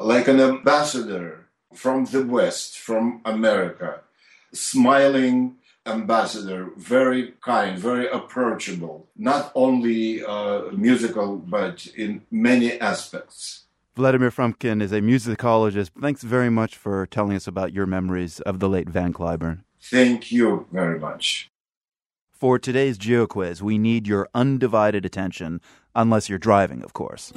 like 0.00 0.28
an 0.28 0.40
ambassador 0.40 1.46
from 1.74 2.04
the 2.06 2.24
West, 2.24 2.78
from 2.78 3.20
America, 3.24 4.00
smiling 4.52 5.56
ambassador, 5.86 6.70
very 6.76 7.34
kind, 7.40 7.78
very 7.78 8.08
approachable, 8.08 9.08
not 9.16 9.50
only 9.54 10.24
uh, 10.24 10.62
musical, 10.72 11.36
but 11.36 11.86
in 11.96 12.22
many 12.30 12.78
aspects. 12.80 13.64
Vladimir 13.96 14.30
Frumkin 14.30 14.80
is 14.80 14.92
a 14.92 15.00
musicologist. 15.00 15.90
Thanks 16.00 16.22
very 16.22 16.50
much 16.50 16.76
for 16.76 17.06
telling 17.06 17.34
us 17.34 17.46
about 17.46 17.72
your 17.72 17.86
memories 17.86 18.40
of 18.40 18.60
the 18.60 18.68
late 18.68 18.88
Van 18.88 19.12
Cliburn. 19.12 19.64
Thank 19.80 20.30
you 20.30 20.66
very 20.72 21.00
much. 21.00 21.50
For 22.30 22.58
today's 22.58 22.98
GeoQuiz, 22.98 23.60
we 23.60 23.78
need 23.78 24.06
your 24.06 24.28
undivided 24.32 25.04
attention, 25.04 25.60
unless 25.96 26.28
you're 26.28 26.38
driving, 26.38 26.84
of 26.84 26.92
course. 26.92 27.32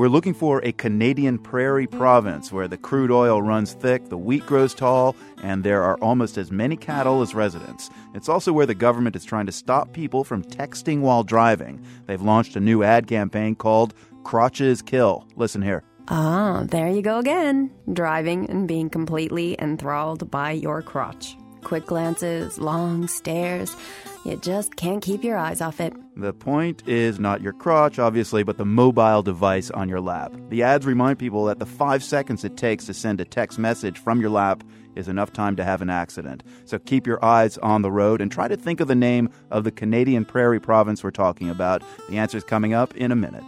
We're 0.00 0.08
looking 0.08 0.32
for 0.32 0.64
a 0.64 0.72
Canadian 0.72 1.36
prairie 1.36 1.86
province 1.86 2.50
where 2.50 2.66
the 2.66 2.78
crude 2.78 3.10
oil 3.10 3.42
runs 3.42 3.74
thick, 3.74 4.08
the 4.08 4.16
wheat 4.16 4.46
grows 4.46 4.72
tall, 4.72 5.14
and 5.42 5.62
there 5.62 5.82
are 5.82 5.98
almost 5.98 6.38
as 6.38 6.50
many 6.50 6.74
cattle 6.74 7.20
as 7.20 7.34
residents. 7.34 7.90
It's 8.14 8.26
also 8.26 8.50
where 8.50 8.64
the 8.64 8.74
government 8.74 9.14
is 9.14 9.26
trying 9.26 9.44
to 9.44 9.52
stop 9.52 9.92
people 9.92 10.24
from 10.24 10.42
texting 10.42 11.00
while 11.00 11.22
driving. 11.22 11.84
They've 12.06 12.22
launched 12.22 12.56
a 12.56 12.60
new 12.60 12.82
ad 12.82 13.08
campaign 13.08 13.56
called 13.56 13.92
Crotches 14.24 14.80
Kill. 14.80 15.28
Listen 15.36 15.60
here. 15.60 15.84
Ah, 16.08 16.62
there 16.64 16.88
you 16.88 17.02
go 17.02 17.18
again. 17.18 17.70
Driving 17.92 18.48
and 18.48 18.66
being 18.66 18.88
completely 18.88 19.54
enthralled 19.58 20.30
by 20.30 20.52
your 20.52 20.80
crotch. 20.80 21.36
Quick 21.62 21.84
glances, 21.84 22.58
long 22.58 23.06
stares. 23.06 23.76
You 24.24 24.36
just 24.36 24.76
can't 24.76 25.02
keep 25.02 25.24
your 25.24 25.38
eyes 25.38 25.62
off 25.62 25.80
it. 25.80 25.94
The 26.14 26.34
point 26.34 26.86
is 26.86 27.18
not 27.18 27.40
your 27.40 27.54
crotch, 27.54 27.98
obviously, 27.98 28.42
but 28.42 28.58
the 28.58 28.66
mobile 28.66 29.22
device 29.22 29.70
on 29.70 29.88
your 29.88 30.00
lap. 30.00 30.34
The 30.50 30.62
ads 30.62 30.84
remind 30.84 31.18
people 31.18 31.46
that 31.46 31.58
the 31.58 31.64
five 31.64 32.04
seconds 32.04 32.44
it 32.44 32.58
takes 32.58 32.84
to 32.86 32.94
send 32.94 33.20
a 33.20 33.24
text 33.24 33.58
message 33.58 33.98
from 33.98 34.20
your 34.20 34.28
lap 34.28 34.62
is 34.94 35.08
enough 35.08 35.32
time 35.32 35.56
to 35.56 35.64
have 35.64 35.80
an 35.80 35.88
accident. 35.88 36.42
So 36.66 36.78
keep 36.78 37.06
your 37.06 37.24
eyes 37.24 37.56
on 37.58 37.80
the 37.80 37.90
road 37.90 38.20
and 38.20 38.30
try 38.30 38.46
to 38.46 38.56
think 38.58 38.80
of 38.80 38.88
the 38.88 38.94
name 38.94 39.30
of 39.50 39.64
the 39.64 39.70
Canadian 39.70 40.26
prairie 40.26 40.60
province 40.60 41.02
we're 41.02 41.12
talking 41.12 41.48
about. 41.48 41.82
The 42.10 42.18
answer 42.18 42.36
is 42.36 42.44
coming 42.44 42.74
up 42.74 42.94
in 42.96 43.12
a 43.12 43.16
minute. 43.16 43.44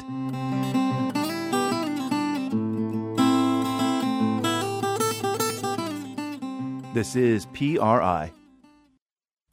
This 6.94 7.14
is 7.14 7.46
PRI. 7.46 8.32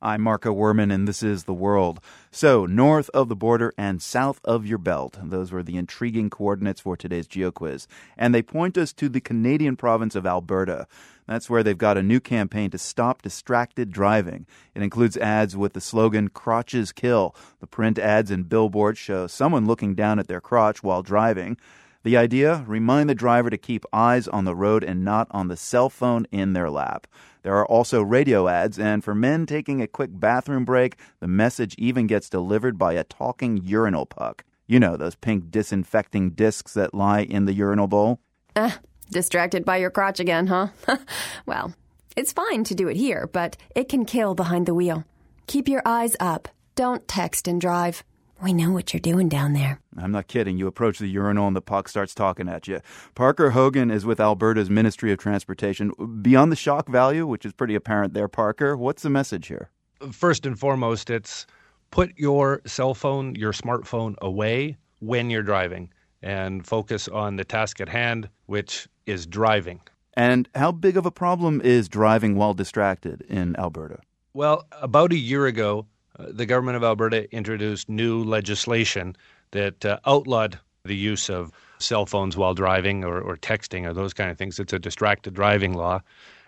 I'm 0.01 0.21
Marco 0.21 0.55
Werman, 0.55 0.93
and 0.93 1.05
this 1.09 1.21
is 1.21 1.43
The 1.43 1.53
World. 1.53 1.99
So, 2.31 2.65
north 2.65 3.09
of 3.09 3.27
the 3.27 3.35
border 3.35 3.73
and 3.77 4.01
south 4.01 4.39
of 4.45 4.65
your 4.65 4.77
belt. 4.77 5.19
Those 5.21 5.51
were 5.51 5.61
the 5.61 5.75
intriguing 5.75 6.29
coordinates 6.29 6.79
for 6.79 6.95
today's 6.95 7.27
GeoQuiz. 7.27 7.85
And 8.17 8.33
they 8.33 8.41
point 8.41 8.77
us 8.77 8.93
to 8.93 9.09
the 9.09 9.19
Canadian 9.19 9.75
province 9.75 10.15
of 10.15 10.25
Alberta. 10.25 10.87
That's 11.27 11.49
where 11.49 11.63
they've 11.63 11.77
got 11.77 11.97
a 11.97 12.03
new 12.03 12.21
campaign 12.21 12.69
to 12.71 12.77
stop 12.77 13.23
distracted 13.23 13.91
driving. 13.91 14.45
It 14.73 14.83
includes 14.83 15.17
ads 15.17 15.57
with 15.57 15.73
the 15.73 15.81
slogan, 15.81 16.29
Crotches 16.29 16.93
Kill. 16.93 17.35
The 17.59 17.67
print 17.67 17.99
ads 17.99 18.31
and 18.31 18.47
billboards 18.47 18.99
show 18.99 19.27
someone 19.27 19.67
looking 19.67 19.95
down 19.95 20.17
at 20.17 20.29
their 20.29 20.39
crotch 20.39 20.81
while 20.81 21.03
driving. 21.03 21.57
The 22.03 22.15
idea 22.15 22.63
remind 22.65 23.09
the 23.09 23.15
driver 23.15 23.49
to 23.49 23.57
keep 23.57 23.85
eyes 23.91 24.27
on 24.27 24.45
the 24.45 24.55
road 24.55 24.83
and 24.85 25.03
not 25.03 25.27
on 25.31 25.49
the 25.49 25.57
cell 25.57 25.89
phone 25.89 26.25
in 26.31 26.53
their 26.53 26.69
lap. 26.69 27.07
There 27.43 27.55
are 27.55 27.65
also 27.65 28.01
radio 28.01 28.47
ads, 28.47 28.79
and 28.79 29.03
for 29.03 29.13
men 29.13 29.45
taking 29.45 29.81
a 29.81 29.87
quick 29.87 30.09
bathroom 30.13 30.63
break, 30.63 30.95
the 31.19 31.27
message 31.27 31.75
even 31.77 32.07
gets 32.07 32.29
delivered 32.29 32.77
by 32.77 32.93
a 32.93 33.03
talking 33.03 33.57
urinal 33.57 34.05
puck. 34.05 34.45
You 34.65 34.79
know, 34.79 34.95
those 34.95 35.15
pink 35.15 35.51
disinfecting 35.51 36.31
discs 36.31 36.73
that 36.73 36.93
lie 36.93 37.21
in 37.21 37.45
the 37.45 37.53
urinal 37.53 37.87
bowl? 37.87 38.19
Uh, 38.55 38.71
distracted 39.11 39.65
by 39.65 39.77
your 39.77 39.89
crotch 39.89 40.19
again, 40.19 40.47
huh? 40.47 40.67
well, 41.45 41.73
it's 42.15 42.33
fine 42.33 42.63
to 42.65 42.75
do 42.75 42.87
it 42.87 42.95
here, 42.95 43.27
but 43.31 43.57
it 43.75 43.89
can 43.89 44.05
kill 44.05 44.35
behind 44.35 44.65
the 44.65 44.73
wheel. 44.73 45.03
Keep 45.47 45.67
your 45.67 45.81
eyes 45.85 46.15
up. 46.19 46.47
Don't 46.75 47.07
text 47.07 47.47
and 47.47 47.59
drive. 47.59 48.03
We 48.41 48.53
know 48.53 48.71
what 48.71 48.93
you're 48.93 49.01
doing 49.01 49.27
down 49.27 49.51
there. 49.51 49.81
I'm 49.97 50.13
not 50.13 50.27
kidding. 50.27 50.57
You 50.57 50.67
approach 50.67 50.97
the 50.99 51.07
urinal 51.07 51.47
and 51.47 51.55
the 51.55 51.61
puck 51.61 51.89
starts 51.89 52.15
talking 52.15 52.47
at 52.47 52.69
you. 52.69 52.79
Parker 53.13 53.49
Hogan 53.49 53.91
is 53.91 54.05
with 54.05 54.21
Alberta's 54.21 54.69
Ministry 54.69 55.11
of 55.11 55.17
Transportation. 55.19 55.91
Beyond 56.21 56.49
the 56.49 56.55
shock 56.55 56.87
value, 56.87 57.27
which 57.27 57.45
is 57.45 57.51
pretty 57.51 57.75
apparent 57.75 58.13
there, 58.13 58.29
Parker, 58.29 58.77
what's 58.77 59.03
the 59.03 59.09
message 59.09 59.47
here? 59.47 59.69
First 60.13 60.45
and 60.45 60.57
foremost, 60.57 61.09
it's 61.09 61.47
put 61.91 62.17
your 62.17 62.61
cell 62.65 62.93
phone, 62.93 63.35
your 63.35 63.51
smartphone 63.51 64.15
away 64.21 64.77
when 64.99 65.29
you're 65.29 65.43
driving 65.43 65.91
and 66.21 66.65
focus 66.65 67.09
on 67.09 67.35
the 67.35 67.43
task 67.43 67.81
at 67.81 67.89
hand, 67.89 68.29
which 68.45 68.87
is 69.05 69.25
driving. 69.25 69.81
And 70.13 70.47
how 70.55 70.71
big 70.71 70.95
of 70.95 71.05
a 71.05 71.11
problem 71.11 71.59
is 71.61 71.89
driving 71.89 72.35
while 72.35 72.53
distracted 72.53 73.21
in 73.27 73.57
Alberta? 73.57 73.99
Well, 74.33 74.65
about 74.71 75.11
a 75.11 75.17
year 75.17 75.45
ago, 75.45 75.87
the 76.27 76.45
government 76.45 76.77
of 76.77 76.83
Alberta 76.83 77.33
introduced 77.33 77.89
new 77.89 78.23
legislation 78.23 79.15
that 79.51 79.85
uh, 79.85 79.99
outlawed 80.05 80.59
the 80.83 80.95
use 80.95 81.29
of 81.29 81.51
cell 81.79 82.05
phones 82.05 82.35
while 82.37 82.53
driving 82.53 83.03
or, 83.03 83.21
or 83.21 83.37
texting 83.37 83.85
or 83.85 83.93
those 83.93 84.13
kind 84.13 84.29
of 84.29 84.37
things. 84.37 84.59
It's 84.59 84.73
a 84.73 84.79
distracted 84.79 85.33
driving 85.33 85.73
law. 85.73 86.01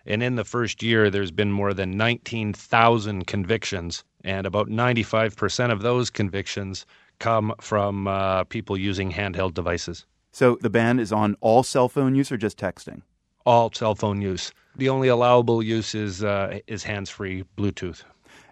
And 0.05 0.23
in 0.23 0.35
the 0.35 0.43
first 0.43 0.81
year, 0.81 1.09
there's 1.09 1.31
been 1.31 1.51
more 1.51 1.73
than 1.73 1.95
19,000 1.95 3.27
convictions, 3.27 4.03
and 4.23 4.47
about 4.47 4.67
95% 4.67 5.71
of 5.71 5.81
those 5.81 6.09
convictions 6.09 6.85
come 7.19 7.53
from 7.61 8.07
uh, 8.07 8.43
people 8.45 8.77
using 8.77 9.11
handheld 9.11 9.53
devices. 9.53 10.05
So 10.31 10.57
the 10.61 10.69
ban 10.69 10.99
is 10.99 11.11
on 11.11 11.35
all 11.41 11.61
cell 11.61 11.87
phone 11.87 12.15
use 12.15 12.31
or 12.31 12.37
just 12.37 12.57
texting? 12.57 13.03
All 13.45 13.71
cell 13.71 13.95
phone 13.95 14.21
use. 14.21 14.51
The 14.75 14.89
only 14.89 15.07
allowable 15.07 15.61
use 15.61 15.93
is 15.93 16.23
uh, 16.23 16.59
is 16.67 16.83
hands-free 16.83 17.43
Bluetooth. 17.57 18.03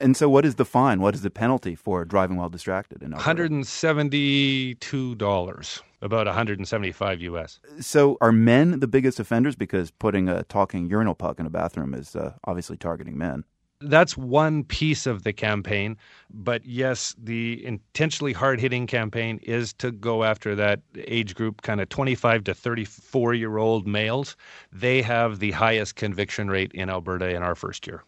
And 0.02 0.16
so, 0.16 0.30
what 0.30 0.46
is 0.46 0.56
the 0.56 0.66
fine? 0.66 1.02
What 1.02 1.14
is 1.14 1.22
the 1.22 1.30
penalty 1.30 1.76
for 1.76 2.06
driving 2.06 2.38
while 2.38 2.50
distracted? 2.50 3.04
In 3.04 3.12
One 3.12 3.20
hundred 3.20 3.52
and 3.52 3.68
seventy-two 3.68 5.16
dollars, 5.16 5.82
about 6.02 6.26
one 6.26 6.36
hundred 6.36 6.60
and 6.60 6.68
seventy-five 6.68 7.22
U.S. 7.22 7.60
So, 7.80 8.18
are 8.22 8.32
men 8.32 8.80
the 8.80 8.88
biggest 8.88 9.20
offenders? 9.20 9.56
Because 9.56 9.92
putting 9.92 10.30
a 10.30 10.44
talking 10.44 10.88
urinal 10.88 11.16
puck 11.16 11.40
in 11.40 11.46
a 11.46 11.50
bathroom 11.50 11.94
is 11.94 12.16
uh, 12.16 12.34
obviously 12.46 12.78
targeting 12.78 13.18
men. 13.18 13.44
That's 13.82 14.18
one 14.18 14.66
piece 14.66 15.06
of 15.06 15.24
the 15.24 15.32
campaign, 15.32 15.96
but 16.30 16.66
yes, 16.66 17.16
the 17.18 17.66
intentionally 17.66 18.34
hard-hitting 18.34 18.88
campaign 18.88 19.40
is 19.42 19.72
to 19.76 19.92
go 19.94 20.26
after 20.26 20.54
that 20.56 20.82
age 20.98 21.34
group, 21.34 21.62
kind 21.62 21.80
of 21.80 21.88
25 21.88 22.44
to 22.44 22.54
34 22.54 23.36
year 23.36 23.58
old 23.58 23.88
males. 23.88 24.36
They 24.74 25.02
have 25.04 25.40
the 25.40 25.52
highest 25.52 25.96
conviction 25.96 26.50
rate 26.50 26.74
in 26.74 26.90
Alberta 26.90 27.30
in 27.30 27.42
our 27.42 27.56
first 27.56 27.88
year. 27.88 28.04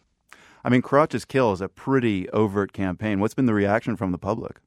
I 0.64 0.68
mean, 0.68 0.82
Crotches 0.82 1.24
Kill 1.24 1.52
is 1.52 1.60
a 1.60 1.68
pretty 1.68 2.28
overt 2.30 2.72
campaign. 2.72 3.20
What's 3.20 3.34
been 3.34 3.46
the 3.46 3.54
reaction 3.54 3.96
from 3.96 4.12
the 4.12 4.18
public? 4.18 4.58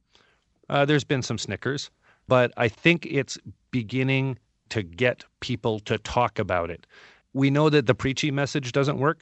Uh, 0.68 0.84
there's 0.84 1.04
been 1.04 1.22
some 1.22 1.38
snickers, 1.38 1.90
but 2.28 2.52
I 2.56 2.68
think 2.68 3.06
it's 3.06 3.38
beginning 3.70 4.38
to 4.70 4.82
get 4.82 5.24
people 5.40 5.80
to 5.80 5.98
talk 5.98 6.38
about 6.38 6.70
it. 6.70 6.86
We 7.32 7.50
know 7.50 7.70
that 7.70 7.86
the 7.86 7.94
preachy 7.94 8.30
message 8.30 8.72
doesn't 8.72 8.98
work. 8.98 9.20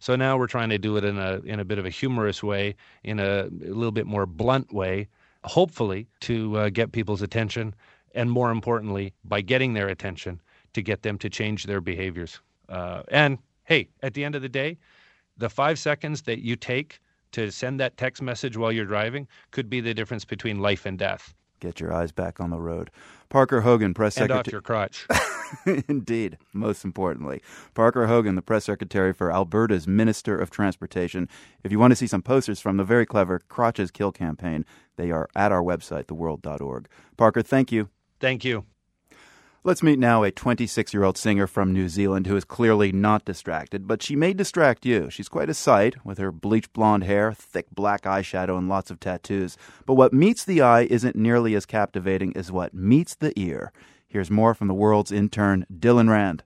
So 0.00 0.16
now 0.16 0.38
we're 0.38 0.46
trying 0.46 0.70
to 0.70 0.78
do 0.78 0.96
it 0.96 1.04
in 1.04 1.18
a 1.18 1.40
in 1.44 1.60
a 1.60 1.64
bit 1.64 1.78
of 1.78 1.84
a 1.84 1.90
humorous 1.90 2.42
way, 2.42 2.74
in 3.02 3.18
a, 3.18 3.44
a 3.44 3.74
little 3.74 3.92
bit 3.92 4.06
more 4.06 4.24
blunt 4.24 4.72
way, 4.72 5.08
hopefully 5.42 6.06
to 6.20 6.56
uh, 6.56 6.68
get 6.70 6.92
people's 6.92 7.22
attention, 7.22 7.74
and 8.14 8.30
more 8.30 8.50
importantly, 8.50 9.12
by 9.24 9.40
getting 9.40 9.74
their 9.74 9.88
attention, 9.88 10.40
to 10.72 10.82
get 10.82 11.02
them 11.02 11.18
to 11.18 11.28
change 11.28 11.64
their 11.64 11.80
behaviors. 11.80 12.40
Uh, 12.68 13.02
and 13.08 13.38
hey, 13.64 13.88
at 14.02 14.14
the 14.14 14.24
end 14.24 14.34
of 14.34 14.42
the 14.42 14.48
day, 14.48 14.78
the 15.36 15.48
five 15.48 15.78
seconds 15.78 16.22
that 16.22 16.40
you 16.44 16.56
take 16.56 17.00
to 17.32 17.50
send 17.50 17.80
that 17.80 17.96
text 17.96 18.22
message 18.22 18.56
while 18.56 18.70
you're 18.70 18.84
driving 18.84 19.26
could 19.50 19.68
be 19.68 19.80
the 19.80 19.94
difference 19.94 20.24
between 20.24 20.60
life 20.60 20.86
and 20.86 20.98
death. 20.98 21.34
Get 21.60 21.80
your 21.80 21.92
eyes 21.92 22.12
back 22.12 22.40
on 22.40 22.50
the 22.50 22.60
road. 22.60 22.90
Parker 23.28 23.62
Hogan, 23.62 23.94
press 23.94 24.14
secretary. 24.14 24.38
off 24.38 24.52
your 24.52 24.60
crotch. 24.60 25.06
Indeed, 25.88 26.38
most 26.52 26.84
importantly. 26.84 27.42
Parker 27.74 28.06
Hogan, 28.06 28.34
the 28.34 28.42
press 28.42 28.64
secretary 28.66 29.12
for 29.12 29.32
Alberta's 29.32 29.88
Minister 29.88 30.38
of 30.38 30.50
Transportation. 30.50 31.28
If 31.62 31.72
you 31.72 31.78
want 31.78 31.92
to 31.92 31.96
see 31.96 32.06
some 32.06 32.22
posters 32.22 32.60
from 32.60 32.76
the 32.76 32.84
very 32.84 33.06
clever 33.06 33.40
Crotches 33.48 33.90
Kill 33.90 34.12
campaign, 34.12 34.64
they 34.96 35.10
are 35.10 35.28
at 35.34 35.52
our 35.52 35.62
website, 35.62 36.04
theworld.org. 36.04 36.88
Parker, 37.16 37.42
thank 37.42 37.72
you. 37.72 37.88
Thank 38.20 38.44
you. 38.44 38.64
Let's 39.66 39.82
meet 39.82 39.98
now 39.98 40.24
a 40.24 40.30
26 40.30 40.92
year 40.92 41.04
old 41.04 41.16
singer 41.16 41.46
from 41.46 41.72
New 41.72 41.88
Zealand 41.88 42.26
who 42.26 42.36
is 42.36 42.44
clearly 42.44 42.92
not 42.92 43.24
distracted, 43.24 43.88
but 43.88 44.02
she 44.02 44.14
may 44.14 44.34
distract 44.34 44.84
you. 44.84 45.08
She's 45.08 45.30
quite 45.30 45.48
a 45.48 45.54
sight 45.54 46.04
with 46.04 46.18
her 46.18 46.30
bleached 46.30 46.74
blonde 46.74 47.04
hair, 47.04 47.32
thick 47.32 47.68
black 47.74 48.02
eyeshadow, 48.02 48.58
and 48.58 48.68
lots 48.68 48.90
of 48.90 49.00
tattoos. 49.00 49.56
But 49.86 49.94
what 49.94 50.12
meets 50.12 50.44
the 50.44 50.60
eye 50.60 50.82
isn't 50.82 51.16
nearly 51.16 51.54
as 51.54 51.64
captivating 51.64 52.36
as 52.36 52.52
what 52.52 52.74
meets 52.74 53.14
the 53.14 53.32
ear. 53.40 53.72
Here's 54.06 54.30
more 54.30 54.52
from 54.52 54.68
the 54.68 54.74
world's 54.74 55.10
intern, 55.10 55.64
Dylan 55.72 56.10
Rand. 56.10 56.42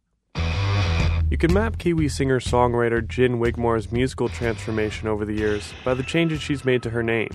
You 1.28 1.38
can 1.38 1.52
map 1.52 1.78
Kiwi 1.78 2.08
singer 2.08 2.38
songwriter 2.38 3.04
Gin 3.04 3.40
Wigmore's 3.40 3.90
musical 3.90 4.28
transformation 4.28 5.08
over 5.08 5.24
the 5.24 5.34
years 5.34 5.72
by 5.84 5.94
the 5.94 6.04
changes 6.04 6.40
she's 6.40 6.64
made 6.64 6.84
to 6.84 6.90
her 6.90 7.02
name. 7.02 7.30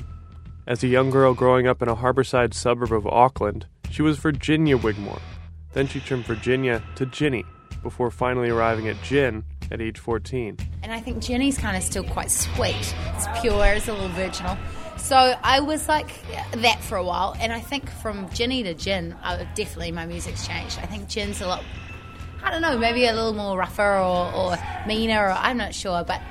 As 0.65 0.81
a 0.81 0.87
young 0.87 1.09
girl 1.09 1.33
growing 1.33 1.67
up 1.67 1.81
in 1.81 1.89
a 1.89 1.95
harborside 1.97 2.53
suburb 2.53 2.93
of 2.93 3.05
Auckland, 3.05 3.65
she 3.91 4.01
was 4.01 4.17
Virginia 4.17 4.77
Wigmore 4.77 5.19
then 5.73 5.87
she 5.87 5.99
turned 5.99 6.25
Virginia 6.25 6.81
to 6.95 7.05
Ginny 7.05 7.45
before 7.81 8.09
finally 8.09 8.49
arriving 8.49 8.87
at 8.87 9.01
Gin 9.03 9.43
at 9.71 9.81
age 9.81 9.99
14. 9.99 10.57
And 10.81 10.91
I 10.91 10.99
think 10.99 11.21
Ginny's 11.21 11.57
kind 11.57 11.75
of 11.75 11.83
still 11.83 12.03
quite 12.03 12.31
sweet. 12.31 12.95
It's 13.15 13.27
pure, 13.41 13.65
it's 13.65 13.87
a 13.87 13.93
little 13.93 14.09
virginal. 14.09 14.57
So 14.97 15.15
I 15.15 15.59
was 15.59 15.89
like 15.89 16.11
that 16.53 16.81
for 16.81 16.97
a 16.97 17.03
while, 17.03 17.35
and 17.39 17.51
I 17.51 17.59
think 17.59 17.89
from 17.89 18.29
Ginny 18.29 18.63
to 18.63 18.73
Gin, 18.73 19.15
I, 19.21 19.43
definitely 19.55 19.91
my 19.91 20.05
music's 20.05 20.47
changed. 20.47 20.79
I 20.79 20.85
think 20.85 21.09
Gin's 21.09 21.41
a 21.41 21.47
lot, 21.47 21.63
I 22.43 22.51
don't 22.51 22.61
know, 22.61 22.77
maybe 22.77 23.05
a 23.05 23.13
little 23.13 23.33
more 23.33 23.57
rougher 23.57 23.97
or, 23.97 24.33
or 24.33 24.57
meaner, 24.87 25.25
or 25.25 25.31
I'm 25.31 25.57
not 25.57 25.73
sure, 25.73 26.03
but 26.03 26.21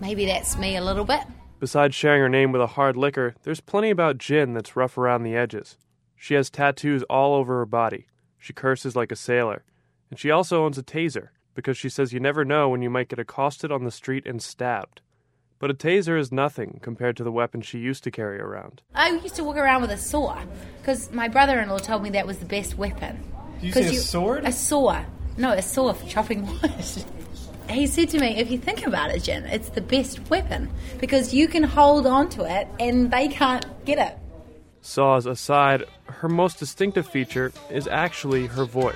maybe 0.00 0.26
that's 0.26 0.58
me 0.58 0.76
a 0.76 0.82
little 0.82 1.04
bit. 1.04 1.20
Besides 1.60 1.94
sharing 1.94 2.20
her 2.20 2.28
name 2.28 2.50
with 2.50 2.62
a 2.62 2.68
hard 2.68 2.96
liquor, 2.96 3.34
there's 3.42 3.60
plenty 3.60 3.90
about 3.90 4.18
Gin 4.18 4.54
that's 4.54 4.74
rough 4.74 4.96
around 4.96 5.22
the 5.22 5.36
edges. 5.36 5.76
She 6.16 6.34
has 6.34 6.50
tattoos 6.50 7.02
all 7.04 7.34
over 7.34 7.58
her 7.58 7.66
body. 7.66 8.06
She 8.38 8.52
curses 8.52 8.96
like 8.96 9.12
a 9.12 9.16
sailor. 9.16 9.64
And 10.10 10.18
she 10.18 10.30
also 10.30 10.64
owns 10.64 10.78
a 10.78 10.82
taser, 10.82 11.28
because 11.54 11.76
she 11.76 11.88
says 11.88 12.12
you 12.12 12.20
never 12.20 12.44
know 12.44 12.68
when 12.68 12.82
you 12.82 12.90
might 12.90 13.08
get 13.08 13.18
accosted 13.18 13.70
on 13.70 13.84
the 13.84 13.90
street 13.90 14.26
and 14.26 14.42
stabbed. 14.42 15.00
But 15.58 15.70
a 15.70 15.74
taser 15.74 16.18
is 16.18 16.30
nothing 16.30 16.78
compared 16.82 17.16
to 17.16 17.24
the 17.24 17.32
weapon 17.32 17.62
she 17.62 17.78
used 17.78 18.04
to 18.04 18.10
carry 18.10 18.38
around. 18.38 18.80
I 18.94 19.10
used 19.10 19.34
to 19.36 19.44
walk 19.44 19.56
around 19.56 19.82
with 19.82 19.90
a 19.90 19.96
saw, 19.96 20.38
because 20.80 21.12
my 21.12 21.28
brother 21.28 21.58
in 21.58 21.68
law 21.68 21.78
told 21.78 22.02
me 22.02 22.10
that 22.10 22.26
was 22.26 22.38
the 22.38 22.46
best 22.46 22.78
weapon. 22.78 23.22
Did 23.60 23.66
you 23.66 23.72
say 23.72 23.88
a 23.88 23.92
you, 23.92 23.98
sword? 23.98 24.44
A 24.44 24.52
saw. 24.52 25.04
No, 25.36 25.52
a 25.52 25.62
saw 25.62 25.92
for 25.92 26.06
chopping 26.06 26.46
wood. 26.46 26.72
he 27.68 27.86
said 27.86 28.08
to 28.10 28.20
me, 28.20 28.36
if 28.38 28.50
you 28.50 28.58
think 28.58 28.86
about 28.86 29.10
it, 29.10 29.24
Gin, 29.24 29.44
it's 29.44 29.70
the 29.70 29.80
best 29.80 30.30
weapon 30.30 30.70
because 30.98 31.34
you 31.34 31.48
can 31.48 31.64
hold 31.64 32.06
on 32.06 32.28
to 32.30 32.44
it 32.44 32.68
and 32.78 33.10
they 33.10 33.28
can't 33.28 33.66
get 33.84 33.98
it. 33.98 34.16
Saws 34.80 35.26
aside, 35.26 35.84
her 36.08 36.28
most 36.28 36.58
distinctive 36.58 37.06
feature 37.06 37.52
is 37.70 37.86
actually 37.86 38.46
her 38.46 38.64
voice. 38.64 38.94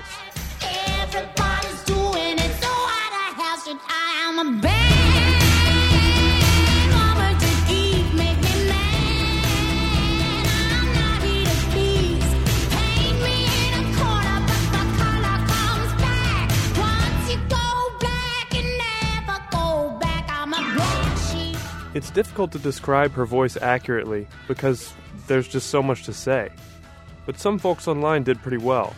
It's 21.95 22.11
difficult 22.11 22.53
to 22.53 22.59
describe 22.59 23.13
her 23.13 23.27
voice 23.27 23.59
accurately 23.59 24.27
because 24.49 24.95
there's 25.27 25.47
just 25.47 25.69
so 25.69 25.83
much 25.83 26.05
to 26.05 26.13
say. 26.15 26.51
But 27.27 27.39
some 27.39 27.59
folks 27.59 27.87
online 27.87 28.23
did 28.23 28.43
pretty 28.43 28.59
well. 28.59 28.95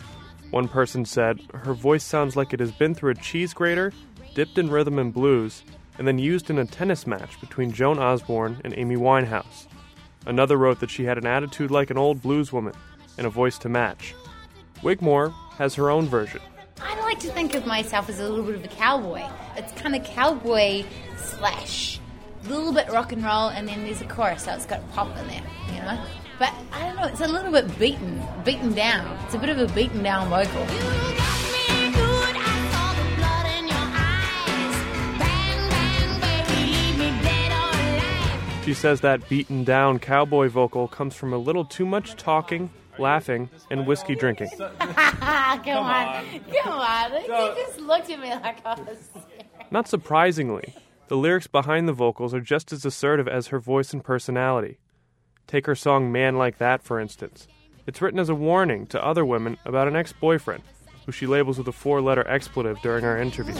One 0.51 0.67
person 0.67 1.05
said, 1.05 1.39
Her 1.53 1.73
voice 1.73 2.03
sounds 2.03 2.35
like 2.35 2.53
it 2.53 2.59
has 2.59 2.71
been 2.71 2.95
through 2.95 3.11
a 3.11 3.15
cheese 3.15 3.53
grater, 3.53 3.91
dipped 4.33 4.57
in 4.57 4.69
rhythm 4.69 4.99
and 4.99 5.13
blues, 5.13 5.63
and 5.97 6.07
then 6.07 6.19
used 6.19 6.49
in 6.49 6.59
a 6.59 6.65
tennis 6.65 7.07
match 7.07 7.39
between 7.39 7.71
Joan 7.71 7.99
Osborne 7.99 8.61
and 8.63 8.73
Amy 8.77 8.95
Winehouse. 8.95 9.67
Another 10.25 10.57
wrote 10.57 10.79
that 10.79 10.89
she 10.89 11.05
had 11.05 11.17
an 11.17 11.27
attitude 11.27 11.71
like 11.71 11.89
an 11.89 11.97
old 11.97 12.21
blues 12.21 12.51
woman 12.51 12.73
and 13.17 13.27
a 13.27 13.29
voice 13.29 13.57
to 13.59 13.69
match. 13.69 14.15
Wigmore 14.81 15.33
has 15.57 15.75
her 15.75 15.89
own 15.89 16.07
version. 16.07 16.41
I 16.81 16.99
like 17.01 17.19
to 17.19 17.31
think 17.31 17.53
of 17.53 17.65
myself 17.65 18.09
as 18.09 18.19
a 18.19 18.27
little 18.27 18.43
bit 18.43 18.55
of 18.55 18.63
a 18.65 18.67
cowboy. 18.67 19.23
It's 19.55 19.71
kind 19.73 19.95
of 19.95 20.03
cowboy 20.03 20.83
slash 21.17 21.99
a 22.45 22.49
little 22.49 22.73
bit 22.73 22.89
rock 22.89 23.11
and 23.11 23.23
roll, 23.23 23.47
and 23.49 23.67
then 23.67 23.83
there's 23.83 24.01
a 24.01 24.05
chorus, 24.05 24.43
so 24.43 24.53
it's 24.53 24.65
got 24.65 24.87
pop 24.91 25.15
in 25.17 25.27
there, 25.27 25.43
you 25.69 25.81
know. 25.81 26.05
But 26.37 26.53
I 26.73 26.85
don't 26.85 26.95
know, 26.97 27.05
it's 27.05 27.21
a 27.21 27.27
little 27.27 27.51
bit 27.51 27.79
beaten, 27.79 28.21
beaten 28.43 28.73
down. 28.73 29.17
It's 29.25 29.35
a 29.35 29.39
bit 29.39 29.49
of 29.49 29.57
a 29.57 29.73
beaten 29.73 30.03
down 30.03 30.29
vocal. 30.29 30.65
She 38.65 38.73
says 38.73 39.01
that 39.01 39.29
beaten 39.29 39.63
down 39.63 39.99
cowboy 39.99 40.49
vocal 40.49 40.87
comes 40.87 41.15
from 41.15 41.31
a 41.31 41.37
little 41.37 41.63
too 41.63 41.85
much 41.85 42.15
talking, 42.15 42.71
laughing, 42.97 43.49
and 43.69 43.85
whiskey 43.85 44.15
drinking. 44.15 44.49
come, 44.57 44.73
on. 44.79 45.63
come 45.63 46.73
on. 46.73 47.13
You 47.13 47.53
just 47.55 47.79
looked 47.79 48.09
at 48.09 48.19
me 48.19 48.31
like 48.31 48.65
I 48.65 48.73
was. 48.81 49.09
Not 49.69 49.87
surprisingly, 49.87 50.73
the 51.09 51.15
lyrics 51.15 51.45
behind 51.45 51.87
the 51.87 51.93
vocals 51.93 52.33
are 52.33 52.41
just 52.41 52.73
as 52.73 52.85
assertive 52.85 53.27
as 53.27 53.47
her 53.47 53.59
voice 53.59 53.93
and 53.93 54.03
personality. 54.03 54.79
Take 55.47 55.67
her 55.67 55.75
song 55.75 56.11
Man 56.11 56.37
Like 56.37 56.57
That, 56.57 56.81
for 56.81 56.99
instance. 56.99 57.47
It's 57.85 58.01
written 58.01 58.19
as 58.19 58.29
a 58.29 58.35
warning 58.35 58.87
to 58.87 59.03
other 59.03 59.23
women 59.23 59.57
about 59.63 59.87
an 59.87 59.95
ex 59.95 60.11
boyfriend, 60.11 60.63
who 61.05 61.11
she 61.11 61.27
labels 61.27 61.59
with 61.59 61.67
a 61.67 61.71
four 61.71 62.01
letter 62.01 62.27
expletive 62.27 62.81
during 62.81 63.05
our 63.05 63.17
interview. 63.19 63.53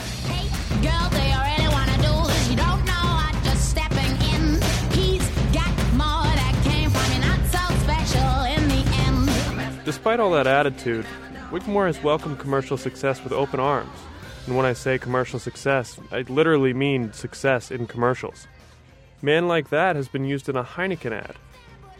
Despite 9.86 10.20
all 10.20 10.32
that 10.32 10.48
attitude, 10.48 11.06
Wigmore 11.52 11.86
has 11.86 12.02
welcomed 12.02 12.40
commercial 12.40 12.78
success 12.78 13.24
with 13.24 13.32
open 13.32 13.60
arms. 13.60 13.98
And 14.48 14.58
when 14.58 14.66
I 14.66 14.74
say 14.74 14.98
commercial 14.98 15.38
success, 15.38 16.00
I 16.12 16.22
literally 16.22 16.74
mean 16.74 17.14
success 17.14 17.70
in 17.70 17.86
commercials. 17.86 18.48
Man 19.22 19.48
Like 19.48 19.70
That 19.70 19.96
has 19.96 20.08
been 20.08 20.26
used 20.26 20.50
in 20.50 20.56
a 20.56 20.64
Heineken 20.64 21.12
ad. 21.12 21.36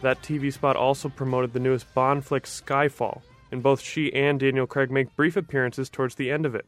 That 0.02 0.22
TV 0.22 0.52
spot 0.52 0.76
also 0.76 1.08
promoted 1.08 1.52
the 1.52 1.60
newest 1.60 1.92
Bond 1.94 2.24
flick 2.24 2.44
Skyfall, 2.44 3.22
and 3.50 3.62
both 3.62 3.80
she 3.80 4.12
and 4.12 4.38
Daniel 4.38 4.66
Craig 4.66 4.90
make 4.90 5.16
brief 5.16 5.36
appearances 5.36 5.88
towards 5.88 6.16
the 6.16 6.30
end 6.30 6.44
of 6.44 6.54
it. 6.54 6.66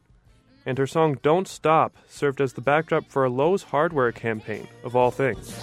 And 0.65 0.77
her 0.77 0.87
song 0.87 1.17
Don't 1.21 1.47
Stop 1.47 1.95
served 2.07 2.41
as 2.41 2.53
the 2.53 2.61
backdrop 2.61 3.05
for 3.07 3.23
a 3.23 3.29
Lowe's 3.29 3.63
hardware 3.63 4.11
campaign, 4.11 4.67
of 4.83 4.95
all 4.95 5.11
things. 5.11 5.57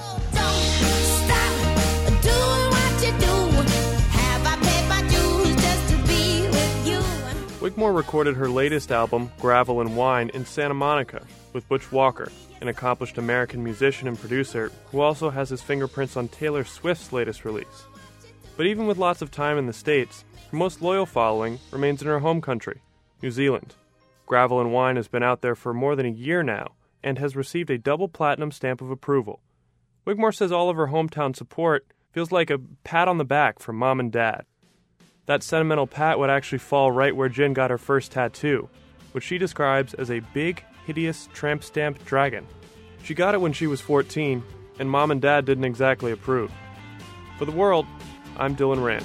Wigmore 7.61 7.93
recorded 7.93 8.37
her 8.37 8.49
latest 8.49 8.93
album, 8.93 9.33
Gravel 9.41 9.81
and 9.81 9.97
Wine, 9.97 10.31
in 10.31 10.47
Santa 10.47 10.75
Monica 10.75 11.27
with 11.57 11.69
Butch 11.69 11.91
Walker, 11.91 12.31
an 12.61 12.69
accomplished 12.69 13.19
American 13.19 13.65
musician 13.65 14.07
and 14.07 14.21
producer 14.21 14.71
who 14.93 15.01
also 15.01 15.31
has 15.31 15.49
his 15.49 15.63
fingerprints 15.63 16.17
on 16.17 16.29
Taylor 16.29 16.63
Swift's 16.63 17.13
latest 17.13 17.45
release. 17.45 17.85
But 18.57 18.67
even 18.67 18.87
with 18.87 18.99
lots 18.99 19.23
of 19.23 19.31
time 19.31 19.59
in 19.59 19.67
the 19.67 19.73
States, 19.73 20.25
her 20.51 20.57
most 20.57 20.83
loyal 20.83 21.07
following 21.07 21.59
remains 21.73 22.03
in 22.03 22.09
her 22.09 22.21
home 22.21 22.41
country, 22.41 22.83
New 23.23 23.31
Zealand. 23.31 23.75
Gravel 24.27 24.61
and 24.61 24.73
Wine 24.73 24.97
has 24.97 25.09
been 25.09 25.23
out 25.23 25.41
there 25.41 25.55
for 25.55 25.73
more 25.73 25.97
than 25.97 26.07
a 26.07 26.11
year 26.11 26.43
now 26.43 26.75
and 27.03 27.19
has 27.19 27.35
received 27.35 27.71
a 27.71 27.79
double 27.79 28.09
platinum 28.09 28.53
stamp 28.53 28.81
of 28.81 28.91
approval. 28.91 29.41
Wigmore 30.05 30.33
says 30.33 30.53
all 30.53 30.69
of 30.69 30.77
her 30.77 30.89
hometown 30.89 31.35
support 31.35 31.87
feels 32.13 32.31
like 32.31 32.51
a 32.51 32.61
pat 32.85 33.09
on 33.09 33.19
the 33.19 33.25
back 33.25 33.61
from 33.61 33.77
mom 33.77 33.99
and 33.99 34.13
dad. 34.13 34.45
That 35.25 35.43
sentimental 35.43 35.87
pat 35.87 36.19
would 36.19 36.31
actually 36.31 36.59
fall 36.59 36.93
right 36.93 37.17
where 37.17 37.29
Gin 37.29 37.55
got 37.55 37.71
her 37.71 37.79
first 37.79 38.13
tattoo, 38.13 38.69
which 39.13 39.25
she 39.25 39.39
describes 39.39 39.95
as 39.95 40.11
a 40.11 40.21
big, 40.35 40.63
hideous 40.87 41.29
tramp 41.35 41.65
stamp 41.65 42.03
dragon. 42.05 42.47
She 43.03 43.15
got 43.15 43.35
it 43.35 43.41
when 43.41 43.53
she 43.53 43.67
was 43.67 43.81
14, 43.81 44.43
and 44.79 44.89
mom 44.89 45.11
and 45.11 45.21
dad 45.21 45.45
didn't 45.45 45.65
exactly 45.65 46.13
approve. 46.13 46.51
For 47.39 47.45
the 47.45 47.53
world, 47.53 47.87
I'm 48.37 48.57
Dylan 48.57 48.83
Rand. 48.83 49.05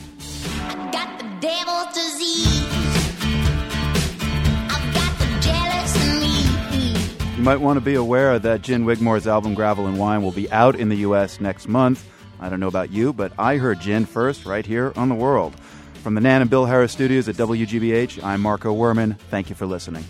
You 7.37 7.43
might 7.43 7.59
want 7.59 7.77
to 7.77 7.81
be 7.81 7.95
aware 7.95 8.37
that 8.37 8.61
Gin 8.61 8.85
Wigmore's 8.85 9.25
album 9.25 9.55
Gravel 9.55 9.87
and 9.87 9.97
Wine 9.97 10.21
will 10.21 10.31
be 10.31 10.51
out 10.51 10.75
in 10.75 10.89
the 10.89 10.97
U.S. 10.97 11.41
next 11.41 11.67
month. 11.67 12.07
I 12.39 12.49
don't 12.49 12.59
know 12.59 12.67
about 12.67 12.91
you, 12.91 13.13
but 13.13 13.33
I 13.39 13.57
heard 13.57 13.81
Jin 13.81 14.05
first 14.05 14.45
right 14.45 14.65
here 14.65 14.93
on 14.95 15.09
The 15.09 15.15
World. 15.15 15.55
From 16.03 16.13
the 16.13 16.21
Nan 16.21 16.41
and 16.41 16.49
Bill 16.49 16.65
Harris 16.65 16.91
studios 16.91 17.27
at 17.27 17.35
WGBH, 17.35 18.23
I'm 18.23 18.41
Marco 18.41 18.75
Werman. 18.75 19.17
Thank 19.29 19.49
you 19.49 19.55
for 19.55 19.65
listening. 19.65 20.05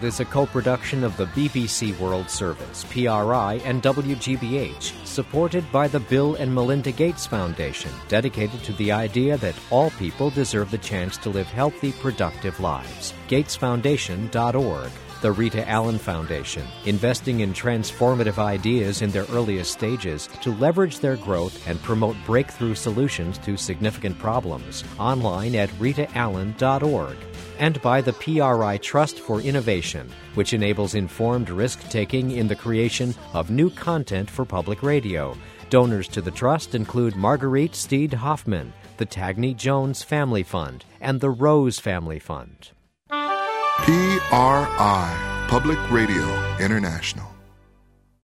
World 0.00 0.14
is 0.14 0.20
a 0.20 0.24
co 0.24 0.46
production 0.46 1.04
of 1.04 1.14
the 1.18 1.26
BBC 1.26 1.98
World 1.98 2.30
Service, 2.30 2.84
PRI, 2.84 3.60
and 3.66 3.82
WGBH, 3.82 5.06
supported 5.06 5.70
by 5.70 5.88
the 5.88 6.00
Bill 6.00 6.36
and 6.36 6.54
Melinda 6.54 6.90
Gates 6.90 7.26
Foundation, 7.26 7.90
dedicated 8.08 8.62
to 8.62 8.72
the 8.74 8.92
idea 8.92 9.36
that 9.36 9.54
all 9.70 9.90
people 9.90 10.30
deserve 10.30 10.70
the 10.70 10.78
chance 10.78 11.18
to 11.18 11.28
live 11.28 11.48
healthy, 11.48 11.92
productive 11.92 12.58
lives. 12.60 13.12
GatesFoundation.org. 13.28 14.90
The 15.20 15.32
Rita 15.32 15.68
Allen 15.68 15.98
Foundation, 15.98 16.66
investing 16.86 17.40
in 17.40 17.52
transformative 17.52 18.38
ideas 18.38 19.02
in 19.02 19.10
their 19.10 19.26
earliest 19.26 19.70
stages 19.70 20.30
to 20.40 20.54
leverage 20.54 21.00
their 21.00 21.16
growth 21.16 21.68
and 21.68 21.78
promote 21.82 22.16
breakthrough 22.24 22.74
solutions 22.74 23.36
to 23.44 23.58
significant 23.58 24.18
problems. 24.18 24.82
Online 24.98 25.56
at 25.56 25.68
ritaallen.org 25.72 27.18
and 27.60 27.80
by 27.82 28.00
the 28.00 28.14
PRI 28.14 28.78
Trust 28.78 29.20
for 29.20 29.40
Innovation, 29.40 30.10
which 30.34 30.52
enables 30.52 30.96
informed 30.96 31.50
risk 31.50 31.88
taking 31.88 32.32
in 32.32 32.48
the 32.48 32.56
creation 32.56 33.14
of 33.34 33.50
new 33.50 33.70
content 33.70 34.28
for 34.28 34.44
public 34.44 34.82
radio. 34.82 35.36
Donors 35.68 36.08
to 36.08 36.20
the 36.20 36.32
Trust 36.32 36.74
include 36.74 37.14
Marguerite 37.14 37.76
Steed 37.76 38.12
Hoffman, 38.12 38.72
the 38.96 39.06
Tagney 39.06 39.56
Jones 39.56 40.02
Family 40.02 40.42
Fund, 40.42 40.84
and 41.00 41.20
the 41.20 41.30
Rose 41.30 41.78
Family 41.78 42.18
Fund. 42.18 42.70
PRI, 43.08 43.86
Public 45.48 45.78
Radio 45.90 46.56
International. 46.58 47.29